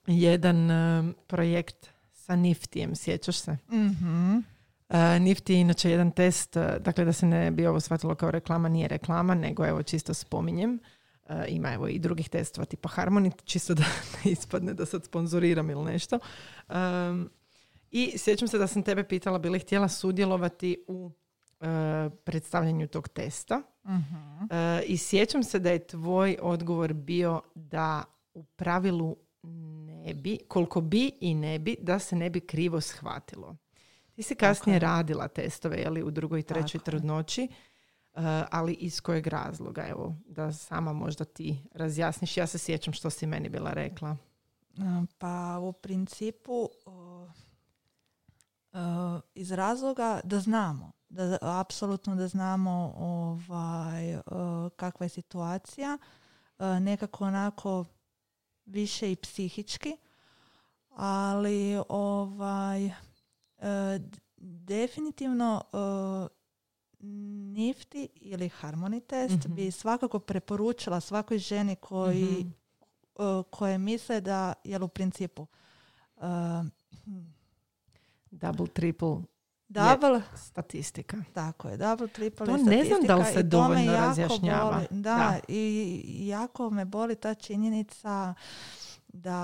jedan 0.07 0.71
um, 0.71 1.15
projekt 1.27 1.89
sa 2.13 2.35
Niftijem, 2.35 2.95
sjećaš 2.95 3.37
se? 3.37 3.57
Mhm. 3.71 4.37
Uh, 4.37 4.95
Nifty 4.95 5.51
je 5.51 5.61
inače 5.61 5.91
jedan 5.91 6.11
test, 6.11 6.55
uh, 6.55 6.63
dakle 6.79 7.05
da 7.05 7.13
se 7.13 7.25
ne 7.25 7.51
bi 7.51 7.67
ovo 7.67 7.79
shvatilo 7.79 8.15
kao 8.15 8.31
reklama, 8.31 8.69
nije 8.69 8.87
reklama, 8.87 9.35
nego 9.35 9.65
evo 9.65 9.83
čisto 9.83 10.13
spominjem. 10.13 10.79
Uh, 11.29 11.35
ima 11.47 11.73
evo 11.73 11.87
i 11.87 11.99
drugih 11.99 12.29
testova 12.29 12.65
tipa 12.65 12.89
Harmony, 12.89 13.31
čisto 13.43 13.73
da 13.73 13.83
ne 14.23 14.31
ispadne 14.31 14.73
da 14.73 14.85
sad 14.85 15.05
sponzoriram 15.05 15.69
ili 15.69 15.85
nešto. 15.85 16.19
Um, 16.69 17.29
I 17.91 18.17
sjećam 18.17 18.47
se 18.47 18.57
da 18.57 18.67
sam 18.67 18.83
tebe 18.83 19.03
pitala 19.03 19.39
bi 19.39 19.49
li 19.49 19.59
htjela 19.59 19.89
sudjelovati 19.89 20.83
u 20.87 21.11
predstavljanju 22.23 22.87
tog 22.87 23.07
testa. 23.07 23.61
Mhm. 23.85 24.43
Uh, 24.43 24.49
I 24.85 24.97
sjećam 24.97 25.43
se 25.43 25.59
da 25.59 25.71
je 25.71 25.87
tvoj 25.87 26.37
odgovor 26.41 26.93
bio 26.93 27.41
da 27.55 28.03
u 28.33 28.43
pravilu 28.43 29.17
ne 29.85 30.13
bi, 30.13 30.39
koliko 30.47 30.81
bi 30.81 31.11
i 31.21 31.33
ne 31.33 31.59
bi, 31.59 31.75
da 31.81 31.99
se 31.99 32.15
ne 32.15 32.29
bi 32.29 32.39
krivo 32.39 32.81
shvatilo. 32.81 33.55
Ti 34.13 34.23
si 34.23 34.35
kasnije 34.35 34.75
je. 34.75 34.79
radila 34.79 35.27
testove 35.27 35.77
jeli, 35.77 36.03
u 36.03 36.11
drugoj 36.11 36.39
i 36.39 36.43
trećoj 36.43 36.79
Tako 36.79 36.85
trudnoći, 36.85 37.47
uh, 38.13 38.21
ali 38.51 38.73
iz 38.73 39.01
kojeg 39.01 39.27
razloga? 39.27 39.85
Evo, 39.87 40.15
da 40.27 40.53
sama 40.53 40.93
možda 40.93 41.25
ti 41.25 41.63
razjasniš. 41.73 42.37
Ja 42.37 42.47
se 42.47 42.57
sjećam 42.57 42.93
što 42.93 43.09
si 43.09 43.27
meni 43.27 43.49
bila 43.49 43.73
rekla. 43.73 44.17
Pa 45.17 45.59
u 45.61 45.73
principu 45.73 46.69
iz 49.35 49.51
razloga 49.51 50.19
da 50.23 50.39
znamo, 50.39 50.91
da 51.15 51.37
apsolutno 51.41 52.15
da 52.15 52.27
znamo 52.27 52.93
ovaj, 52.97 54.15
uh, 54.15 54.21
kakva 54.71 55.05
je 55.05 55.09
situacija, 55.09 55.97
uh, 56.59 56.65
nekako 56.79 57.25
onako 57.25 57.85
više 58.65 59.11
i 59.11 59.15
psihički, 59.15 59.97
ali 60.89 61.81
ovaj, 61.89 62.85
uh, 62.85 62.93
d- 63.99 64.19
definitivno 64.37 65.61
uh, 65.65 66.27
Nifty 67.47 68.07
ili 68.15 68.49
Harmony 68.51 69.01
test 69.01 69.45
Mhm. 69.45 69.53
bi 69.55 69.71
svakako 69.71 70.19
preporučila 70.19 70.99
svakoj 70.99 71.37
ženi 71.37 71.75
koji 71.75 72.23
Mhm. 72.39 72.49
uh, 73.17 73.45
koje 73.45 73.77
misle 73.77 74.21
da, 74.21 74.53
jel 74.63 74.83
u 74.83 74.87
principu, 74.87 75.47
uh, 76.15 76.23
Double, 78.31 78.67
triple 78.67 79.17
double, 79.67 80.21
statistika. 80.35 81.17
tako 81.33 81.69
je, 81.69 81.77
double, 81.77 82.07
triple 82.07 82.45
To 82.45 82.55
je 82.55 82.63
ne 82.63 82.83
znam 82.83 83.01
da 83.01 83.15
li 83.15 83.21
statistika 83.21 83.25
se 83.33 83.49
to 83.49 83.49
dovoljno 83.49 83.91
razjašnjava. 83.93 84.71
boli. 84.71 84.87
Da, 84.91 85.15
Da. 85.15 85.39
i 85.47 86.27
jako 86.27 86.69
me 86.69 86.85
boli 86.85 87.15
ta 87.15 87.33
činjenica 87.33 88.33
da 89.07 89.37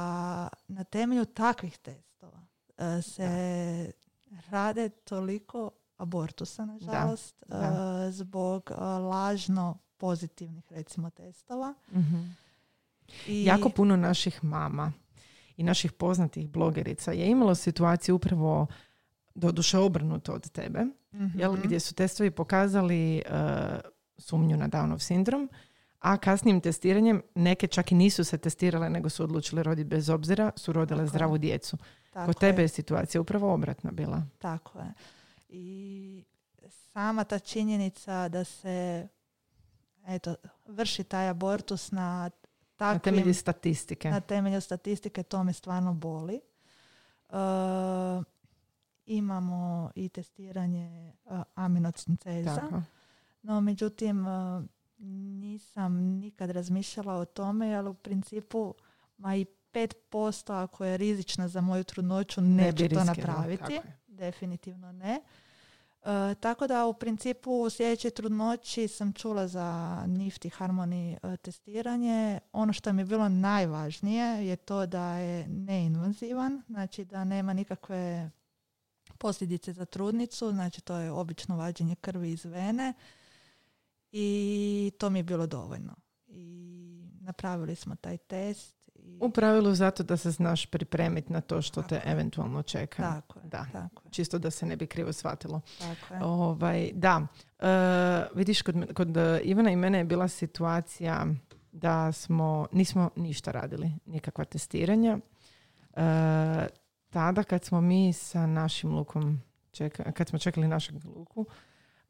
na 0.68 0.84
temelju 0.84 1.26
takvih 1.26 1.78
testova 1.78 2.40
uh, 2.78 3.04
se 3.04 3.92
rade 4.50 4.90
toliko 4.90 5.70
abortusa, 5.98 6.66
nažalost, 6.66 7.36
da. 7.48 7.58
uh, 7.58 8.14
zbog 8.14 8.72
uh, 8.72 8.78
lažno 9.10 9.78
pozitivnih, 9.98 10.72
recimo, 10.72 11.10
testova. 11.10 11.74
Mhm. 11.94 12.22
I, 13.28 13.46
Jako 13.46 13.70
puno 13.70 13.96
naših 13.96 14.44
mama 14.44 14.92
i 15.58 15.64
naših 15.64 15.92
poznatih 15.92 16.50
blogerica 16.50 17.12
je 17.12 17.28
imalo 17.30 17.56
situaciju 17.56 18.16
upravo 18.16 18.68
doduše 19.36 19.78
obrnuto 19.80 20.34
od 20.34 20.50
tebe, 20.52 20.86
Mhm. 21.14 21.40
jel, 21.40 21.56
gdje 21.56 21.80
su 21.80 21.94
testovi 21.94 22.32
pokazali 22.32 23.18
e, 23.18 23.22
sumnju 24.18 24.58
na 24.58 24.68
Downov 24.68 25.00
sindrom, 25.00 25.50
a 26.00 26.18
kasnijim 26.18 26.62
testiranjem 26.62 27.22
neke 27.36 27.68
čak 27.68 27.92
i 27.92 27.96
nisu 27.96 28.24
se 28.24 28.38
testirale, 28.38 28.90
nego 28.90 29.10
su 29.10 29.24
odlučile 29.24 29.64
roditi 29.64 29.86
bez 29.86 30.10
obzira, 30.10 30.52
su 30.56 30.74
rodile 30.74 30.98
Tako 30.98 31.04
je. 31.04 31.08
zdravu 31.08 31.38
djecu. 31.38 31.78
Tako 32.12 32.26
Kod 32.26 32.36
tebe 32.36 32.62
je 32.62 32.68
situacija 32.68 33.22
upravo 33.22 33.54
obratna 33.54 33.92
bila. 33.92 34.24
Tako 34.40 34.80
je. 34.80 34.94
I 35.50 36.24
sama 36.84 37.24
ta 37.24 37.40
činjenica 37.40 38.30
da 38.30 38.44
se 38.44 39.08
eto, 40.06 40.36
vrši 40.66 41.04
taj 41.04 41.30
abortus 41.30 41.92
na 41.92 42.30
Na 42.80 42.94
takvim, 42.94 43.00
temelju 43.16 43.34
statistike. 43.34 44.10
na 44.10 44.20
temelju 44.22 44.62
statistike, 44.62 45.24
to 45.24 45.44
me 45.44 45.54
stvarno 45.54 45.94
boli. 45.94 46.36
E, 46.36 46.42
imamo 49.18 49.92
i 49.96 50.10
testiranje 50.10 51.14
uh, 51.26 51.42
aminocinceza, 51.56 52.56
Tako. 52.56 52.82
no 53.42 53.62
međutim 53.62 54.28
e, 54.28 54.62
nisam 55.40 55.94
nikad 55.96 56.50
razmišljala 56.50 57.14
o 57.14 57.26
tome, 57.26 57.68
jer 57.68 57.88
u 57.88 57.94
principu 57.94 58.74
ma 59.18 59.36
i 59.36 59.46
5% 59.74 60.64
ako 60.64 60.86
je 60.86 60.98
rizična 60.98 61.48
za 61.48 61.62
moju 61.62 61.84
trudnoću 61.84 62.42
Ne 62.42 62.72
bi 62.72 62.84
neću 62.84 62.96
to 62.96 63.04
napraviti 63.04 63.80
definitivno 64.08 64.92
ne. 64.92 65.22
E, 66.04 66.36
tako 66.36 66.68
da 66.68 66.86
u 66.86 66.94
principu 66.94 67.52
u 67.52 67.70
sljedećoj 67.70 68.12
trudnoći 68.12 68.88
sam 68.88 69.14
čula 69.14 69.48
za 69.48 69.98
Nifty 70.08 70.60
Harmony 70.60 71.18
e, 71.34 71.38
testiranje. 71.38 72.40
Ono 72.54 72.74
što 72.74 72.94
mi 72.94 73.02
je 73.02 73.06
bilo 73.06 73.30
najvažnije 73.30 74.48
je 74.48 74.56
to 74.56 74.86
da 74.86 75.14
je 75.14 75.48
neinvazivan, 75.48 76.62
znači 76.68 77.06
da 77.06 77.24
nema 77.24 77.54
nikakve 77.54 78.32
posljedice 79.22 79.74
za 79.74 79.86
trudnicu, 79.86 80.52
znači 80.52 80.82
to 80.82 80.96
je 80.96 81.12
obično 81.12 81.58
vađenje 81.58 81.96
krvi 81.96 82.32
iz 82.32 82.46
vene 82.46 82.94
i 84.12 84.92
to 84.98 85.10
mi 85.10 85.20
je 85.20 85.24
bilo 85.24 85.48
dovoljno. 85.48 85.96
I 86.28 86.78
napravili 87.22 87.76
smo 87.76 87.96
taj 87.96 88.18
test. 88.18 88.90
I... 88.96 89.18
U 89.22 89.30
pravilu 89.30 89.74
zato 89.74 90.04
da 90.04 90.18
se 90.18 90.32
znaš 90.32 90.66
pripremiti 90.66 91.34
na 91.34 91.42
to 91.42 91.62
što 91.62 91.82
te 91.82 91.88
Tako 91.90 92.08
je. 92.08 92.12
eventualno 92.14 92.64
čeka. 92.64 93.04
Tako 93.04 93.40
je, 93.40 93.46
Da. 93.46 93.66
tako 93.74 94.02
je, 94.06 94.12
Čisto 94.12 94.40
da 94.40 94.52
se 94.52 94.66
ne 94.66 94.76
bi 94.76 94.88
krivo 94.88 95.14
shvatilo. 95.14 95.62
tako 95.80 96.14
je. 96.14 96.24
Ovaj, 96.24 96.92
da, 96.94 97.28
E, 97.60 97.68
vidiš, 98.36 98.62
kod, 98.62 98.94
kod 98.94 99.18
e, 99.18 99.42
Ivana 99.44 99.72
i 99.72 99.76
mene 99.76 99.98
je 99.98 100.04
bila 100.04 100.28
situacija 100.28 101.26
da 101.72 102.12
smo, 102.12 102.68
nismo 102.72 103.10
ništa 103.16 103.52
radili, 103.52 103.92
nikakva 104.06 104.46
testiranja. 104.46 105.20
E, 105.94 106.68
tada 107.12 107.44
kad 107.44 107.64
smo 107.64 107.82
mi 107.82 108.14
sa 108.14 108.46
našim 108.46 108.92
lukom, 108.92 109.42
čeka, 109.72 110.12
kad 110.12 110.30
smo 110.30 110.40
čekali 110.40 110.68
našeg 110.68 110.96
luku, 111.06 111.46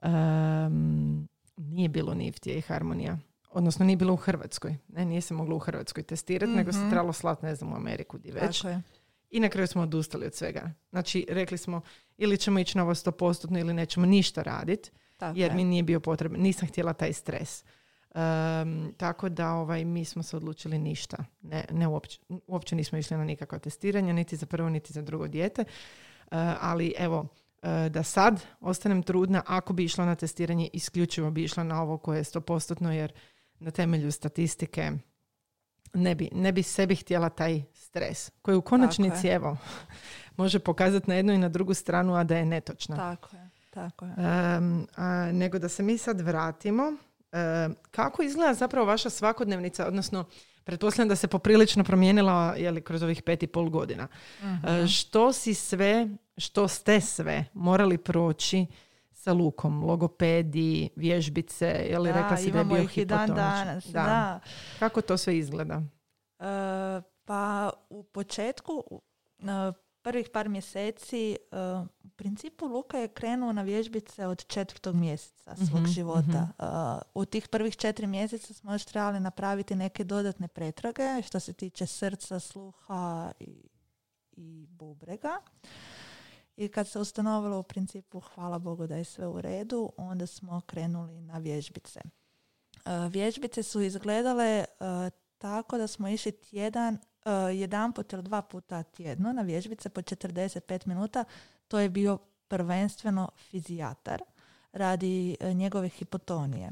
em, 0.02 1.28
nije 1.58 1.90
bilo 1.90 2.14
Niftije 2.14 2.58
i 2.58 2.62
Harmonija. 2.62 3.18
Odnosno 3.50 3.86
nije 3.86 3.98
bilo 3.98 4.14
u 4.14 4.18
Hrvatskoj. 4.18 4.78
Ne, 4.88 5.06
nije 5.06 5.22
se 5.22 5.34
moglo 5.34 5.56
u 5.56 5.60
Hrvatskoj 5.60 6.04
testirati, 6.04 6.52
nego 6.52 6.72
se 6.72 6.80
Mhm. 6.80 6.90
trebalo 6.90 7.14
slati, 7.14 7.46
ne 7.46 7.56
znam, 7.56 7.74
u 7.74 7.76
Ameriku 7.76 8.18
di 8.18 8.32
već. 8.32 8.58
Tako 8.62 8.70
je. 8.70 8.82
I 9.30 9.40
na 9.40 9.50
kraju 9.50 9.68
smo 9.68 9.82
odustali 9.82 10.26
od 10.26 10.36
svega. 10.36 10.72
Znači, 10.90 11.26
rekli 11.30 11.58
smo 11.58 11.82
ili 12.18 12.38
ćemo 12.38 12.60
ići 12.60 12.78
na 12.78 12.84
ovo 12.84 12.96
100% 12.96 13.60
ili 13.60 13.74
nećemo 13.74 14.06
ništa 14.06 14.42
raditi, 14.42 14.92
jer 15.36 15.52
je. 15.52 15.56
mi 15.56 15.64
nije 15.64 15.84
bio 15.84 16.00
potreban, 16.00 16.42
nisam 16.42 16.68
htjela 16.68 16.94
taj 16.94 17.14
stres. 17.14 17.64
Um, 18.16 18.94
tako 18.98 19.30
da 19.30 19.54
ovaj, 19.54 19.86
mi 19.86 20.06
smo 20.06 20.24
se 20.24 20.38
odlučili 20.38 20.78
ništa. 20.78 21.18
Ne, 21.42 21.66
ne 21.72 21.88
uopće, 21.88 22.20
uopće 22.48 22.76
nismo 22.76 22.98
išli 22.98 23.18
na 23.18 23.24
nikakva 23.24 23.60
testiranja, 23.60 24.14
niti 24.14 24.36
za 24.36 24.46
prvo, 24.46 24.70
niti 24.70 24.94
za 24.94 25.02
drugo 25.02 25.28
dijete. 25.28 25.62
Uh, 25.62 26.38
ali 26.60 26.94
evo, 26.98 27.20
uh, 27.20 27.70
da 27.90 28.04
sad 28.04 28.42
ostanem 28.60 29.04
trudna, 29.04 29.44
ako 29.46 29.74
bi 29.74 29.84
išla 29.84 30.06
na 30.06 30.16
testiranje, 30.16 30.70
isključivo 30.74 31.32
bi 31.32 31.44
išla 31.44 31.64
na 31.64 31.82
ovo 31.82 31.98
koje 31.98 32.18
je 32.18 32.24
100% 32.24 32.90
jer 32.90 33.14
na 33.60 33.72
temelju 33.72 34.12
statistike 34.12 34.92
ne 35.94 36.16
bi, 36.16 36.30
ne 36.34 36.52
bi 36.52 36.64
sebi 36.64 36.96
htjela 36.96 37.30
taj 37.30 37.64
stres 37.74 38.32
koji 38.42 38.58
u 38.58 38.62
konačnici 38.62 39.28
evo 39.28 39.58
može 40.38 40.60
pokazati 40.60 41.10
na 41.10 41.16
jednu 41.16 41.34
i 41.34 41.38
na 41.38 41.50
drugu 41.50 41.74
stranu 41.74 42.16
a 42.16 42.24
da 42.24 42.38
je 42.38 42.46
netočna. 42.46 42.96
Tako 42.96 43.36
je. 43.36 43.50
Tako 43.70 44.06
je. 44.06 44.14
a, 44.98 45.32
nego 45.32 45.60
da 45.60 45.70
se 45.70 45.84
mi 45.84 45.98
sad 45.98 46.22
vratimo 46.22 46.84
kako 47.92 48.24
izgleda 48.24 48.54
zapravo 48.54 48.88
vaša 48.88 49.10
svakodnevnica, 49.10 49.88
odnosno 49.88 50.26
pretpostavljam 50.64 51.10
da 51.10 51.16
se 51.16 51.28
poprilično 51.28 51.84
promijenila 51.84 52.56
jeli, 52.58 52.82
kroz 52.82 53.04
ovih 53.04 53.24
pet 53.24 53.44
i 53.44 53.48
pol 53.48 53.70
godina. 53.70 54.08
uh 54.42 54.88
Što 54.90 55.34
si 55.34 55.54
sve, 55.54 56.08
što 56.38 56.68
ste 56.68 57.02
sve 57.02 57.46
morali 57.54 57.98
proći 57.98 58.66
sa 59.12 59.34
lukom, 59.34 59.84
logopedi, 59.84 60.90
vježbice, 60.96 61.66
je 61.66 62.00
li 62.00 62.12
rekla 62.12 62.38
si 62.38 62.52
da 62.52 62.60
je 62.60 62.66
bio 62.66 62.78
ih 62.78 63.08
dan 63.08 63.30
danas, 63.30 63.86
da. 63.86 64.04
da. 64.04 64.40
Kako 64.80 65.02
to 65.02 65.18
sve 65.18 65.38
izgleda? 65.38 65.78
Uh, 65.78 66.46
pa 67.26 67.70
u 67.90 68.04
početku, 68.04 68.84
uh, 68.88 69.76
prvih 70.04 70.30
par 70.30 70.50
mjeseci, 70.50 71.38
uh, 71.52 71.88
u 72.04 72.10
principu 72.10 72.66
Luka 72.66 72.98
je 72.98 73.08
krenuo 73.08 73.54
na 73.54 73.62
vježbice 73.62 74.28
od 74.28 74.48
četvrtog 74.48 74.96
mjeseca 74.96 75.56
svog 75.56 75.82
mhm, 75.82 75.92
života. 75.92 76.48
Mhm. 76.62 77.00
u 77.14 77.26
tih 77.26 77.48
prvih 77.48 77.76
četiri 77.78 78.08
mjeseca 78.08 78.54
smo 78.54 78.74
još 78.74 78.86
trebali 78.86 79.20
napraviti 79.20 79.76
neke 79.76 80.04
dodatne 80.04 80.48
pretrage 80.48 81.22
što 81.22 81.40
se 81.40 81.54
tiče 81.54 81.86
srca, 81.86 82.40
sluha 82.40 83.32
i, 83.40 83.70
i 84.32 84.66
bubrega. 84.70 85.38
I 86.56 86.68
kad 86.68 86.88
se 86.88 87.00
ustanovilo 87.00 87.60
u 87.60 87.64
principu, 87.64 88.20
hvala 88.20 88.60
Bogu 88.60 88.88
da 88.88 88.96
je 88.96 89.04
sve 89.04 89.28
u 89.28 89.42
redu, 89.42 89.92
onda 89.98 90.28
smo 90.28 90.62
krenuli 90.66 91.22
na 91.22 91.38
vježbice. 91.38 92.02
Uh, 92.76 93.12
vježbice 93.12 93.64
su 93.64 93.82
izgledale 93.82 94.66
uh, 94.80 94.86
tako 95.38 95.78
da 95.78 95.88
smo 95.88 96.08
išli 96.08 96.32
tjedan, 96.32 96.94
uh, 96.94 97.11
jedan 97.54 97.94
put 97.94 98.14
ili 98.14 98.24
dva 98.24 98.42
puta 98.42 98.84
tjedno 98.84 99.34
na 99.34 99.42
vježbice 99.42 99.90
po 99.90 100.02
45 100.02 100.88
minuta. 100.88 101.24
To 101.68 101.80
je 101.80 101.90
bio 101.90 102.18
prvenstveno 102.48 103.30
fizijatar 103.38 104.22
radi 104.72 105.38
njegove 105.42 105.90
hipotonije. 105.90 106.72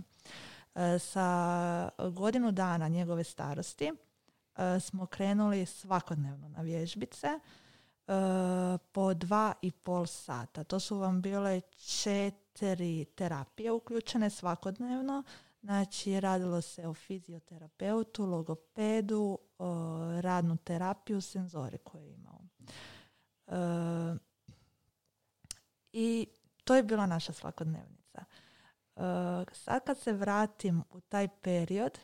Sa 1.00 1.89
godinu 2.12 2.52
dana 2.52 2.88
njegove 2.88 3.24
starosti 3.24 3.91
smo 4.80 5.06
krenuli 5.06 5.66
svakodnevno 5.66 6.50
na 6.50 6.62
vježbice 6.62 7.28
po 8.91 9.14
dva 9.14 9.54
i 9.62 9.72
pol 9.72 10.06
sata. 10.06 10.64
To 10.64 10.80
su 10.80 10.97
vam 10.97 11.22
bile 11.22 11.62
četiri 11.78 13.06
terapije 13.06 13.72
uključene 13.72 14.30
svakodnevno. 14.30 15.24
Znači, 15.62 16.20
radilo 16.20 16.62
se 16.62 16.88
o 16.88 16.93
fizioterapeutu, 16.93 18.26
logopedu, 18.26 19.38
radnu 20.22 20.57
terapiju, 20.57 21.22
senzori 21.22 21.78
koje 21.78 22.03
je 22.03 22.14
imao. 22.14 22.39
E, 23.47 24.16
I 25.93 26.28
to 26.64 26.76
je 26.76 26.84
bila 26.84 27.05
naša 27.05 27.34
svakodnevnica. 27.34 28.20
E, 28.20 29.01
sad 29.53 29.84
kad 29.86 29.97
se 29.97 30.14
vratim 30.14 30.84
u 30.89 30.99
taj 30.99 31.28
period, 31.28 31.99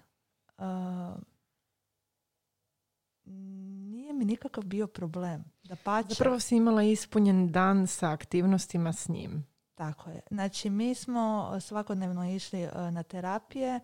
e, 0.58 0.64
nije 3.26 4.14
mi 4.14 4.26
nikakav 4.26 4.64
bio 4.64 4.88
problem. 4.88 5.44
Da 5.64 5.76
pače. 5.76 6.08
Zapravo 6.10 6.40
si 6.40 6.56
imala 6.56 6.84
ispunjen 6.84 7.52
dan 7.52 7.88
sa 7.88 8.12
aktivnostima 8.12 8.94
s 8.94 9.10
njim. 9.10 9.46
Tako 9.76 10.10
je. 10.10 10.22
Znači 10.32 10.70
mi 10.70 10.96
smo 10.96 11.58
svakodnevno 11.60 12.30
išli 12.30 12.62
e, 12.62 12.70
na 12.92 13.04
terapije 13.04 13.76
e, 13.76 13.80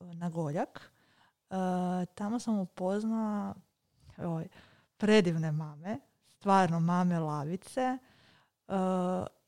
na 0.00 0.30
Goljak. 0.32 0.90
E, 1.50 2.06
tamo 2.14 2.38
sam 2.38 2.58
upoznala 2.58 3.54
oj, 4.18 4.48
predivne 4.96 5.52
mame, 5.52 5.98
stvarno 6.28 6.80
mame 6.80 7.18
lavice 7.18 7.98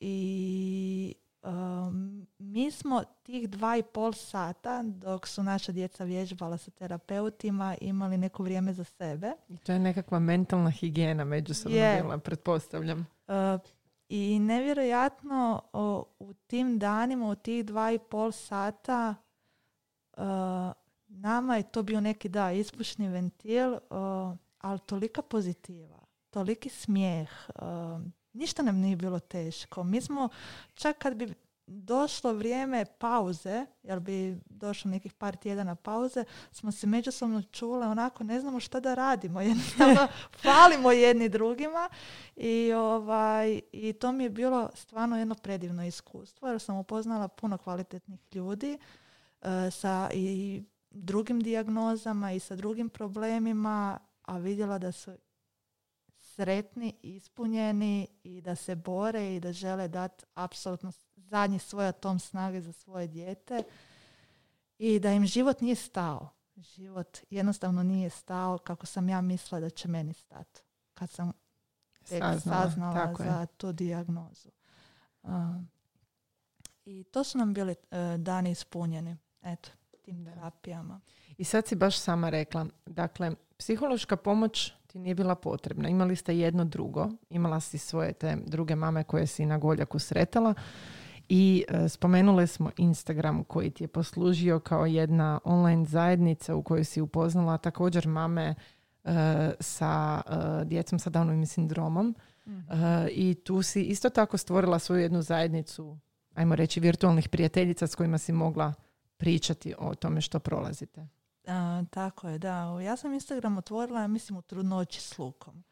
i 0.00 1.14
Um, 1.42 2.26
mi 2.38 2.70
smo 2.70 3.04
tih 3.22 3.50
dva 3.50 3.76
i 3.76 3.82
pol 3.82 4.12
sata 4.12 4.82
dok 4.82 5.26
su 5.26 5.42
naša 5.42 5.72
djeca 5.72 6.04
vježbala 6.04 6.58
sa 6.58 6.70
terapeutima 6.70 7.76
imali 7.80 8.16
neko 8.16 8.42
vrijeme 8.42 8.72
za 8.72 8.84
sebe. 8.84 9.32
I 9.48 9.56
to 9.56 9.72
je 9.72 9.78
nekakva 9.78 10.18
mentalna 10.18 10.70
higijena 10.70 11.24
međusobno 11.24 11.78
je. 11.78 12.02
bila, 12.02 12.18
pretpostavljam. 12.18 13.06
Uh, 13.28 13.34
I 14.08 14.38
nevjerojatno 14.38 15.62
u 16.18 16.34
tim 16.46 16.78
danima, 16.78 17.30
u 17.30 17.34
tih 17.34 17.64
dva 17.64 17.92
i 17.92 17.98
pol 17.98 18.32
sata 18.32 19.14
uh, 20.16 20.22
nama 21.22 21.56
je 21.56 21.62
to 21.62 21.82
bio 21.82 22.00
neki 22.00 22.28
da 22.28 22.52
ispušni 22.52 23.08
ventil, 23.08 23.72
uh, 23.72 23.78
ali 24.58 24.78
tolika 24.86 25.22
pozitiva, 25.22 25.98
toliki 26.30 26.68
smijeh, 26.68 27.30
ništa 28.32 28.62
nam 28.62 28.76
nije 28.76 28.96
bilo 28.96 29.18
teško. 29.18 29.84
Mi 29.84 30.00
smo, 30.00 30.28
čak 30.74 30.98
kad 30.98 31.14
bi 31.14 31.34
došlo 31.66 32.32
vrijeme 32.32 32.84
pauze, 32.98 33.66
jer 33.82 34.00
bi 34.00 34.40
došlo 34.50 34.90
nekih 34.90 35.12
par 35.12 35.36
tjedana 35.36 35.74
pauze, 35.74 36.24
smo 36.52 36.72
se 36.72 36.86
međusobno 36.86 37.42
čule 37.42 37.86
onako, 37.86 38.24
ne 38.24 38.40
znamo 38.40 38.60
šta 38.60 38.80
da 38.80 38.94
radimo, 38.94 39.40
jednostavno 39.50 40.08
falimo 40.42 40.92
jedni 40.92 41.28
drugima 41.28 41.88
i, 42.36 42.72
ovaj, 42.72 43.60
i 43.72 43.92
to 43.92 44.12
mi 44.12 44.24
je 44.24 44.30
bilo 44.30 44.70
stvarno 44.74 45.18
jedno 45.18 45.34
predivno 45.34 45.86
iskustvo, 45.86 46.48
jer 46.48 46.60
sam 46.60 46.76
upoznala 46.76 47.28
puno 47.28 47.58
kvalitetnih 47.58 48.20
ljudi 48.34 48.78
e, 49.42 49.70
sa 49.70 50.10
i 50.14 50.62
drugim 50.94 51.40
dijagnozama 51.40 52.32
i 52.32 52.40
sa 52.40 52.56
drugim 52.56 52.88
problemima, 52.88 53.98
a 54.22 54.38
vidjela 54.38 54.78
da 54.78 54.92
su 54.92 55.16
sretni, 56.18 56.94
ispunjeni 57.02 58.08
i 58.22 58.40
da 58.40 58.56
se 58.56 58.74
bore 58.74 59.36
i 59.36 59.40
da 59.40 59.52
žele 59.52 59.88
dati 59.88 60.24
apsolutno 60.34 60.92
zadnji 61.16 61.58
svoj 61.58 61.88
atom 61.88 62.18
snage 62.18 62.60
za 62.60 62.72
svoje 62.72 63.06
dijete 63.06 63.62
i 64.78 64.98
da 64.98 65.12
im 65.12 65.26
život 65.26 65.60
nije 65.60 65.74
stao. 65.74 66.28
Život 66.56 67.18
jednostavno 67.30 67.82
nije 67.82 68.10
stao 68.10 68.58
kako 68.58 68.86
sam 68.86 69.08
ja 69.08 69.20
mislila 69.20 69.60
da 69.60 69.70
će 69.70 69.88
meni 69.88 70.14
stati 70.14 70.60
kad 70.94 71.10
sam 71.10 71.32
saznala, 72.04 72.40
saznala 72.40 73.14
za 73.18 73.46
tu 73.46 73.72
dijagnozu. 73.72 74.48
I 76.84 77.04
to 77.04 77.24
su 77.24 77.38
nam 77.38 77.54
bili 77.54 77.72
uh, 77.72 77.98
dani 78.18 78.50
ispunjeni. 78.50 79.16
Eto, 79.42 79.70
tim 80.02 80.24
terapijama. 80.24 81.00
I 81.38 81.44
sad 81.44 81.66
si 81.66 81.76
baš 81.76 81.98
sama 81.98 82.30
rekla, 82.30 82.66
dakle, 82.86 83.32
psihološka 83.58 84.16
pomoć 84.16 84.72
ti 84.86 84.98
nije 84.98 85.14
bila 85.14 85.34
potrebna. 85.34 85.88
Imali 85.88 86.16
ste 86.16 86.38
jedno 86.38 86.64
drugo, 86.64 87.10
imala 87.30 87.60
si 87.60 87.78
svoje 87.78 88.12
te 88.12 88.36
druge 88.46 88.76
mame 88.76 89.04
koje 89.04 89.26
si 89.26 89.46
na 89.46 89.58
Goljaku 89.58 89.98
sretala 89.98 90.54
i 91.28 91.64
e, 91.68 91.88
spomenule 91.88 92.46
smo 92.46 92.70
Instagram 92.76 93.44
koji 93.44 93.70
ti 93.70 93.84
je 93.84 93.88
poslužio 93.88 94.60
kao 94.60 94.86
jedna 94.86 95.40
online 95.44 95.84
zajednica 95.84 96.54
u 96.54 96.62
kojoj 96.62 96.84
si 96.84 97.00
upoznala 97.00 97.58
također 97.58 98.08
mame 98.08 98.54
e, 99.04 99.14
sa 99.60 100.22
e, 100.26 100.64
djecom 100.64 100.98
sa 100.98 101.10
Downovim 101.10 101.46
sindromom 101.46 102.14
mhm. 102.46 102.62
i 103.10 103.34
tu 103.34 103.62
si 103.62 103.82
isto 103.82 104.10
tako 104.10 104.38
stvorila 104.38 104.78
svoju 104.78 105.00
jednu 105.00 105.22
zajednicu, 105.22 105.98
ajmo 106.34 106.54
reći 106.54 106.80
virtualnih 106.80 107.28
prijateljica 107.28 107.86
s 107.86 107.94
kojima 107.94 108.18
si 108.18 108.32
mogla 108.32 108.74
pričati 109.22 109.74
o 109.78 109.94
tome 109.94 110.20
što 110.20 110.38
prolazite. 110.38 111.06
A, 111.46 111.82
tako 111.90 112.28
je, 112.28 112.38
da. 112.38 112.80
Ja 112.84 112.96
sam 112.96 113.14
Instagram 113.14 113.58
otvorila, 113.58 114.06
mislim, 114.06 114.38
u 114.38 114.42
trudnoći 114.42 115.00
s 115.00 115.18
lukom. 115.18 115.64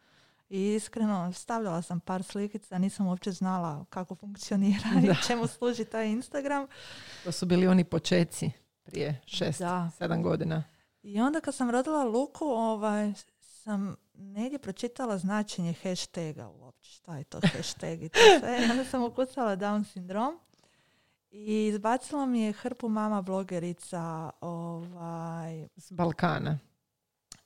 I 0.48 0.74
iskreno 0.74 1.32
stavljala 1.32 1.82
sam 1.82 2.00
par 2.00 2.22
slikica, 2.22 2.78
nisam 2.78 3.06
uopće 3.06 3.32
znala 3.32 3.84
kako 3.90 4.14
funkcionira 4.14 4.88
i 5.02 5.26
čemu 5.26 5.46
služi 5.46 5.84
taj 5.84 6.08
Instagram. 6.08 6.66
To 7.24 7.32
su 7.32 7.46
bili 7.46 7.66
oni 7.66 7.84
počeci 7.84 8.50
prije 8.82 9.20
šest, 9.26 9.58
da. 9.58 9.90
sedam 9.98 10.22
godina. 10.22 10.64
I 11.02 11.20
onda 11.20 11.40
kad 11.40 11.54
sam 11.54 11.70
rodila 11.70 12.04
Luku, 12.04 12.44
ovaj, 12.44 13.12
sam 13.40 13.96
negdje 14.14 14.58
pročitala 14.58 15.18
značenje 15.18 15.74
hashtaga 15.82 16.48
uopće. 16.48 16.90
Šta 16.90 17.16
je 17.16 17.24
to 17.24 17.40
hashtag 17.56 18.02
i 18.02 18.08
to 18.08 18.18
sve. 18.40 18.66
I 18.66 18.70
onda 18.70 18.84
sam 18.84 19.04
ukucala 19.04 19.56
Down 19.56 19.84
sindrom 19.92 20.38
i 21.30 21.66
izbacilo 21.66 22.26
mi 22.26 22.40
je 22.40 22.52
hrpu 22.52 22.88
mama 22.88 23.22
blogerica 23.22 24.30
ovaj... 24.40 25.68
s 25.76 25.92
Balkana. 25.92 26.58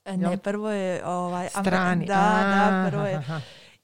E, 0.05 0.16
ne, 0.16 0.39
prvo 0.39 0.70
je 0.70 1.07
ovaj, 1.07 1.49
strani. 1.49 2.07
Da, 2.07 2.14
da, 2.14 2.89
prvo 2.91 3.07
je. 3.07 3.22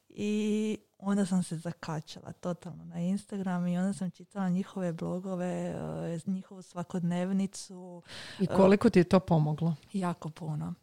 I 0.09 0.78
onda 0.98 1.26
sam 1.26 1.42
se 1.42 1.57
zakačala 1.57 2.32
totalno 2.32 2.84
na 2.84 3.01
Instagram 3.01 3.66
i 3.66 3.78
onda 3.78 3.92
sam 3.92 4.11
čitala 4.11 4.48
njihove 4.48 4.92
blogove, 4.92 5.74
eh, 6.14 6.20
njihovu 6.26 6.62
svakodnevnicu. 6.62 8.03
I 8.40 8.46
koliko 8.46 8.90
ti 8.90 8.98
je 8.98 9.05
to 9.05 9.20
pomoglo? 9.20 9.74
Jako 9.92 10.28
puno. 10.28 10.74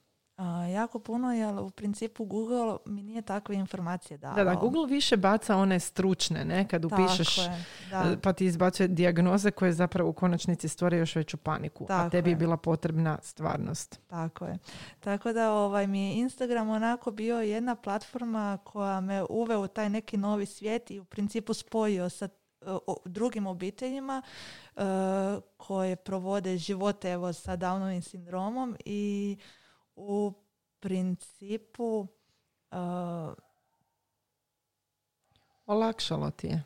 Jako 0.73 0.99
puno, 0.99 1.33
jer 1.33 1.59
u 1.59 1.69
principu 1.69 2.25
Google 2.25 2.77
mi 2.85 3.03
nije 3.03 3.21
takve 3.21 3.55
informacije 3.55 4.17
dao. 4.17 4.35
Da, 4.35 4.43
da, 4.43 4.55
Google 4.55 4.85
više 4.87 5.17
baca 5.17 5.55
one 5.55 5.79
stručne, 5.79 6.45
ne? 6.45 6.67
Kad 6.67 6.85
upišeš, 6.85 7.37
je, 7.37 8.21
pa 8.21 8.33
ti 8.33 8.45
izbacuje 8.45 8.87
dijagnoze 8.87 9.51
koje 9.51 9.73
zapravo 9.73 10.09
u 10.09 10.13
konačnici 10.13 10.67
stvore 10.67 10.97
još 10.97 11.15
veću 11.15 11.37
paniku, 11.37 11.85
a 11.89 12.09
tebi 12.09 12.29
je. 12.29 12.35
bila 12.35 12.57
potrebna 12.57 13.17
stvarnost. 13.21 13.99
Tako 14.07 14.45
je. 14.45 14.57
Tako 14.99 15.33
da 15.33 15.51
ovaj, 15.51 15.87
mi 15.87 15.99
je 15.99 16.13
Instagram 16.13 16.69
onako 16.69 17.11
bio 17.11 17.41
jedna 17.41 17.75
platforma 17.75 18.57
koja 18.63 19.01
me 19.01 19.23
uveo 19.29 19.61
u 19.61 19.67
taj 19.67 19.89
neki 19.89 20.17
novi 20.17 20.45
svijet 20.45 20.91
i 20.91 20.99
u 20.99 21.05
principu 21.05 21.53
spojio 21.53 22.09
sa 22.09 22.27
drugim 23.05 23.47
obiteljima 23.47 24.21
uh, 24.75 24.83
koje 25.57 25.95
provode 25.95 26.57
živote 26.57 27.11
evo 27.11 27.33
sa 27.33 27.57
Downovim 27.57 28.01
sindromom 28.01 28.75
i 28.85 29.37
u 29.97 30.33
principu 30.79 32.07
uh, 32.71 33.33
olakšalo 35.65 36.31
ti 36.31 36.47
je 36.47 36.63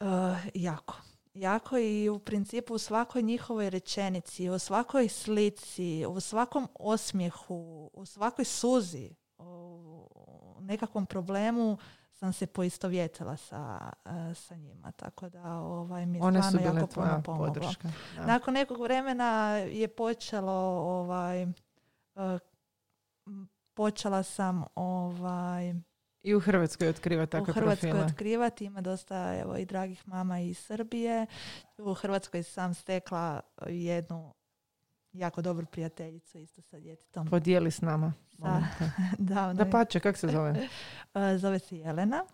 uh, 0.00 0.06
jako 0.54 0.94
jako 1.34 1.78
i 1.78 2.08
u 2.08 2.18
principu 2.18 2.74
u 2.74 2.78
svakoj 2.78 3.22
njihovoj 3.22 3.70
rečenici, 3.70 4.50
u 4.50 4.58
svakoj 4.58 5.08
slici, 5.08 6.06
u 6.08 6.20
svakom 6.20 6.68
osmijehu, 6.74 7.90
u 7.92 8.06
svakoj 8.06 8.44
suzi, 8.44 9.10
u 9.38 10.56
nekakvom 10.60 11.06
problemu 11.06 11.78
sam 12.12 12.32
se 12.32 12.46
poistovjetila 12.46 13.36
sa, 13.36 13.92
uh, 14.04 14.36
sa 14.36 14.54
njima. 14.56 14.92
Tako 14.92 15.28
da 15.28 15.52
ovaj, 15.52 16.06
mi 16.06 16.18
je 16.18 16.24
One 16.24 16.42
stvarno 16.42 16.80
jako 16.80 16.86
puno 16.86 17.22
pomoglo. 17.24 17.72
Nakon 18.26 18.54
nekog 18.54 18.80
vremena 18.80 19.50
je 19.56 19.88
počelo 19.88 20.52
ovaj, 21.00 21.46
počela 23.74 24.22
sam 24.22 24.64
ovaj 24.74 25.74
i 26.24 26.34
u 26.34 26.40
Hrvatskoj 26.40 26.88
otkrivati 26.88 27.32
takve 27.32 27.50
U 27.50 27.54
Hrvatskoj 27.54 27.90
otkrivati, 27.90 28.64
ima 28.64 28.80
dosta 28.80 29.34
evo, 29.40 29.56
i 29.56 29.64
dragih 29.64 30.08
mama 30.08 30.40
iz 30.40 30.58
Srbije. 30.58 31.26
U 31.78 31.94
Hrvatskoj 31.94 32.42
sam 32.42 32.74
stekla 32.74 33.40
jednu 33.66 34.34
jako 35.12 35.42
dobru 35.42 35.66
prijateljicu 35.66 36.38
isto 36.38 36.62
sa 36.62 36.78
djetetom. 36.78 37.26
Podijeli 37.26 37.70
s 37.70 37.80
nama. 37.80 38.12
da, 39.18 39.52
da 39.54 39.70
pače, 39.70 40.00
kako 40.00 40.18
se 40.18 40.28
zove? 40.28 40.54
E, 41.14 41.38
zove 41.38 41.58
se 41.58 41.76
Jelena. 41.76 42.24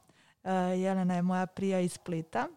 E, 0.45 0.53
Jelena 0.55 1.15
je 1.15 1.23
moja 1.23 1.47
prija 1.47 1.81
iz 1.81 1.93
Splita. 1.93 2.49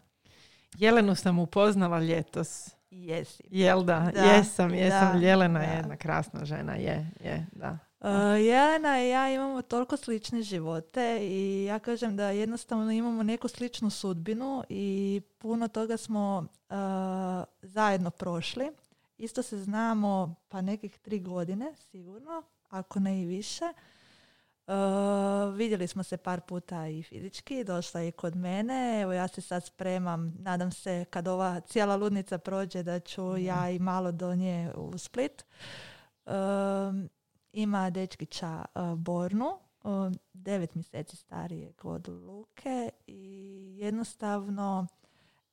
Jelenu 0.77 1.15
sam 1.15 1.39
upoznala 1.39 1.99
ljetos. 1.99 2.75
Jesi. 2.93 3.43
Jel 3.49 3.83
da? 3.83 4.11
jesam, 4.15 4.73
jesam. 4.73 5.21
Jelena 5.21 5.59
je 5.59 5.75
jedna 5.77 5.95
krasna 5.95 6.45
žena, 6.45 6.75
je, 6.75 7.11
je, 7.23 7.47
da. 7.51 7.77
Uh, 7.99 8.09
Jelena 8.45 9.03
i 9.03 9.09
ja 9.09 9.29
imamo 9.29 9.61
toliko 9.61 9.97
slične 9.97 10.41
živote 10.41 11.19
i 11.21 11.63
ja 11.63 11.79
kažem 11.79 12.17
da 12.17 12.29
jednostavno 12.29 12.91
imamo 12.91 13.23
neku 13.23 13.47
sličnu 13.47 13.89
sudbinu 13.89 14.63
i 14.69 15.21
puno 15.37 15.67
toga 15.67 15.97
smo 15.97 16.37
uh, 16.69 16.75
zajedno 17.61 18.11
prošli. 18.11 18.71
Isto 19.17 19.43
se 19.43 19.57
znamo 19.57 20.35
pa 20.49 20.61
nekih 20.61 20.97
tri 20.97 21.19
godine 21.19 21.73
sigurno, 21.91 22.43
ako 22.69 22.99
ne 22.99 23.21
i 23.21 23.25
više. 23.25 23.65
Uh, 24.67 25.55
vidjeli 25.55 25.87
smo 25.87 26.03
se 26.03 26.17
par 26.17 26.41
puta 26.41 26.87
i 26.87 27.03
fizički, 27.03 27.63
došla 27.63 27.99
je 27.99 28.11
kod 28.11 28.35
mene, 28.35 29.01
evo 29.01 29.13
ja 29.13 29.27
se 29.27 29.41
sad 29.41 29.65
spremam, 29.65 30.33
nadam 30.39 30.71
se 30.71 31.05
kad 31.09 31.27
ova 31.27 31.59
cijela 31.59 31.95
ludnica 31.95 32.37
prođe 32.37 32.83
da 32.83 32.99
ću 32.99 33.23
mhm. 33.23 33.45
ja 33.45 33.69
i 33.69 33.79
malo 33.79 34.11
do 34.11 34.35
nje 34.35 34.71
u 34.75 34.97
Split. 34.97 35.45
Uh, 36.25 36.33
ima 37.53 37.89
dečkića 37.89 38.65
uh, 38.75 38.97
Bornu, 38.97 39.59
devet 40.33 40.75
mjeseci 40.75 41.15
starije 41.15 41.73
od 41.83 42.07
Luke 42.07 42.89
i 43.07 43.75
jednostavno 43.79 44.87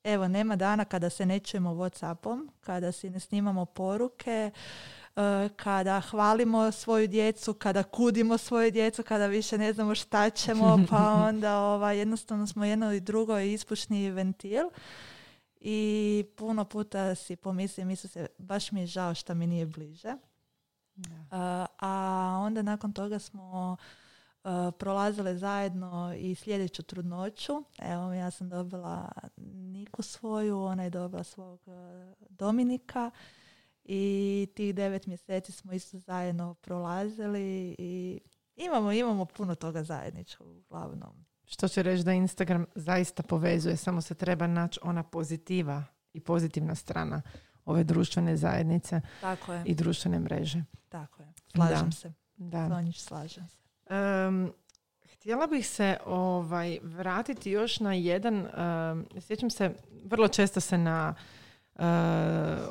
evo 0.05 0.29
nema 0.29 0.57
dana 0.57 0.85
kada 0.85 1.11
se 1.11 1.27
ne 1.27 1.39
čujemo 1.39 1.71
Whatsappom, 1.71 2.49
kada 2.61 2.93
si 2.93 3.11
ne 3.11 3.21
snimamo 3.21 3.65
poruke, 3.65 4.51
kada 5.57 6.01
hvalimo 6.01 6.73
svoju 6.73 7.09
djecu, 7.09 7.55
kada 7.55 7.83
kudimo 7.83 8.39
svoju 8.39 8.71
djecu, 8.71 9.03
kada 9.03 9.27
više 9.27 9.59
ne 9.59 9.73
znamo 9.73 9.95
šta 9.95 10.31
ćemo, 10.31 10.79
pa 10.91 11.13
onda 11.29 11.59
ovaj, 11.59 11.99
jednostavno 11.99 12.47
smo 12.47 12.65
jedno 12.65 12.93
i 12.93 13.01
drugo 13.01 13.39
ispušni 13.39 14.11
ventil. 14.11 14.65
I 15.61 16.25
puno 16.37 16.65
puta 16.65 17.15
si 17.15 17.37
pomislim, 17.37 17.97
se, 17.97 18.27
baš 18.39 18.73
mi 18.73 18.81
je 18.81 18.87
žao 18.87 19.15
što 19.15 19.35
mi 19.35 19.47
nije 19.47 19.67
bliže. 19.67 20.15
Uh, 20.97 21.07
a 21.79 22.41
onda 22.43 22.63
nakon 22.63 22.93
toga 22.93 23.19
smo 23.19 23.77
uh, 24.45 24.51
prolazile 24.79 25.37
zajedno 25.37 26.15
i 26.19 26.35
sljedeću 26.35 26.83
trudnoću. 26.83 27.65
Evo, 27.79 28.13
ja 28.13 28.31
sam 28.31 28.49
dobila 28.49 29.13
Niku 29.53 30.03
svoju, 30.03 30.63
ona 30.63 30.83
je 30.85 30.91
dobila 30.91 31.25
svog 31.25 31.61
Dominika 32.29 33.11
i 33.93 34.47
tih 34.55 34.75
devet 34.75 35.07
mjeseci 35.07 35.53
smo 35.53 35.73
isto 35.73 35.99
zajedno 35.99 36.55
prolazili 36.55 37.75
i 37.79 38.21
imamo, 38.57 38.93
imamo 38.93 39.25
puno 39.25 39.55
toga 39.55 39.83
zajedničkog 39.83 40.49
uglavnom. 40.49 41.25
Što 41.45 41.69
će 41.69 41.83
reći 41.83 42.05
da 42.05 42.13
Instagram 42.13 42.67
zaista 42.75 43.23
povezuje, 43.23 43.77
samo 43.77 44.01
se 44.01 44.15
treba 44.15 44.47
naći 44.47 44.81
ona 44.83 45.03
pozitiva 45.03 45.85
i 46.13 46.21
pozitivna 46.21 46.75
strana 46.75 47.23
ove 47.65 47.85
društvene 47.85 48.37
zajednice 48.37 49.01
Tako 49.21 49.53
je. 49.53 49.63
i 49.67 49.75
društvene 49.75 50.19
mreže. 50.19 50.65
Tako 50.89 51.23
je, 51.23 51.33
slažem 51.55 51.93
se. 51.93 52.13
Da. 52.37 52.83
slažem 52.97 53.49
se. 53.49 53.57
Um, 54.29 54.53
htjela 55.13 55.47
bih 55.47 55.67
se 55.67 55.97
ovaj, 56.07 56.79
vratiti 56.83 57.51
još 57.51 57.81
na 57.81 57.95
jedan, 57.95 58.49
sjećam 59.21 59.51
se, 59.51 59.75
vrlo 60.05 60.29
često 60.29 60.61
se 60.61 60.79
na 60.79 61.15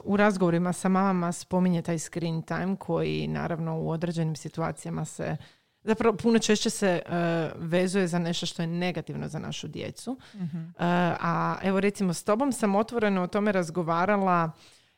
u 0.03 0.17
razgovorima 0.17 0.73
sa 0.73 0.89
mamama 0.89 1.31
spominje 1.31 1.81
taj 1.81 1.99
screen 1.99 2.41
time 2.41 2.75
koji 2.79 3.27
naravno 3.27 3.79
u 3.79 3.89
određenim 3.89 4.35
situacijama 4.35 5.05
se 5.05 5.37
zapravo 5.83 6.17
puno 6.17 6.39
češće 6.39 6.69
se 6.69 7.01
uh, 7.05 7.11
vezuje 7.55 8.07
za 8.07 8.19
nešto 8.19 8.45
što 8.45 8.61
je 8.61 8.67
negativno 8.67 9.27
za 9.27 9.39
našu 9.39 9.67
djecu. 9.67 10.17
Mhm. 10.35 10.57
Uh, 10.57 10.73
a 10.79 11.55
evo 11.63 11.79
recimo 11.79 12.13
s 12.13 12.23
tobom 12.23 12.51
sam 12.51 12.75
otvoreno 12.75 13.21
o 13.21 13.27
tome 13.27 13.51
razgovarala 13.51 14.51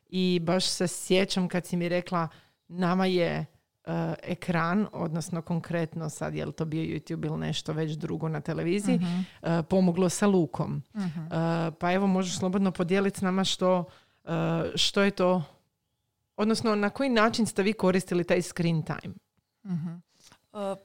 i 0.09 0.39
baš 0.43 0.65
se 0.65 0.87
sjećam 0.87 1.47
kad 1.47 1.65
si 1.65 1.77
mi 1.77 1.89
rekla 1.89 2.27
nama 2.67 3.05
je 3.05 3.45
uh, 3.85 3.93
ekran, 4.23 4.87
odnosno 4.93 5.41
konkretno 5.41 6.09
sad 6.09 6.35
je 6.35 6.45
li 6.45 6.53
to 6.53 6.65
bio 6.65 6.83
YouTube 6.83 7.25
ili 7.25 7.37
nešto 7.37 7.73
već 7.73 7.91
drugo 7.91 8.29
na 8.29 8.41
televiziji, 8.41 8.95
uh 8.95 9.49
pomoglo 9.69 10.09
sa 10.09 10.27
lukom. 10.27 10.83
uh 10.93 11.01
pa 11.79 11.93
evo 11.93 12.07
možeš 12.07 12.37
slobodno 12.37 12.71
podijeliti 12.71 13.19
s 13.19 13.21
nama 13.21 13.43
što 13.43 13.85
što 14.75 15.01
je 15.01 15.11
to, 15.11 15.43
odnosno 16.37 16.75
na 16.75 16.89
koji 16.89 17.09
način 17.09 17.45
ste 17.45 17.63
vi 17.63 17.73
koristili 17.73 18.23
taj 18.23 18.41
screen 18.41 18.83
time? 18.83 19.13
uh 19.63 20.01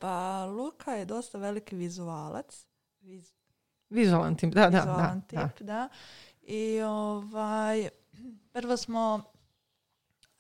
pa 0.01 0.47
Luka 0.47 0.93
je 0.93 1.05
dosta 1.05 1.39
veliki 1.39 1.77
vizualac. 1.77 2.67
Viz... 3.01 3.33
Vizualan 3.91 4.37
tip, 4.37 4.55
da, 4.55 4.71
da, 4.71 5.21
da, 5.31 5.51
da. 5.61 5.89
I 6.43 6.81
ovaj, 6.81 7.89
prvo 8.53 8.77
smo 8.77 9.23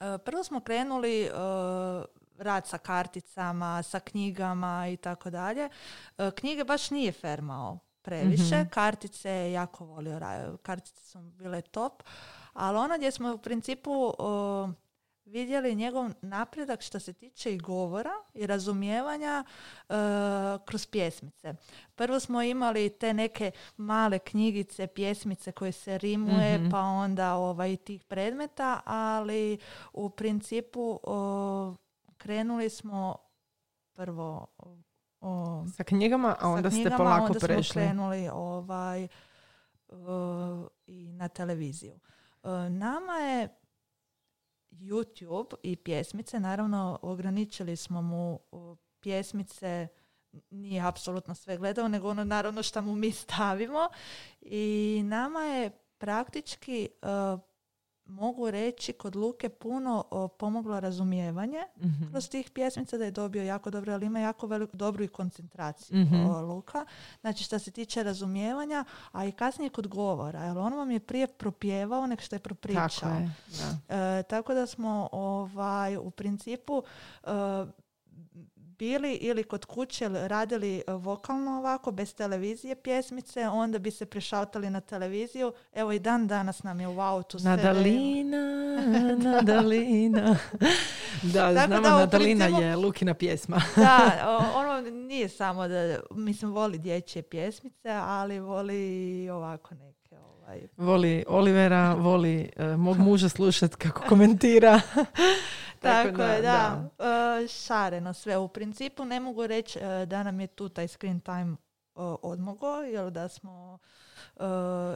uh, 0.00 0.20
prvo 0.24 0.44
smo 0.44 0.60
krenuli 0.60 1.30
rad 2.38 2.66
sa 2.66 2.78
karticama, 2.78 3.82
sa 3.82 4.00
knjigama 4.00 4.88
i 4.88 4.96
tako 4.96 5.30
dalje. 5.30 5.68
Knjige 6.34 6.64
baš 6.64 6.90
nije 6.90 7.12
fermao 7.12 7.78
previše. 8.02 8.62
mm 8.62 8.68
Kartice 8.70 9.30
je 9.30 9.52
jako 9.52 9.84
volio. 9.84 10.20
Kartice 10.62 11.04
su 11.04 11.18
bile 11.18 11.62
top. 11.62 12.02
Ali 12.56 12.78
ono 12.78 12.96
gdje 12.96 13.10
smo 13.10 13.34
u 13.34 13.38
principu 13.38 14.12
vidjeli 15.26 15.74
njegov 15.74 16.10
napredak 16.22 16.82
što 16.82 17.00
se 17.00 17.12
tiče 17.12 17.54
i 17.54 17.58
govora 17.58 18.12
i 18.34 18.46
razumijevanja 18.46 19.44
e, 19.44 19.94
kroz 20.64 20.86
pjesmice. 20.86 21.54
Prvo 21.94 22.20
smo 22.20 22.42
imali 22.42 22.90
te 22.90 23.14
neke 23.14 23.50
male 23.76 24.18
knjigice, 24.18 24.86
pjesmice 24.86 25.52
koje 25.52 25.72
se 25.72 25.98
rimuje, 25.98 26.58
mhm. 26.58 26.70
pa 26.70 26.80
onda 26.80 27.34
ovaj, 27.34 27.76
tih 27.76 28.04
predmeta, 28.04 28.80
ali 28.84 29.58
u 29.92 30.10
principu 30.10 31.00
krenuli 32.16 32.70
smo 32.70 33.16
prvo 33.92 34.46
sa 35.76 35.84
knjigama, 35.84 36.36
a 36.40 36.48
onda 36.48 36.70
ste 36.70 36.90
polako 36.96 37.26
onda 37.26 37.38
prešli. 37.38 37.64
smo 37.64 37.82
krenuli 37.82 38.28
ovaj, 38.32 39.08
i 40.86 41.12
na 41.12 41.28
televiziju. 41.28 41.98
E, 42.46 42.70
nama 42.70 43.12
je 43.12 43.48
YouTube 44.70 45.54
i 45.62 45.76
pjesmice, 45.76 46.40
naravno 46.40 46.98
ograničili 47.02 47.76
smo 47.76 48.02
mu 48.02 48.40
pjesmice, 49.00 49.88
nije 50.50 50.82
apsolutno 50.86 51.34
sve 51.34 51.56
gledao, 51.56 51.88
nego 51.88 52.10
ono 52.10 52.24
naravno 52.24 52.62
što 52.62 52.82
mu 52.82 52.94
mi 52.94 53.12
stavimo. 53.22 53.88
I 54.40 55.02
nama 55.04 55.40
je 55.40 55.70
praktički 55.98 56.88
uh, 57.02 57.40
mogu 58.06 58.50
reći 58.50 58.92
kod 58.92 59.16
Luke 59.16 59.48
puno 59.48 60.04
pomoglo 60.38 60.80
razumijevanje 60.80 61.60
mm 61.76 62.10
kroz 62.10 62.28
tih 62.28 62.50
pjesmica 62.50 62.98
da 62.98 63.04
je 63.04 63.10
dobio 63.10 63.42
jako 63.42 63.70
dobro, 63.70 63.92
ali 63.92 64.06
ima 64.06 64.20
jako 64.20 64.46
veliku 64.46 64.76
dobru 64.76 65.04
i 65.04 65.08
koncentraciju 65.08 65.98
mm 65.98 66.26
Luka. 66.26 66.84
Znači 67.20 67.44
što 67.44 67.58
se 67.58 67.70
tiče 67.70 68.02
razumijevanja, 68.02 68.84
a 69.12 69.24
i 69.24 69.32
kasnije 69.32 69.70
kod 69.70 69.86
govora, 69.86 70.44
jer 70.44 70.58
on 70.58 70.74
vam 70.74 70.90
je 70.90 71.00
prije 71.00 71.26
propjevao 71.26 72.06
nek 72.06 72.20
što 72.20 72.36
je 72.36 72.40
propričao. 72.40 72.88
Tako, 72.88 73.14
je, 73.14 73.30
da. 73.88 73.96
E, 74.18 74.22
tako 74.22 74.54
da 74.54 74.66
smo 74.66 75.08
ovaj, 75.12 75.96
u 75.96 76.10
principu 76.10 76.82
e, 77.24 77.28
bili 78.78 79.14
ili 79.14 79.44
kod 79.44 79.64
kuće 79.64 80.08
radili 80.08 80.82
e, 80.86 80.92
vokalno 80.92 81.58
ovako, 81.58 81.92
bez 81.92 82.14
televizije 82.14 82.74
pjesmice, 82.74 83.48
onda 83.48 83.78
bi 83.78 83.90
se 83.90 84.06
prešaltali 84.06 84.70
na 84.70 84.80
televiziju. 84.80 85.52
Evo 85.72 85.92
i 85.92 85.98
dan 85.98 86.26
danas 86.26 86.62
nam 86.62 86.80
je 86.80 86.88
u 86.88 87.00
autu 87.00 87.38
sve... 87.38 87.50
Nadalina, 87.50 88.76
Nadalina. 89.32 90.36
da, 91.22 91.54
Tako 91.54 91.66
znamo 91.66 91.88
da, 91.88 91.98
Nadalina 91.98 92.44
je 92.44 92.76
Lukina 92.76 93.14
pjesma. 93.14 93.62
da, 93.76 94.26
ono 94.60 94.80
nije 94.90 95.28
samo 95.28 95.68
da, 95.68 96.00
mislim, 96.10 96.52
voli 96.52 96.78
dječje 96.78 97.22
pjesmice, 97.22 97.90
ali 97.90 98.40
voli 98.40 99.30
ovako 99.30 99.74
ovaj. 99.74 99.95
Voli 100.76 101.24
Olivera, 101.28 101.94
voli 101.94 102.50
uh, 102.56 102.66
mog 102.80 102.98
muža 102.98 103.28
slušati 103.28 103.76
kako 103.76 104.02
komentira. 104.08 104.80
Tako, 105.80 106.22
je, 106.22 106.42
da. 106.42 106.88
da. 106.98 107.40
E, 107.42 107.48
šareno 107.48 108.12
sve. 108.12 108.36
U 108.36 108.48
principu 108.48 109.04
ne 109.04 109.20
mogu 109.20 109.46
reći 109.46 109.78
e, 109.78 110.06
da 110.06 110.22
nam 110.22 110.40
je 110.40 110.46
tu 110.46 110.68
taj 110.68 110.88
screen 110.88 111.20
time 111.20 111.56
odmogo, 112.22 112.76
jer 112.76 113.10
da 113.10 113.28
smo 113.28 113.78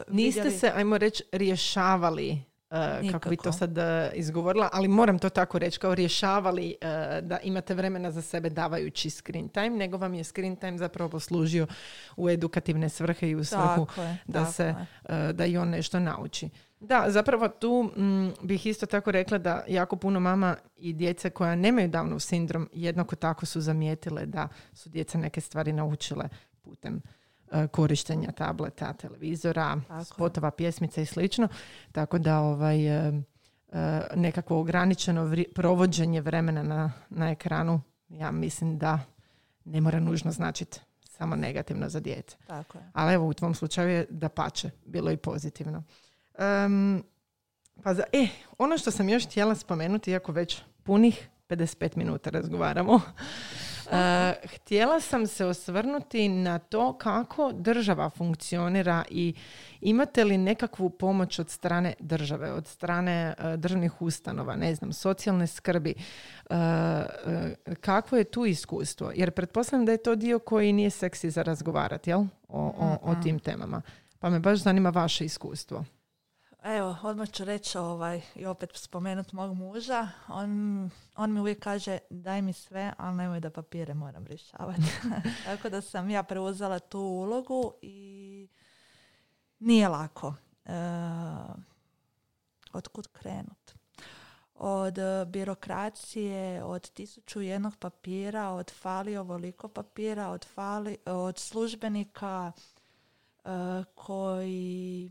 Niste 0.08 0.50
se, 0.50 0.72
ajmo 0.76 0.98
reći, 0.98 1.24
rješavali 1.32 2.42
Uh, 2.70 3.10
kako 3.12 3.28
bi 3.28 3.36
to 3.36 3.52
sad 3.52 3.78
izgovorila, 4.14 4.68
ali 4.72 4.88
moram 4.88 5.18
to 5.18 5.28
tako 5.28 5.58
reći, 5.58 5.78
kao 5.78 5.94
rješavali 5.94 6.76
da 7.22 7.38
imate 7.42 7.74
vremena 7.74 8.10
za 8.10 8.22
sebe 8.22 8.50
davajući 8.50 9.10
screen 9.10 9.48
time, 9.48 9.70
nego 9.70 9.96
vam 9.96 10.14
je 10.14 10.24
screen 10.24 10.56
time 10.56 10.78
zapravo 10.78 11.10
poslužio 11.10 11.66
u 12.16 12.28
edukativne 12.30 12.88
svrhe 12.88 13.30
i 13.30 13.34
u 13.34 13.44
svrhu 13.44 13.86
da 14.26 14.46
se 14.46 14.74
da 15.32 15.46
i 15.46 15.56
on 15.56 15.68
nešto 15.68 16.00
nauči. 16.00 16.48
Da, 16.80 17.04
zapravo 17.08 17.48
tu 17.48 17.90
mm, 17.96 18.28
bih 18.42 18.66
isto 18.66 18.86
tako 18.86 19.10
rekla 19.10 19.38
da 19.38 19.64
jako 19.68 19.96
puno 19.96 20.20
mama 20.20 20.56
i 20.76 20.92
djece 20.92 21.30
koja 21.30 21.54
nemaju 21.54 21.88
Downov 21.88 22.18
sindrom 22.18 22.68
jednako 22.72 23.16
tako 23.16 23.46
su 23.46 23.60
zamijetile 23.60 24.26
da 24.26 24.48
su 24.72 24.88
djeca 24.88 25.18
neke 25.18 25.40
stvari 25.40 25.72
naučile 25.72 26.28
putem 26.62 26.94
uh, 26.94 27.19
korištenja 27.70 28.32
tableta, 28.32 28.92
televizora, 28.92 29.80
tako. 29.88 30.04
spotova, 30.04 30.50
pjesmica 30.50 31.00
i 31.00 31.06
slično. 31.06 31.48
Tako 31.92 32.18
da 32.18 32.40
ovaj 32.40 33.08
uh, 33.08 33.14
nekakvo 34.14 34.60
ograničeno 34.60 35.34
provođenje 35.54 36.20
vremena 36.20 36.62
na, 36.62 36.92
na 37.08 37.30
ekranu 37.30 37.80
ja 38.08 38.30
mislim 38.30 38.78
da 38.78 38.98
ne 39.64 39.80
mora 39.80 40.00
nužno 40.00 40.32
značiti 40.32 40.80
samo 41.00 41.36
negativno 41.36 41.88
za 41.88 42.00
djece. 42.00 42.36
Tako 42.46 42.78
je. 42.78 42.84
Ali 42.92 43.14
evo 43.14 43.26
u 43.26 43.34
tvom 43.34 43.54
slučaju 43.54 43.90
je 43.90 44.06
da 44.10 44.28
pače, 44.28 44.70
bilo 44.86 45.10
i 45.10 45.16
pozitivno. 45.16 45.82
Um, 46.66 47.04
pa 47.82 47.94
za, 47.94 48.02
e, 48.12 48.28
ono 48.58 48.78
što 48.78 48.90
sam 48.90 49.08
još 49.08 49.26
htjela 49.26 49.54
spomenuti, 49.54 50.10
iako 50.10 50.32
već 50.32 50.62
punih 50.82 51.28
55 51.48 51.96
minuta 51.96 52.30
razgovaramo, 52.30 53.00
uh, 53.90 54.50
htjela 54.54 55.00
sam 55.00 55.26
se 55.26 55.44
osvrnuti 55.44 56.28
na 56.28 56.58
to 56.58 56.92
kako 56.92 57.52
država 57.52 58.10
funkcionira 58.10 59.04
i 59.10 59.34
imate 59.80 60.24
li 60.24 60.38
nekakvu 60.38 60.90
pomoć 60.90 61.38
od 61.38 61.50
strane 61.50 61.94
države, 62.00 62.52
od 62.52 62.66
strane 62.66 63.34
uh, 63.38 63.54
državnih 63.54 64.02
ustanova, 64.02 64.56
ne 64.56 64.74
znam, 64.74 64.92
socijalne 64.92 65.46
skrbi. 65.46 65.94
Uh, 66.50 66.56
kakvo 67.80 68.18
je 68.18 68.24
tu 68.24 68.46
iskustvo? 68.46 69.12
Jer 69.14 69.30
pretpostavljam 69.30 69.86
da 69.86 69.92
je 69.92 70.02
to 70.02 70.14
dio 70.14 70.38
koji 70.38 70.72
nije 70.72 70.90
seksi 70.90 71.30
za 71.30 71.42
razgovarati, 71.42 72.10
jel? 72.10 72.20
O, 72.48 72.74
o, 72.78 72.98
o 73.02 73.14
tim 73.22 73.38
temama. 73.38 73.82
Pa 74.18 74.30
me 74.30 74.40
baš 74.40 74.58
zanima 74.58 74.90
vaše 74.90 75.24
iskustvo. 75.24 75.84
Odmah 77.02 77.30
ću 77.30 77.44
reći 77.44 77.78
ovaj, 77.78 78.22
i 78.34 78.46
opet 78.46 78.70
spomenut 78.74 79.32
mog 79.32 79.56
muža. 79.56 80.08
On, 80.28 80.90
on 81.16 81.32
mi 81.32 81.40
uvijek 81.40 81.62
kaže 81.62 81.98
daj 82.10 82.42
mi 82.42 82.52
sve, 82.52 82.92
ali 82.98 83.16
nemoj 83.16 83.40
da 83.40 83.50
papire 83.50 83.94
moram 83.94 84.26
rješavati. 84.26 84.82
Tako 85.46 85.68
da 85.68 85.80
sam 85.80 86.10
ja 86.10 86.22
preuzela 86.22 86.78
tu 86.78 87.00
ulogu 87.00 87.72
i 87.82 88.48
nije 89.58 89.88
lako. 89.88 90.34
E, 90.64 90.72
otkud 92.72 93.08
krenut? 93.12 93.72
Od 94.54 94.94
birokracije, 95.26 96.64
od 96.64 96.90
tisuću 96.90 97.40
jednog 97.40 97.76
papira, 97.76 98.48
od 98.48 98.70
fali 98.70 99.16
ovoliko 99.16 99.68
papira, 99.68 100.28
od, 100.28 100.46
fali, 100.54 100.96
od 101.06 101.38
službenika 101.38 102.52
e, 103.44 103.50
koji 103.94 105.10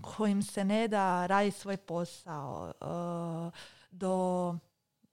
kojim 0.00 0.42
se 0.42 0.64
ne 0.64 0.88
da 0.88 1.26
radi 1.26 1.50
svoj 1.50 1.76
posao, 1.76 2.72
uh, 2.80 3.52
do 3.90 4.54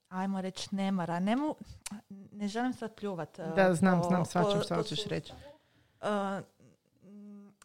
ajmo 0.08 0.40
reći 0.40 0.68
nemara. 0.74 1.20
Ne, 1.20 1.36
ne 2.32 2.48
želim 2.48 2.72
sad 2.72 2.94
pljuvat. 2.94 3.38
Uh, 3.38 3.54
da, 3.54 3.74
znam, 3.74 4.02
znam, 4.04 4.24
svačam 4.24 4.62
što 4.62 4.74
hoćeš 4.74 5.04
reći. 5.04 5.32
Uh, 6.00 6.08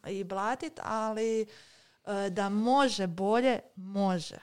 I 0.08 0.24
blatit, 0.24 0.80
ali 0.84 1.46
da 2.30 2.50
može 2.50 3.08
bolje, 3.08 3.60
može. 3.76 4.36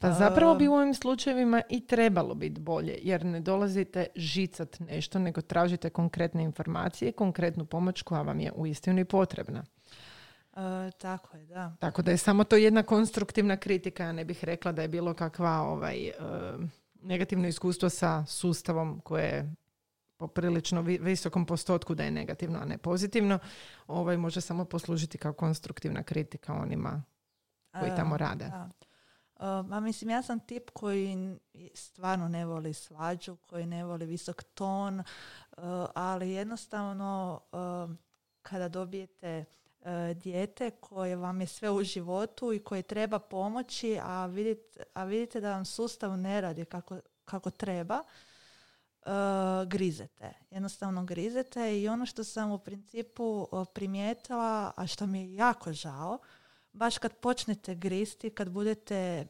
Pa 0.00 0.12
zapravo 0.12 0.54
bi 0.54 0.68
u 0.68 0.74
ovim 0.74 0.94
slučajevima 0.94 1.62
i 1.68 1.86
trebalo 1.86 2.34
biti 2.34 2.60
bolje, 2.60 2.98
jer 3.02 3.24
ne 3.24 3.40
dolazite 3.40 4.06
žicat 4.16 4.80
nešto, 4.80 5.18
nego 5.18 5.40
tražite 5.40 5.90
konkretne 5.90 6.42
informacije, 6.42 7.12
konkretnu 7.12 7.64
pomoć 7.64 8.02
koja 8.02 8.22
vam 8.22 8.40
je 8.40 8.52
uistinu 8.52 9.00
i 9.00 9.04
potrebna. 9.04 9.64
E, 10.56 10.90
tako 10.98 11.36
je, 11.36 11.46
da. 11.46 11.76
Tako 11.80 12.02
da 12.02 12.10
je 12.10 12.16
samo 12.16 12.44
to 12.44 12.56
jedna 12.56 12.82
konstruktivna 12.82 13.56
kritika, 13.56 14.04
ja 14.04 14.12
ne 14.12 14.24
bih 14.24 14.44
rekla 14.44 14.72
da 14.72 14.82
je 14.82 14.88
bilo 14.88 15.14
kakva 15.14 15.60
ovaj, 15.60 16.08
e, 16.08 16.12
negativno 17.02 17.48
iskustvo 17.48 17.88
sa 17.88 18.24
sustavom 18.26 19.00
koje 19.00 19.24
je 19.24 19.54
poprilično 20.16 20.82
visokom 20.82 21.46
postotku 21.46 21.94
da 21.94 22.04
je 22.04 22.10
negativno, 22.10 22.58
a 22.58 22.64
ne 22.64 22.78
pozitivno, 22.78 23.38
ovaj, 23.86 24.16
može 24.16 24.40
samo 24.40 24.64
poslužiti 24.64 25.18
kao 25.18 25.32
konstruktivna 25.32 26.02
kritika 26.02 26.54
onima 26.54 27.02
koji 27.80 27.90
tamo 27.96 28.16
rade. 28.16 28.44
Da. 28.44 29.62
ma 29.62 29.80
mislim, 29.80 30.10
ja 30.10 30.22
sam 30.22 30.40
tip 30.40 30.70
koji 30.70 31.36
stvarno 31.74 32.28
ne 32.28 32.46
voli 32.46 32.74
svađu, 32.74 33.36
koji 33.36 33.66
ne 33.66 33.84
voli 33.84 34.06
visok 34.06 34.42
ton, 34.42 35.02
ali 35.94 36.30
jednostavno 36.30 37.40
kada 38.42 38.68
dobijete 38.68 39.26
E, 39.28 39.59
dijete 40.14 40.70
koje 40.70 41.16
vam 41.16 41.40
je 41.40 41.46
sve 41.46 41.70
u 41.70 41.82
životu 41.82 42.52
i 42.52 42.58
koje 42.58 42.82
treba 42.82 43.18
pomoći, 43.18 43.98
a 44.02 44.26
vidite, 44.26 44.82
a 44.94 45.04
vidite 45.04 45.40
da 45.40 45.52
vam 45.52 45.64
sustav 45.64 46.18
ne 46.18 46.40
radi 46.40 46.64
kako, 46.64 46.98
kako 47.24 47.50
treba, 47.50 48.02
uh, 49.00 49.68
grizete. 49.68 50.32
Jednostavno 50.50 51.04
grizete 51.04 51.80
i 51.80 51.88
ono 51.88 52.06
što 52.06 52.24
sam 52.24 52.50
u 52.50 52.58
principu 52.58 53.48
primijetila, 53.74 54.72
a 54.76 54.86
što 54.86 55.06
mi 55.06 55.20
je 55.20 55.34
jako 55.34 55.72
žao, 55.72 56.18
baš 56.72 56.98
kad 56.98 57.16
počnete 57.16 57.74
gristi, 57.74 58.30
kad 58.30 58.50
budete 58.50 59.26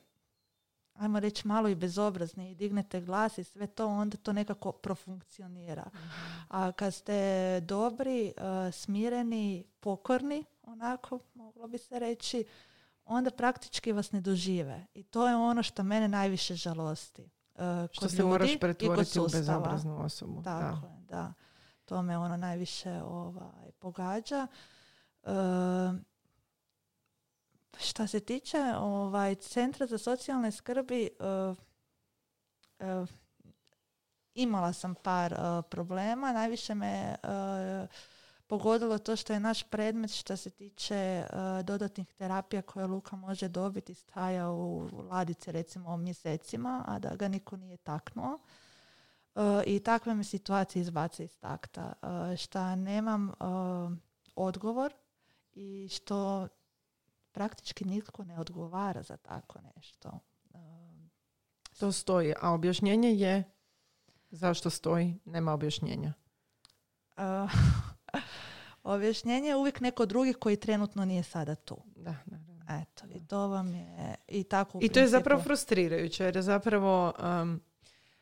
ajmo 1.00 1.20
reći 1.20 1.48
malo 1.48 1.68
i 1.68 1.74
bezobrazni 1.74 2.50
i 2.50 2.54
dignete 2.54 3.00
glas 3.00 3.38
i 3.38 3.44
sve 3.44 3.66
to, 3.66 3.86
onda 3.86 4.16
to 4.16 4.32
nekako 4.32 4.72
profunkcionira. 4.72 5.84
Mhm. 5.94 6.08
A 6.48 6.72
kad 6.72 6.94
ste 6.94 7.60
dobri, 7.60 8.32
uh, 8.36 8.74
smireni, 8.74 9.64
pokorni, 9.80 10.44
onako 10.62 11.18
moglo 11.34 11.68
bi 11.68 11.78
se 11.78 11.98
reći, 11.98 12.44
onda 13.04 13.30
praktički 13.30 13.92
vas 13.92 14.12
ne 14.12 14.20
dožive. 14.20 14.86
I 14.94 15.02
to 15.02 15.28
je 15.28 15.36
ono 15.36 15.62
što 15.62 15.82
mene 15.82 16.08
najviše 16.08 16.54
žalosti. 16.54 17.30
Uh, 17.54 17.60
što 17.92 18.08
se 18.08 18.24
moraš 18.24 18.50
pretvoriti 18.60 19.20
u 19.20 19.26
bezobraznu 19.32 20.04
osobu. 20.04 20.42
Tako 20.42 20.80
da. 20.80 20.88
je, 20.88 21.00
da. 21.08 21.32
To 21.84 22.02
me 22.02 22.18
ono 22.18 22.36
najviše 22.36 23.02
ovaj, 23.02 23.70
pogađa. 23.78 24.46
Uh, 25.22 25.30
šta 27.78 28.06
se 28.06 28.20
tiče 28.20 28.58
ovaj, 28.78 29.34
Centra 29.34 29.86
za 29.86 29.98
socijalne 29.98 30.50
skrbi, 30.52 31.10
uh, 31.20 31.56
uh, 32.78 33.08
imala 34.34 34.72
sam 34.72 34.94
par 34.94 35.32
uh, 35.32 35.64
problema. 35.70 36.32
Najviše 36.32 36.74
me 36.74 37.16
pogodilo 38.46 38.98
to 38.98 39.16
što 39.16 39.32
je 39.32 39.40
naš 39.40 39.62
predmet 39.62 40.10
što 40.10 40.36
se 40.36 40.50
tiče 40.50 41.26
dodatnih 41.64 42.14
terapija 42.14 42.62
koje 42.62 42.86
Luka 42.86 43.16
može 43.16 43.48
dobiti 43.48 43.94
staja 43.94 44.50
u 44.50 44.88
ladice 45.10 45.52
recimo 45.52 45.96
mjesecima, 45.96 46.84
a 46.86 46.98
da 46.98 47.14
ga 47.16 47.28
niko 47.28 47.56
nije 47.56 47.76
taknuo. 47.76 48.38
I 49.66 49.80
takve 49.80 50.14
me 50.14 50.24
situacije 50.24 50.80
izbace 50.80 51.24
iz 51.24 51.38
takta. 51.38 51.92
Šta 52.36 52.76
nemam 52.76 53.32
odgovor 54.34 54.92
i 55.52 55.88
što 55.88 56.48
praktički 57.32 57.84
nitko 57.84 58.24
ne 58.24 58.38
odgovara 58.38 59.02
za 59.02 59.16
tako 59.16 59.58
nešto. 59.76 60.18
To 61.78 61.92
stoji, 61.92 62.34
a 62.40 62.52
objašnjenje 62.52 63.14
je 63.14 63.44
zašto 64.30 64.70
stoji, 64.70 65.18
nema 65.24 65.52
objašnjenja. 65.52 66.12
objašnjenje 68.82 69.48
je 69.48 69.56
uvijek 69.56 69.80
neko 69.80 70.06
drugi 70.06 70.32
koji 70.32 70.56
trenutno 70.56 71.04
nije 71.04 71.22
sada 71.22 71.54
tu. 71.54 71.76
Da, 71.96 72.14
Eto, 72.82 73.04
i 73.14 73.26
to 73.26 73.48
vam 73.48 73.74
je 73.74 74.14
i 74.28 74.44
tako 74.44 74.78
I 74.82 74.88
to 74.88 75.00
je 75.00 75.08
zapravo 75.08 75.42
frustrirajuće, 75.42 76.24
jer 76.24 76.42
zapravo, 76.42 77.12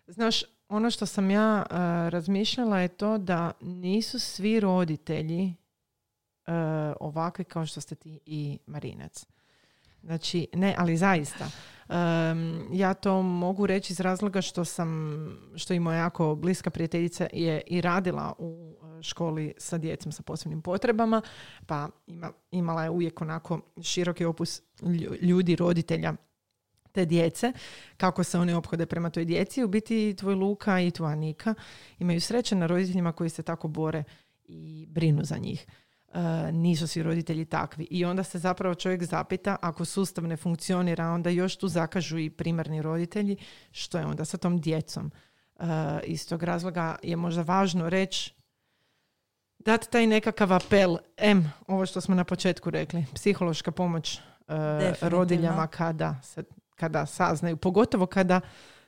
znaš, 0.06 0.42
ono 0.68 0.90
što 0.90 1.06
sam 1.06 1.30
ja 1.30 1.66
uh, 1.70 1.76
razmišljala 2.09 2.80
je 2.80 2.88
to 2.88 3.18
da 3.18 3.52
nisu 3.61 4.18
svi 4.18 4.61
roditelji 4.61 5.54
uh, 6.49 6.53
ovakvi 7.01 7.44
kao 7.44 7.66
što 7.66 7.80
ste 7.80 7.94
ti 7.94 8.20
i 8.26 8.59
Marinac. 8.66 9.26
Znači, 10.03 10.49
ne, 10.53 10.74
ali 10.78 10.96
zaista. 10.96 11.51
ja 12.72 12.94
to 12.94 13.22
mogu 13.22 13.66
reći 13.66 13.92
iz 13.92 14.01
razloga 14.01 14.42
što 14.42 14.64
sam, 14.64 15.28
što 15.57 15.74
i 15.74 15.80
moja 15.80 15.99
jako 15.99 16.34
bliska 16.34 16.70
prijateljica 16.70 17.26
je 17.32 17.62
i 17.66 17.80
radila 17.80 18.32
u 18.38 18.76
e, 18.99 19.03
školi 19.03 19.55
sa 19.59 19.78
djecom 19.78 20.12
sa 20.12 20.22
posebnim 20.22 20.62
potrebama, 20.62 21.22
pa 21.66 21.88
ima, 22.07 22.32
imala 22.51 22.82
je 22.84 22.90
uvijek 22.90 23.20
onako 23.20 23.61
široki 23.82 24.24
opus 24.24 24.62
ljudi, 25.20 25.57
roditelja 25.57 26.14
te 26.92 27.05
djece, 27.05 27.53
kako 27.96 28.24
se 28.24 28.38
oni 28.38 28.53
ophode 28.53 28.86
prema 28.86 29.11
toj 29.11 29.24
djeci. 29.24 29.64
U 29.64 29.68
biti 29.68 30.14
tvoj 30.18 30.34
Luka 30.34 30.80
i 30.80 30.90
tvoja 30.90 31.14
Nika 31.14 31.55
imaju 31.99 32.20
sreće 32.20 32.55
na 32.55 32.66
roditeljima 32.66 33.12
koji 33.12 33.30
se 33.30 33.42
tako 33.42 33.68
bore 33.68 34.05
i 34.44 34.86
brinu 34.88 35.24
za 35.24 35.36
njih. 35.36 35.66
E, 36.14 36.52
nisu 36.52 36.86
svi 36.86 37.02
roditelji 37.02 37.44
takvi. 37.44 37.86
I 37.90 38.04
onda 38.04 38.24
se 38.24 38.38
zapravo 38.38 38.74
čovjek 38.74 39.04
zapita, 39.04 39.56
ako 39.62 39.84
sustav 39.84 40.26
ne 40.26 40.36
funkcionira, 40.36 41.11
onda 41.11 41.30
još 41.30 41.56
tu 41.56 41.68
zakažu 41.68 42.18
i 42.18 42.30
primarni 42.30 42.82
roditelji, 42.82 43.36
što 43.70 43.98
je 43.98 44.06
onda 44.06 44.24
sa 44.24 44.36
tom 44.36 44.61
djecom. 44.61 45.11
Uh, 45.54 45.66
iz 46.04 46.28
tog 46.28 46.42
razloga 46.42 46.96
je 47.02 47.16
možda 47.16 47.42
važno 47.42 47.88
reći 47.88 48.34
dati 49.59 49.90
taj 49.90 50.06
nekakav 50.06 50.52
apel, 50.52 50.96
M, 51.16 51.52
ovo 51.66 51.86
što 51.86 52.00
smo 52.00 52.14
na 52.14 52.24
početku 52.24 52.70
rekli, 52.70 53.06
psihološka 53.14 53.72
pomoć 53.72 54.18
uh, 54.18 54.54
rodiljama 55.00 55.66
kada, 55.66 56.20
se, 56.22 56.42
kada 56.74 57.06
saznaju, 57.06 57.56
pogotovo 57.56 58.06
kada 58.06 58.40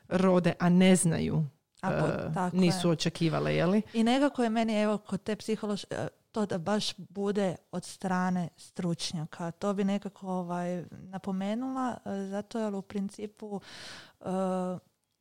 rode, 0.08 0.52
a 0.58 0.68
ne 0.68 0.96
znaju 0.96 1.44
a, 1.82 2.50
nisu 2.52 2.88
je. 2.88 2.92
očekivale, 2.92 3.54
jeli? 3.54 3.82
I 3.94 4.04
nekako 4.04 4.42
je 4.42 4.50
meni, 4.50 4.82
evo, 4.82 4.98
kod 4.98 5.22
te 5.22 5.36
psihološke, 5.36 5.96
to 6.32 6.46
da 6.46 6.58
baš 6.58 6.96
bude 6.96 7.56
od 7.72 7.84
strane 7.84 8.48
stručnjaka. 8.56 9.50
To 9.50 9.74
bi 9.74 9.84
nekako 9.84 10.28
ovaj, 10.28 10.84
napomenula, 10.90 11.96
e, 12.04 12.26
zato 12.30 12.58
jer 12.58 12.74
u 12.74 12.82
principu 12.82 13.60
uh, 14.20 14.26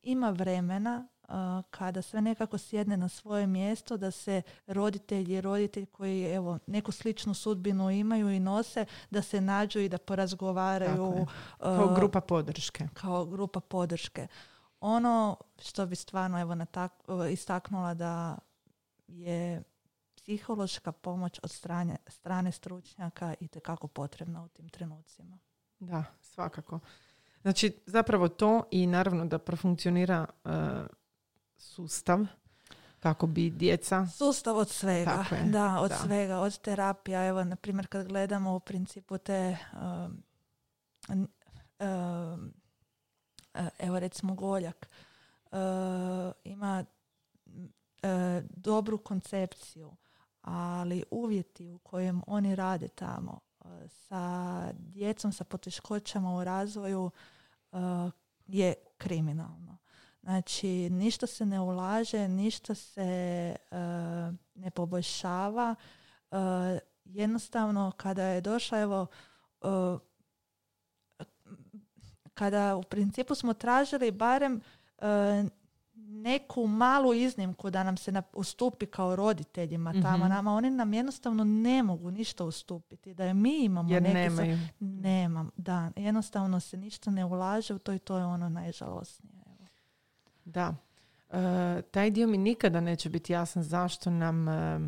ima 0.02 0.30
vremena 0.30 1.08
uh, 1.22 1.34
kada 1.70 2.02
sve 2.02 2.20
nekako 2.20 2.58
sjedne 2.58 2.96
na 2.96 3.08
svoje 3.08 3.46
mjesto, 3.46 3.96
da 3.96 4.10
se 4.10 4.42
roditelji 4.66 5.34
i 5.34 5.40
roditelji 5.40 5.86
koji 5.86 6.24
evo, 6.24 6.58
neku 6.66 6.92
sličnu 6.92 7.34
sudbinu 7.34 7.90
imaju 7.90 8.30
i 8.30 8.40
nose, 8.40 8.84
da 9.10 9.22
se 9.22 9.40
nađu 9.40 9.80
i 9.80 9.88
da 9.88 9.98
porazgovaraju. 9.98 11.26
Kao 11.58 11.94
grupa 11.94 12.20
podrške. 12.20 12.88
Kao 12.94 13.26
grupa 13.26 13.60
podrške. 13.60 14.26
Ono 14.80 15.36
što 15.58 15.86
bi 15.86 15.96
stvarno 15.96 16.40
evo, 16.40 16.56
istaknula 17.30 17.94
da 17.94 18.38
je 19.08 19.62
psihološka 20.30 20.92
pomoć 20.92 21.40
od 21.42 21.50
strane, 21.50 21.96
strane 22.06 22.52
stručnjaka 22.52 23.34
i 23.40 23.48
tekako 23.48 23.88
potrebna 23.88 24.44
u 24.44 24.48
tim 24.48 24.68
trenucima. 24.68 25.38
Da, 25.78 26.04
svakako. 26.20 26.80
Znači, 27.42 27.80
zapravo 27.86 28.28
to 28.28 28.62
i 28.70 28.86
naravno 28.86 29.26
da 29.26 29.38
profunkcionira 29.38 30.26
uh, 30.44 30.50
sustav 31.56 32.18
kako 33.00 33.26
bi 33.26 33.50
djeca... 33.50 34.06
Sustav 34.06 34.56
od 34.56 34.68
svega, 34.68 35.24
da, 35.44 35.80
od 35.80 35.92
svega, 36.04 36.38
od 36.38 36.58
terapija. 36.58 37.26
Evo, 37.26 37.44
na 37.44 37.56
primjer, 37.56 37.86
kad 37.86 38.08
gledamo 38.08 38.54
u 38.54 38.60
principu 38.60 39.18
te... 39.18 39.56
Um, 39.72 40.24
um, 41.80 42.52
evo 43.78 43.98
recimo 43.98 44.34
Goljak 44.34 44.88
uh, 45.52 45.58
ima 46.44 46.84
dobru 48.42 48.98
koncepciju 48.98 49.96
ali 50.42 51.04
uvjeti 51.10 51.70
u 51.70 51.78
kojem 51.78 52.22
oni 52.26 52.54
rade 52.54 52.88
tamo 52.88 53.40
e, 53.64 53.88
sa 53.88 54.64
djecom 54.72 55.32
sa 55.32 55.44
poteškoćama 55.44 56.34
u 56.34 56.44
razvoju 56.44 57.10
e, 57.72 57.76
je 58.46 58.74
kriminalno. 58.98 59.78
Znači, 60.22 60.90
ništa 60.90 61.26
se 61.26 61.46
ne 61.46 61.60
ulaže, 61.60 62.28
ništa 62.28 62.74
se 62.74 63.00
e, 63.00 63.56
ne 64.54 64.70
poboljšava. 64.74 65.74
Jednostavno, 67.04 67.92
kada 67.96 68.24
je 68.24 68.40
došla, 68.40 68.80
evo, 68.80 69.06
kada 72.34 72.76
u 72.76 72.82
principu 72.82 73.34
smo 73.34 73.54
tražili 73.54 74.10
barem 74.10 74.60
neku 76.22 76.66
malu 76.66 77.14
iznimku 77.14 77.70
da 77.70 77.82
nam 77.82 77.96
se 77.96 78.12
ustupi 78.32 78.86
kao 78.86 79.16
roditeljima 79.16 79.92
tamo 80.02 80.24
mm 80.24 80.28
nama, 80.28 80.54
oni 80.54 80.70
nam 80.70 80.94
jednostavno 80.94 81.44
ne 81.44 81.82
mogu 81.82 82.10
ništa 82.10 82.44
ustupiti. 82.44 83.14
Da 83.14 83.24
je 83.24 83.34
mi 83.34 83.64
imamo 83.64 83.92
Jer 83.92 84.02
neki... 84.02 84.14
Nemaju. 84.14 84.58
Nemam, 84.80 85.50
da. 85.56 85.90
Jednostavno 85.96 86.60
se 86.60 86.76
ništa 86.76 87.10
ne 87.10 87.24
ulaže 87.24 87.74
u 87.74 87.78
to 87.78 87.92
i 87.92 87.98
to 87.98 88.18
je 88.18 88.24
ono 88.24 88.48
najžalosnije. 88.48 89.44
Evo. 89.60 89.68
Da. 90.44 90.74
E, 91.30 91.82
taj 91.82 92.10
dio 92.10 92.26
mi 92.26 92.38
nikada 92.38 92.80
neće 92.80 93.10
biti 93.10 93.32
jasan 93.32 93.62
zašto 93.62 94.10
nam... 94.10 94.48
E, 94.48 94.80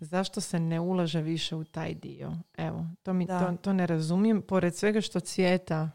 zašto 0.00 0.40
se 0.40 0.60
ne 0.60 0.80
ulaže 0.80 1.20
više 1.22 1.56
u 1.56 1.64
taj 1.64 1.94
dio? 1.94 2.32
Evo, 2.56 2.86
to, 3.02 3.12
mi, 3.12 3.26
to, 3.26 3.56
to 3.62 3.72
ne 3.72 3.86
razumijem. 3.86 4.42
Pored 4.42 4.76
svega 4.76 5.00
što 5.00 5.20
cvijeta 5.20 5.90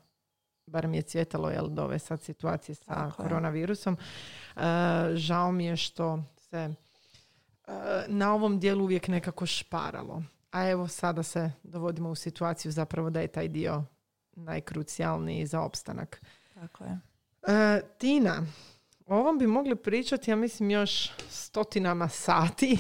barem 0.68 0.94
je 0.94 1.02
cvjetalo 1.02 1.50
jel, 1.50 1.68
do 1.68 1.84
ove 1.84 2.00
sad 2.00 2.22
situacije 2.22 2.76
sa 2.76 3.12
koronavirusom. 3.18 3.98
Uh, 4.56 4.62
žao 5.14 5.52
mi 5.52 5.66
je 5.66 5.78
što 5.78 6.24
se 6.38 6.74
uh, 7.68 7.74
na 8.08 8.34
ovom 8.34 8.60
dijelu 8.60 8.84
uvijek 8.84 9.08
nekako 9.08 9.46
šparalo. 9.46 10.24
A 10.52 10.70
evo 10.70 10.88
sada 10.88 11.24
se 11.24 11.52
dovodimo 11.64 12.10
u 12.10 12.16
situaciju 12.16 12.72
zapravo 12.72 13.10
da 13.10 13.22
je 13.22 13.28
taj 13.28 13.48
dio 13.48 13.84
najkrucijalniji 14.36 15.46
za 15.46 15.62
opstanak. 15.62 16.22
Tako 16.54 16.84
je. 16.84 16.92
Uh, 16.92 17.90
Tina, 17.98 18.44
o 19.06 19.16
ovom 19.16 19.38
bi 19.38 19.48
mogli 19.48 19.76
pričati, 19.76 20.32
ja 20.32 20.36
mislim, 20.36 20.72
još 20.72 21.12
stotinama 21.30 22.10
sati, 22.10 22.78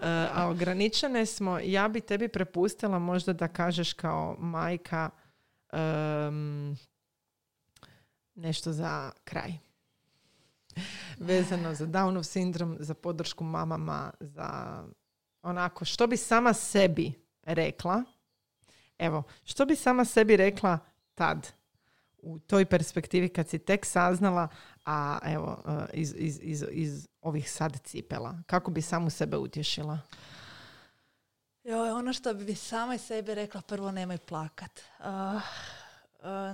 a 0.34 0.48
ograničene 0.48 1.26
smo. 1.26 1.58
Ja 1.58 1.88
bi 1.88 2.00
tebi 2.00 2.28
prepustila 2.28 2.98
možda 2.98 3.32
da 3.32 3.48
kažeš 3.48 3.92
kao 3.92 4.36
majka 4.38 5.10
um, 5.72 6.76
nešto 8.34 8.72
za 8.72 9.10
kraj. 9.24 9.52
Vezano 11.18 11.74
za 11.74 11.86
Downov 11.86 12.22
sindrom, 12.22 12.76
za 12.80 12.94
podršku 12.94 13.44
mamama, 13.44 14.10
za 14.20 14.82
onako, 15.42 15.84
što 15.84 16.06
bi 16.06 16.16
sama 16.16 16.52
sebi 16.52 17.12
rekla, 17.42 18.04
evo, 18.98 19.22
što 19.44 19.66
bi 19.66 19.76
sama 19.76 20.04
sebi 20.04 20.36
rekla 20.36 20.78
tad, 21.14 21.52
u 22.24 22.38
toj 22.38 22.64
perspektivi 22.64 23.28
kad 23.28 23.48
si 23.48 23.58
tek 23.58 23.86
saznala, 23.86 24.48
a 24.84 25.18
evo, 25.24 25.62
eh, 25.66 25.86
iz, 25.92 26.14
iz, 26.16 26.38
iz, 26.42 26.64
iz 26.70 27.08
ovih 27.20 27.50
sad 27.50 27.80
cipela, 27.84 28.38
kako 28.46 28.70
bi 28.70 28.82
samu 28.82 29.10
sebe 29.10 29.36
utješila? 29.36 29.98
Jo, 31.64 31.96
ono 31.96 32.12
što 32.12 32.34
bi 32.34 32.54
sama 32.54 32.98
sebi 32.98 33.34
rekla, 33.34 33.60
prvo 33.60 33.92
nemoj 33.92 34.18
plakat. 34.18 34.80
Uh, 34.98 35.42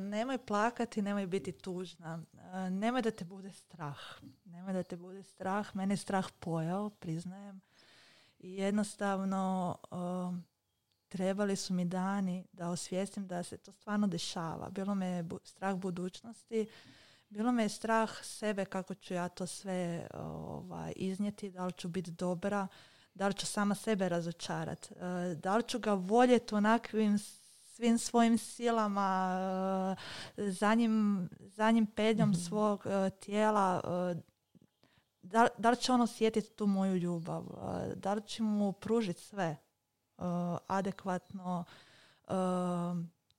nemoj 0.00 0.38
plakati, 0.38 1.02
nemoj 1.02 1.26
biti 1.26 1.52
tužna. 1.52 2.22
E, 2.52 2.70
nemoj 2.70 3.02
da 3.02 3.10
te 3.10 3.24
bude 3.24 3.52
strah. 3.52 3.98
Nemoj 4.44 4.72
da 4.72 4.82
te 4.82 4.96
bude 4.96 5.22
strah. 5.22 5.76
Mene 5.76 5.92
je 5.92 5.96
strah 5.96 6.28
pojao, 6.40 6.90
priznajem. 6.90 7.60
I 8.38 8.54
jednostavno 8.54 9.76
e, 9.82 9.96
trebali 11.08 11.56
su 11.56 11.74
mi 11.74 11.84
dani 11.84 12.46
da 12.52 12.70
osvijestim 12.70 13.26
da 13.26 13.42
se 13.42 13.56
to 13.56 13.72
stvarno 13.72 14.06
dešava. 14.06 14.70
Bilo 14.70 14.94
me 14.94 15.06
je 15.06 15.24
strah 15.44 15.76
budućnosti, 15.76 16.66
bilo 17.28 17.52
me 17.52 17.62
je 17.62 17.68
strah 17.68 18.10
sebe 18.22 18.64
kako 18.64 18.94
ću 18.94 19.14
ja 19.14 19.28
to 19.28 19.46
sve 19.46 20.08
ovaj, 20.14 20.92
iznijeti, 20.96 21.50
da 21.50 21.66
li 21.66 21.72
ću 21.72 21.88
biti 21.88 22.10
dobra, 22.10 22.66
da 23.14 23.28
li 23.28 23.34
ću 23.34 23.46
sama 23.46 23.74
sebe 23.74 24.08
razočarati, 24.08 24.94
da 25.36 25.56
li 25.56 25.62
ću 25.62 25.78
ga 25.78 25.92
voljeti 25.92 26.54
onakvim 26.54 27.18
svim 27.80 27.98
svojim 27.98 28.38
silama, 28.38 29.96
e, 30.36 30.50
zadnjim, 30.50 31.28
zadnjim 31.40 31.86
pedljom 31.86 32.30
mhm. 32.30 32.38
svog 32.38 32.86
e, 32.86 33.10
tijela, 33.10 33.80
e, 33.84 34.20
da, 35.22 35.48
da 35.58 35.70
li 35.70 35.76
će 35.76 35.92
on 35.92 36.00
osjetiti 36.00 36.52
tu 36.52 36.66
moju 36.66 36.96
ljubav, 36.96 37.44
da 37.94 38.14
li 38.14 38.22
će 38.22 38.42
mu 38.42 38.72
pružiti 38.72 39.20
sve 39.20 39.56
adekvatno, 40.66 41.64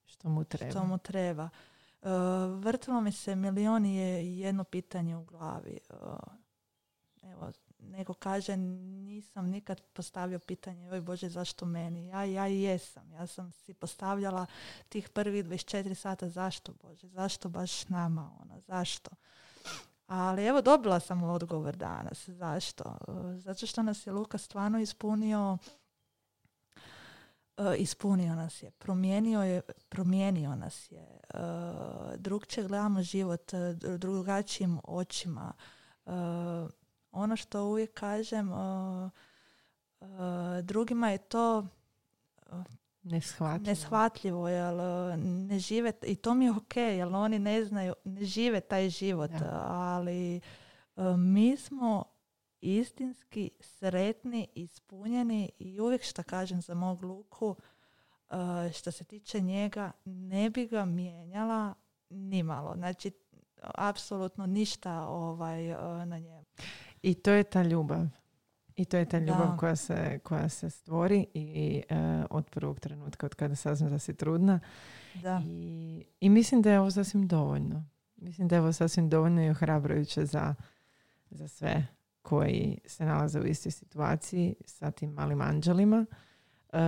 što 0.06 0.30
mu 0.30 0.44
treba. 0.44 0.72
Što 0.72 0.84
mu 0.84 0.98
treba. 0.98 1.50
vrtilo 2.60 3.02
mi 3.02 3.12
se 3.12 3.36
milion 3.36 3.86
je 3.86 4.38
jedno 4.40 4.64
pitanje 4.64 5.18
u 5.18 5.24
glavi. 5.24 5.80
evo, 7.24 7.52
neko 7.92 8.14
kaže 8.14 8.58
nisam 8.58 9.50
nikad 9.50 9.82
postavio 9.82 10.40
pitanje 10.40 10.92
oj 10.92 11.02
Bože 11.02 11.30
zašto 11.30 11.66
meni? 11.66 12.08
Ja, 12.08 12.24
ja 12.24 12.46
jesam. 12.46 13.12
Ja 13.12 13.28
sam 13.28 13.52
si 13.52 13.74
postavljala 13.74 14.46
tih 14.90 15.10
prvih 15.10 15.46
24 15.46 15.94
sata 15.94 16.30
zašto 16.30 16.74
Bože? 16.82 17.08
Zašto 17.08 17.50
baš 17.50 17.90
nama? 17.90 18.32
Ona, 18.42 18.60
zašto? 18.60 19.12
Ali 20.08 20.46
evo 20.46 20.62
dobila 20.62 21.00
sam 21.00 21.24
odgovor 21.24 21.76
danas. 21.76 22.30
Zašto? 22.30 22.98
Zato 23.38 23.68
što 23.68 23.84
nas 23.84 24.08
je 24.08 24.14
Luka 24.14 24.38
stvarno 24.38 24.80
ispunio 24.80 25.58
e, 27.58 27.76
ispunio 27.78 28.36
nas 28.36 28.64
je, 28.64 28.72
promijenio, 28.72 29.42
je, 29.42 29.62
promijenio 29.90 30.56
nas 30.56 30.92
je. 30.92 31.20
E, 31.30 31.38
drugčije 32.18 32.68
gledamo 32.68 33.04
život 33.04 33.54
e, 33.54 33.74
drugačijim 33.98 34.80
očima 34.84 35.54
ono 37.12 37.36
što 37.36 37.64
uvijek 37.64 37.94
kažem, 37.94 38.52
drugima 40.64 41.10
je 41.10 41.18
to 41.18 41.68
neshvatljivo, 43.04 43.70
neshvatljivo 43.70 44.50
jer 44.50 44.74
ne 45.18 45.60
žive, 45.60 45.94
i 46.04 46.16
to 46.16 46.34
mi 46.34 46.46
je 46.46 46.52
ok, 46.52 46.76
jer 46.76 47.08
oni 47.08 47.40
ne 47.40 47.66
znaju, 47.66 47.94
ne 48.04 48.26
žive 48.26 48.62
taj 48.62 48.90
život, 48.90 49.32
ali 49.66 50.42
mi 51.18 51.58
smo 51.58 52.04
istinski 52.62 53.52
sretni, 53.60 54.48
ispunjeni 54.56 55.52
i 55.60 55.80
uvijek 55.80 56.04
što 56.04 56.24
kažem 56.24 56.62
za 56.62 56.74
mog 56.74 57.04
luku, 57.04 57.56
što 58.74 58.92
se 58.92 59.04
tiče 59.04 59.40
njega, 59.40 59.92
ne 60.06 60.50
bi 60.50 60.68
ga 60.68 60.86
mijenjala 60.86 61.74
nimalo. 62.10 62.74
Znači, 62.76 63.12
apsolutno 63.62 64.46
ništa 64.46 65.08
ovaj, 65.08 65.68
na 66.06 66.20
njemu. 66.20 66.41
I 67.02 67.14
to 67.14 67.32
je 67.32 67.44
ta 67.44 67.64
ljubav. 67.64 68.08
I 68.76 68.86
to 68.86 68.98
je 68.98 69.06
ta 69.06 69.20
ljubav 69.20 69.58
koja 69.58 69.76
se, 69.76 70.20
koja 70.24 70.50
se 70.50 70.70
stvori 70.70 71.26
i 71.34 71.84
uh, 71.90 71.98
od 72.30 72.50
prvog 72.50 72.80
trenutka 72.80 73.26
od 73.26 73.36
kada 73.36 73.56
saznam 73.56 73.90
da 73.90 74.00
si 74.00 74.14
trudna. 74.14 74.60
Da. 75.22 75.42
I, 75.46 76.06
I 76.20 76.30
mislim 76.30 76.62
da 76.62 76.72
je 76.72 76.80
ovo 76.80 76.92
sasvim 76.92 77.28
dovoljno. 77.28 77.86
Mislim 78.16 78.48
da 78.48 78.56
je 78.56 78.62
ovo 78.62 78.74
sasvim 78.74 79.10
dovoljno 79.10 79.44
i 79.44 79.50
ohrabrujuće 79.50 80.26
za, 80.26 80.56
za 81.30 81.48
sve 81.48 81.88
koji 82.22 82.80
se 82.86 83.06
nalaze 83.06 83.40
u 83.40 83.46
istoj 83.46 83.72
situaciji 83.72 84.56
sa 84.66 84.92
tim 84.92 85.12
malim 85.12 85.42
anđelima. 85.42 86.06
Uh, 86.74 86.80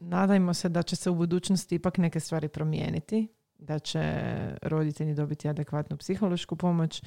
nadajmo 0.00 0.54
se 0.54 0.68
da 0.68 0.82
će 0.82 0.96
se 0.96 1.10
u 1.10 1.14
budućnosti 1.14 1.74
ipak 1.74 1.98
neke 1.98 2.20
stvari 2.20 2.48
promijeniti, 2.48 3.28
da 3.62 3.78
će 3.78 4.02
roditelji 4.62 5.14
dobiti 5.14 5.48
adekvatnu 5.48 5.96
psihološku 5.96 6.56
pomoć, 6.56 7.02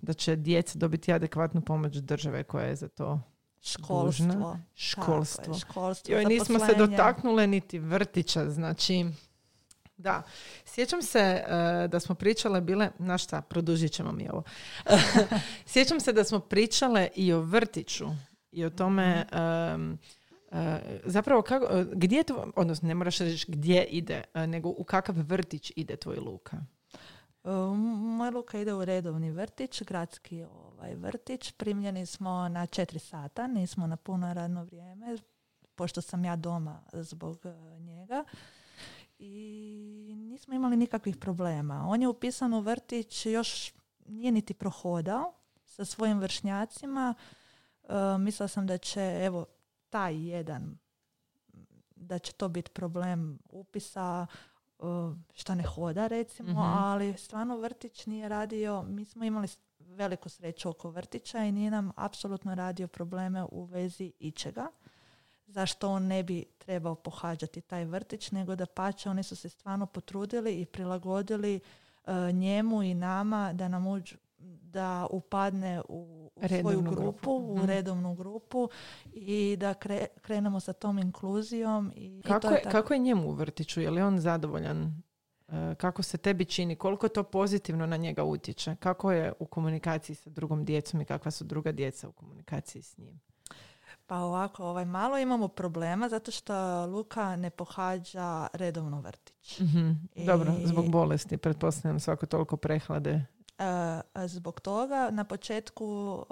da 0.00 0.12
će 0.12 0.36
djeca 0.36 0.78
dobiti 0.78 1.12
adekvatnu 1.12 1.60
pomoć 1.60 1.96
države 1.96 2.44
koja 2.44 2.66
je 2.66 2.76
za 2.76 2.88
to 2.88 3.20
Školstvo. 3.62 4.58
Školstvo. 4.74 5.54
Je, 5.54 5.60
školstvo 5.60 6.14
Joj, 6.14 6.24
nismo 6.24 6.58
se 6.58 6.74
dotaknule 6.74 7.46
niti 7.46 7.78
vrtića, 7.78 8.50
znači... 8.50 9.06
Da, 9.96 10.22
sjećam 10.64 11.02
se 11.02 11.18
e, 11.18 11.88
da 11.88 12.00
smo 12.00 12.14
pričale 12.14 12.60
bile, 12.60 12.90
na 12.98 13.18
šta, 13.18 13.42
produžit 13.42 13.92
ćemo 13.92 14.12
mi 14.12 14.28
ovo. 14.28 14.42
sjećam 15.72 16.00
se 16.00 16.12
da 16.12 16.24
smo 16.24 16.40
pričale 16.40 17.08
i 17.14 17.32
o 17.32 17.40
vrtiću 17.40 18.06
i 18.52 18.64
o 18.64 18.70
tome 18.70 19.26
mhm. 19.32 19.92
Zapravo 21.04 21.42
kako, 21.42 21.66
e, 21.66 21.86
gdje 21.92 22.24
to, 22.24 22.52
odnosno 22.56 22.88
ne 22.88 22.94
moraš 22.94 23.18
reći 23.18 23.52
gdje 23.52 23.84
ide, 23.84 24.22
e, 24.34 24.46
nego 24.46 24.68
u 24.68 24.84
kakav 24.84 25.14
vrtić 25.16 25.72
ide 25.76 25.96
tvoj 25.96 26.16
Luka. 26.16 26.56
Moj 27.98 28.30
Luka 28.30 28.58
ide 28.58 28.74
u 28.74 28.84
redovni 28.84 29.30
vrtić, 29.30 29.82
gradski 29.82 30.42
ovaj 30.42 30.94
vrtić. 30.94 31.52
Primljeni 31.52 32.06
smo 32.06 32.48
na 32.48 32.66
četiri 32.66 32.98
sata, 32.98 33.46
nismo 33.46 33.86
na 33.86 33.96
puno 33.96 34.34
radno 34.34 34.64
vrijeme, 34.64 35.16
pošto 35.74 36.00
sam 36.00 36.24
ja 36.24 36.36
doma 36.36 36.82
zbog 36.92 37.46
e, 37.46 37.80
njega. 37.80 38.24
I 39.18 40.14
nismo 40.16 40.54
imali 40.54 40.76
nikakvih 40.76 41.16
problema. 41.16 41.84
On 41.88 42.02
je 42.02 42.08
upisan 42.08 42.54
u 42.54 42.60
vrtić, 42.60 43.26
još 43.26 43.72
nije 44.06 44.32
niti 44.32 44.54
prohodao 44.54 45.32
sa 45.64 45.84
svojim 45.84 46.18
vršnjacima. 46.18 47.14
E, 47.82 48.18
mislila 48.18 48.48
sam 48.48 48.66
da 48.66 48.78
će, 48.78 49.20
evo, 49.24 49.46
taj 49.96 50.28
jedan 50.28 50.78
da 51.96 52.18
će 52.18 52.32
to 52.32 52.48
biti 52.48 52.70
problem 52.70 53.38
upisa 53.50 54.26
šta 55.34 55.54
ne 55.54 55.64
hoda 55.64 56.06
recimo, 56.06 56.50
mhm. 56.50 56.58
ali 56.58 57.16
stvarno 57.16 57.56
vrtić 57.56 58.06
nije 58.06 58.28
radio, 58.28 58.82
mi 58.82 59.04
smo 59.04 59.24
imali 59.24 59.48
veliku 59.78 60.28
sreću 60.28 60.68
oko 60.68 60.90
vrtića 60.90 61.38
i 61.38 61.52
nije 61.52 61.70
nam 61.70 61.92
apsolutno 61.96 62.54
radio 62.54 62.88
probleme 62.88 63.44
u 63.52 63.64
vezi 63.64 64.12
ičega 64.18 64.66
zašto 65.46 65.90
on 65.90 66.06
ne 66.06 66.22
bi 66.22 66.44
trebao 66.58 66.94
pohađati 66.94 67.60
taj 67.60 67.84
vrtić, 67.84 68.30
nego 68.30 68.56
da 68.56 68.66
pače 68.66 69.10
oni 69.10 69.22
su 69.22 69.36
se 69.36 69.48
stvarno 69.48 69.86
potrudili 69.86 70.60
i 70.60 70.66
prilagodili 70.66 71.60
e, 72.06 72.32
njemu 72.32 72.82
i 72.82 72.94
nama 72.94 73.52
da 73.52 73.68
nam 73.68 73.86
uđu, 73.86 74.16
da 74.62 75.06
upadne 75.10 75.82
u, 75.88 76.25
svoju 76.60 76.82
grupu, 76.82 77.30
u 77.30 77.56
mhm. 77.56 77.66
redovnu 77.66 78.14
grupu 78.14 78.68
i 79.12 79.56
da 79.60 79.74
krenemo 80.22 80.60
sa 80.60 80.72
tom 80.72 80.98
inkluzijom. 80.98 81.92
I, 81.96 82.22
kako, 82.22 82.48
je, 82.48 82.62
kako 82.70 82.92
je 82.92 82.98
njemu 82.98 83.28
u 83.28 83.32
vrtiću? 83.32 83.80
Je 83.80 83.90
li 83.90 84.02
on 84.02 84.18
zadovoljan? 84.18 85.02
E, 85.48 85.74
kako 85.74 86.02
se 86.02 86.18
tebi 86.18 86.44
čini? 86.44 86.76
Koliko 86.76 87.08
to 87.08 87.22
pozitivno 87.22 87.86
na 87.86 87.96
njega 87.96 88.24
utječe? 88.24 88.76
Kako 88.80 89.12
je 89.12 89.32
u 89.38 89.46
komunikaciji 89.46 90.16
sa 90.16 90.30
drugom 90.30 90.64
djecom 90.64 91.00
i 91.00 91.04
kakva 91.04 91.30
su 91.30 91.44
druga 91.44 91.72
djeca 91.72 92.08
u 92.08 92.12
komunikaciji 92.12 92.82
s 92.82 92.98
njim? 92.98 93.20
Pa 94.06 94.16
ovako, 94.16 94.64
ovaj, 94.64 94.84
malo 94.84 95.18
imamo 95.18 95.48
problema 95.48 96.08
zato 96.08 96.30
što 96.30 96.86
Luka 96.86 97.36
ne 97.36 97.50
pohađa 97.50 98.46
redovno 98.52 99.00
vrtić. 99.00 99.60
mm 99.60 100.24
Dobro, 100.26 100.52
zbog 100.64 100.90
bolesti, 100.90 101.36
pretpostavljam 101.36 102.00
svako 102.00 102.26
toliko 102.26 102.56
prehlade 102.56 103.24
zbog 104.26 104.60
toga. 104.60 105.10
Na 105.10 105.24
početku 105.24 106.24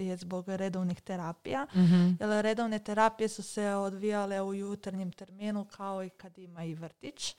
je 0.00 0.16
zbog 0.16 0.48
redovnih 0.48 1.00
terapija. 1.00 1.66
mm 1.74 2.16
Jer 2.20 2.44
redovne 2.44 2.78
terapije 2.78 3.28
su 3.28 3.42
se 3.42 3.74
odvijale 3.74 4.42
u 4.42 4.54
jutarnjem 4.54 5.12
terminu 5.12 5.64
kao 5.64 6.04
i 6.04 6.10
kad 6.10 6.38
ima 6.38 6.64
i 6.64 6.74
vrtić. 6.74 7.36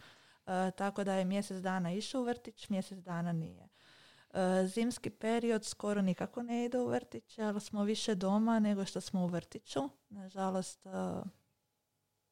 Tako 0.76 1.04
da 1.04 1.14
je 1.14 1.26
mjesec 1.26 1.58
dana 1.58 1.92
išao 1.92 2.22
u 2.22 2.26
vrtić, 2.26 2.70
mjesec 2.70 3.00
dana 3.00 3.34
nije. 3.34 3.70
Zimski 4.66 5.10
period 5.10 5.66
skoro 5.66 6.02
nikako 6.02 6.44
ne 6.44 6.66
ide 6.66 6.80
u 6.80 6.88
vrtić, 6.88 7.38
jer 7.38 7.60
smo 7.60 7.84
više 7.84 8.16
doma 8.16 8.60
nego 8.60 8.86
što 8.86 9.02
smo 9.02 9.24
u 9.24 9.28
vrtiću. 9.28 9.90
Nažalost, 10.10 10.88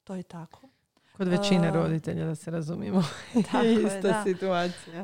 to 0.03 0.15
je 0.15 0.23
tako. 0.23 0.69
Kod 1.17 1.27
većine 1.27 1.71
roditelja, 1.71 2.25
da 2.25 2.35
se 2.35 2.51
razumijemo. 2.51 3.03
Tako 3.51 3.65
Ista 3.87 4.07
je, 4.07 4.23
situacija. 4.23 5.03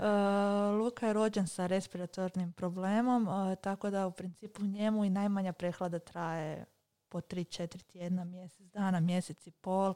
Luka 0.72 1.08
je 1.08 1.14
rođen 1.14 1.48
sa 1.48 1.68
respiratornim 1.68 2.52
problemom, 2.52 3.28
tako 3.62 3.90
da 3.90 4.08
u 4.08 4.12
principu 4.12 4.64
njemu 4.64 5.06
i 5.06 5.10
najmanja 5.10 5.54
prehlada 5.54 6.00
traje 6.00 6.66
po 7.10 7.22
3-4 7.22 7.84
tjedna, 7.84 8.24
mjesec 8.24 8.68
dana, 8.68 9.00
mjesec 9.00 9.48
i 9.48 9.52
pol. 9.52 9.94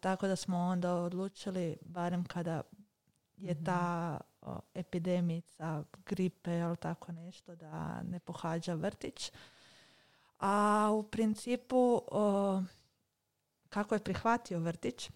tako 0.00 0.26
da 0.26 0.36
smo 0.36 0.58
onda 0.58 0.94
odlučili, 0.94 1.76
barem 1.80 2.24
kada 2.24 2.62
je 3.36 3.54
mhm. 3.54 3.64
ta 3.64 4.18
epidemica, 4.74 5.84
gripe 6.06 6.58
ili 6.58 6.76
tako 6.76 7.12
nešto, 7.12 7.56
da 7.56 8.02
ne 8.02 8.20
pohađa 8.20 8.74
vrtić. 8.74 9.32
A 10.40 10.88
u 10.92 11.02
principu 11.02 12.02
kako 13.70 13.94
je 13.94 13.98
prihvatio 13.98 14.58
vrtić, 14.58 15.10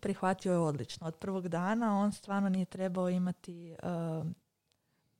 prihvatio 0.00 0.52
je 0.52 0.58
odlično. 0.58 1.06
Od 1.06 1.16
prvog 1.16 1.48
dana 1.48 1.98
on 1.98 2.12
stvarno 2.12 2.48
nije 2.48 2.64
trebao 2.64 3.10
imati 3.10 3.76
uh, 3.82 4.26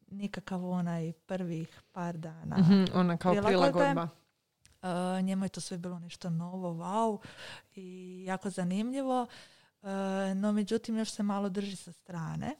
nikakav 0.06 0.64
onaj 0.64 1.12
prvih 1.12 1.82
par 1.92 2.16
dana. 2.16 2.56
mm 2.56 2.84
ona 2.94 3.16
kao 3.16 3.34
prilagodba. 3.34 4.08
Uh, 4.82 5.24
njemu 5.24 5.44
je 5.44 5.48
to 5.48 5.60
sve 5.60 5.78
bilo 5.78 5.98
nešto 5.98 6.30
novo, 6.30 6.74
wow 6.74 7.18
i 7.74 8.24
jako 8.26 8.50
zanimljivo. 8.50 9.26
Uh, 9.82 9.88
no 10.34 10.52
međutim 10.52 10.98
još 10.98 11.10
se 11.10 11.22
malo 11.22 11.48
drži 11.48 11.76
sa 11.76 11.92
strane. 11.92 12.54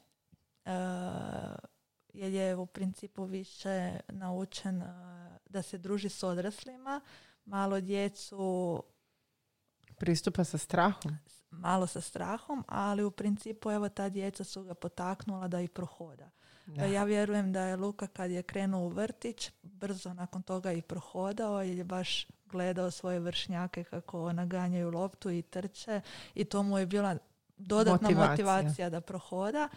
Uh, 0.64 0.72
jer 2.12 2.32
je 2.32 2.56
u 2.56 2.66
principu 2.66 3.24
više 3.24 4.00
naučen 4.08 4.82
da 5.48 5.62
se 5.62 5.78
druži 5.78 6.08
s 6.08 6.22
odraslima. 6.22 7.00
Malo 7.44 7.80
djecu 7.80 8.82
pristupa 9.96 10.44
sa 10.44 10.58
strahom? 10.58 11.18
Malo 11.50 11.86
sa 11.86 12.00
strahom, 12.00 12.64
ali 12.68 13.04
u 13.04 13.10
principu 13.10 13.70
evo 13.70 13.88
ta 13.88 14.08
djeca 14.08 14.44
su 14.44 14.62
ga 14.62 14.74
potaknula 14.74 15.48
da 15.48 15.60
i 15.60 15.68
prohoda. 15.68 16.30
Ja 16.66 17.04
vjerujem 17.04 17.52
da 17.52 17.60
je 17.60 17.76
Luka 17.76 18.06
kad 18.06 18.30
je 18.30 18.42
krenuo 18.42 18.86
u 18.86 18.88
vrtić, 18.88 19.50
brzo 19.62 20.14
nakon 20.14 20.42
toga 20.42 20.72
i 20.72 20.82
prohodao 20.82 21.62
jer 21.62 21.76
je 21.78 21.84
baš 21.84 22.26
gledao 22.46 22.90
svoje 22.90 23.20
vršnjake 23.20 23.84
kako 23.84 24.32
naganjaju 24.32 24.90
loptu 24.90 25.30
i 25.30 25.42
trče 25.42 26.00
i 26.34 26.44
to 26.44 26.62
mu 26.62 26.78
je 26.78 26.86
bila 26.86 27.16
dodatna 27.56 28.08
Motivacija. 28.08 28.30
motivacija, 28.30 28.90
da 28.90 29.00
prohoda. 29.00 29.68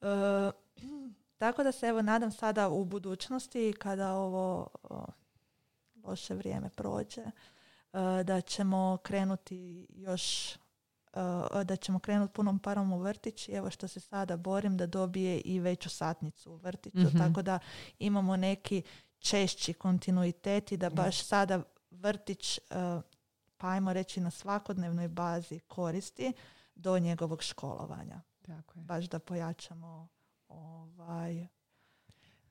E, 0.00 0.50
tako 1.38 1.62
da 1.62 1.72
se 1.72 1.86
evo 1.86 2.02
nadam 2.02 2.32
sada 2.32 2.68
u 2.68 2.84
budućnosti 2.84 3.74
kada 3.78 4.14
ovo 4.14 4.68
o, 4.82 5.04
loše 6.04 6.34
vrijeme 6.34 6.68
prođe, 6.68 7.22
da 8.24 8.40
ćemo 8.40 8.98
krenuti 9.02 9.86
još 9.90 10.54
e, 10.54 10.58
da 11.64 11.76
ćemo 11.76 11.98
krenuti 11.98 12.32
punom 12.32 12.58
parom 12.58 12.92
u 12.92 12.98
vrtić 12.98 13.48
i 13.48 13.52
evo 13.52 13.70
što 13.70 13.88
se 13.88 14.00
sada 14.00 14.36
borim 14.36 14.76
da 14.76 14.86
dobije 14.86 15.40
i 15.40 15.60
veću 15.60 15.88
satnicu 15.88 16.52
u 16.52 16.56
vrtiću, 16.56 16.98
Mhm. 16.98 17.18
tako 17.18 17.42
da 17.42 17.58
imamo 17.98 18.36
neki 18.36 18.82
češći 19.18 19.72
kontinuitet 19.74 20.72
i 20.72 20.76
da 20.76 20.90
baš 20.90 21.24
sada 21.24 21.62
vrtić, 21.90 22.58
e, 22.58 22.60
pa 23.56 23.68
ajmo 23.68 23.92
reći 23.92 24.20
na 24.20 24.30
svakodnevnoj 24.30 25.08
bazi 25.08 25.60
koristi 25.60 26.32
do 26.74 26.98
njegovog 26.98 27.42
školovanja. 27.42 28.20
Tako 28.42 28.78
je. 28.78 28.84
Baš 28.84 29.04
da 29.04 29.18
pojačamo 29.18 30.08
ovaj, 30.48 31.46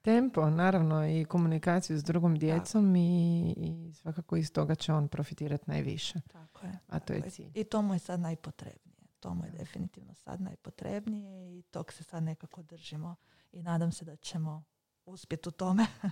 Tempo, 0.01 0.49
naravno, 0.49 1.07
i 1.07 1.25
komunikaciju 1.25 1.97
s 1.97 2.03
drugom 2.03 2.35
djecom 2.37 2.95
i, 2.95 3.53
i 3.57 3.93
svakako 3.93 4.35
iz 4.37 4.51
toga 4.53 4.75
će 4.75 4.93
on 4.93 5.07
profitirati 5.07 5.63
najviše. 5.67 6.21
tako 6.31 6.65
je. 6.65 6.79
A 6.87 6.99
to 6.99 7.13
je 7.13 7.21
cilj. 7.29 7.51
I 7.53 7.63
to 7.63 7.81
mu 7.81 7.93
je 7.93 7.99
sad 7.99 8.19
najpotrebnije. 8.19 9.01
To 9.19 9.33
mu 9.33 9.45
je 9.45 9.51
definitivno 9.51 10.13
sad 10.13 10.41
najpotrebnije 10.41 11.59
i 11.59 11.61
tog 11.61 11.93
se 11.93 12.03
sad 12.03 12.23
nekako 12.23 12.63
držimo 12.63 13.15
i 13.51 13.63
nadam 13.63 13.91
se 13.91 14.05
da 14.05 14.15
ćemo 14.15 14.63
uspjeti 15.05 15.49
u 15.49 15.51
tome. 15.51 15.85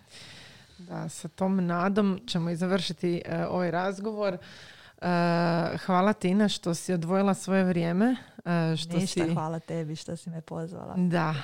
Da, 0.87 1.09
sa 1.09 1.27
tom 1.27 1.65
nadom 1.65 2.19
ćemo 2.27 2.49
i 2.49 2.55
završiti 2.55 3.21
e, 3.25 3.45
ovaj 3.45 3.71
razgovor. 3.71 4.33
E, 4.33 4.37
hvala 5.85 6.13
Tina 6.13 6.49
što 6.49 6.73
si 6.73 6.93
odvojila 6.93 7.33
svoje 7.33 7.63
vrijeme. 7.63 8.15
e, 8.45 8.75
što 8.77 8.97
Ništa, 8.97 9.25
si... 9.25 9.33
hvala 9.33 9.59
tebi 9.59 9.95
što 9.95 10.15
si 10.15 10.29
me 10.29 10.41
pozvala. 10.41 10.95
Da. 10.97 11.35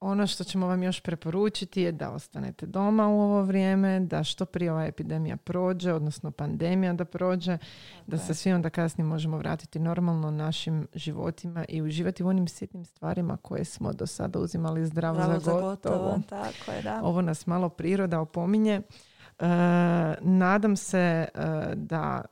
Ono 0.00 0.26
što 0.26 0.44
ćemo 0.44 0.66
vam 0.66 0.82
još 0.82 1.00
preporučiti 1.00 1.82
je 1.82 1.92
da 1.92 2.10
ostanete 2.10 2.66
doma 2.66 3.08
u 3.08 3.20
ovo 3.20 3.42
vrijeme, 3.42 4.00
da 4.00 4.24
što 4.24 4.44
prije 4.44 4.72
ova 4.72 4.84
epidemija 4.84 5.36
prođe, 5.36 5.92
odnosno 5.92 6.30
pandemija 6.30 6.92
da 6.92 7.04
prođe, 7.04 7.58
da 8.06 8.18
se 8.18 8.34
svi 8.34 8.52
onda 8.52 8.70
kasnije 8.70 9.06
možemo 9.06 9.38
vratiti 9.38 9.78
normalno 9.78 10.30
našim 10.30 10.86
životima 10.94 11.64
i 11.68 11.82
uživati 11.82 12.24
u 12.24 12.28
onim 12.28 12.48
sitnim 12.48 12.84
stvarima 12.84 13.36
koje 13.36 13.64
smo 13.64 13.92
do 13.92 14.06
sada 14.06 14.38
uzimali 14.38 14.86
zdravo, 14.86 15.40
za 15.40 15.52
gotovo. 15.52 16.20
Tako 16.28 16.70
je, 16.72 16.82
da. 16.82 17.00
Ovo 17.02 17.22
nas 17.22 17.46
malo 17.46 17.68
priroda 17.68 18.20
opominje. 18.20 18.82
E, 19.38 19.46
nadam 20.20 20.76
se 20.76 20.98
e, 20.98 21.28
da 21.74 22.24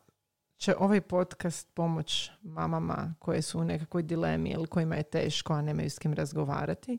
će 0.56 0.74
ovaj 0.78 1.00
podcast 1.00 1.74
pomoć 1.74 2.30
mamama 2.42 3.14
koje 3.18 3.42
su 3.42 3.60
u 3.60 3.64
nekakvoj 3.64 4.02
dilemi 4.02 4.50
ili 4.50 4.66
kojima 4.66 4.94
je 4.94 5.02
teško, 5.02 5.52
a 5.52 5.62
nemaju 5.62 5.90
s 5.90 5.98
kim 5.98 6.14
razgovarati. 6.14 6.98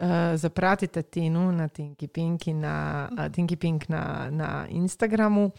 E, 0.00 0.06
zapratite 0.36 1.02
Tinu 1.02 1.52
na 1.52 1.68
Tinky 1.68 2.08
Pinky 2.08 2.54
na, 2.54 3.08
a, 3.18 3.28
Tinky 3.28 3.56
Pink 3.56 3.88
na, 3.88 4.28
na 4.30 4.66
Instagramu. 4.68 5.50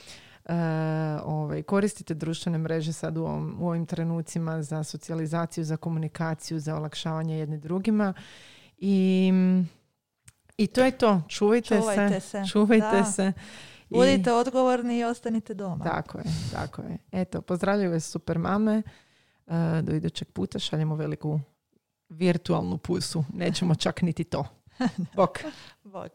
E, 0.46 0.54
ovaj, 1.24 1.64
koristite 1.64 2.14
društvene 2.14 2.58
mreže 2.58 2.94
sad 2.94 3.18
u, 3.18 3.22
ovom, 3.22 3.58
u 3.60 3.68
ovim 3.68 3.86
trenucima 3.86 4.64
za 4.64 4.84
socijalizaciju, 4.84 5.64
za 5.64 5.78
komunikaciju, 5.78 6.60
za 6.60 6.76
olakšavanje 6.76 7.40
jedni 7.40 7.58
drugima. 7.58 8.14
I, 8.78 9.32
i 10.58 10.68
to 10.68 10.84
je 10.84 10.92
to. 10.92 11.22
Čuvajte, 11.28 11.78
Čuvajte 11.78 12.20
se. 12.20 12.20
se. 12.22 12.44
Čuvajte 12.52 12.86
Da. 12.92 13.04
se. 13.04 13.34
I- 13.90 13.96
Budite 13.96 14.34
odgovorni 14.34 15.00
i 15.00 15.04
ostanite 15.04 15.54
doma. 15.54 15.86
tako 15.86 16.18
je, 16.18 16.24
tako 16.54 16.82
je. 16.82 16.98
Eto, 17.12 17.42
pozdravljaju 17.42 17.92
vas 17.92 18.04
super 18.06 18.40
mame. 18.40 18.82
E, 19.48 19.82
do 19.82 19.96
idućeg 19.96 20.28
puta 20.28 20.60
šaljemo 20.60 20.96
veliku 20.96 21.40
virtualnu 22.10 22.78
pusu. 22.78 23.24
Nećemo 23.34 23.76
čak 23.76 24.02
niti 24.02 24.24
to. 24.24 24.46
Bok. 25.16 25.40
Bok. 25.84 26.12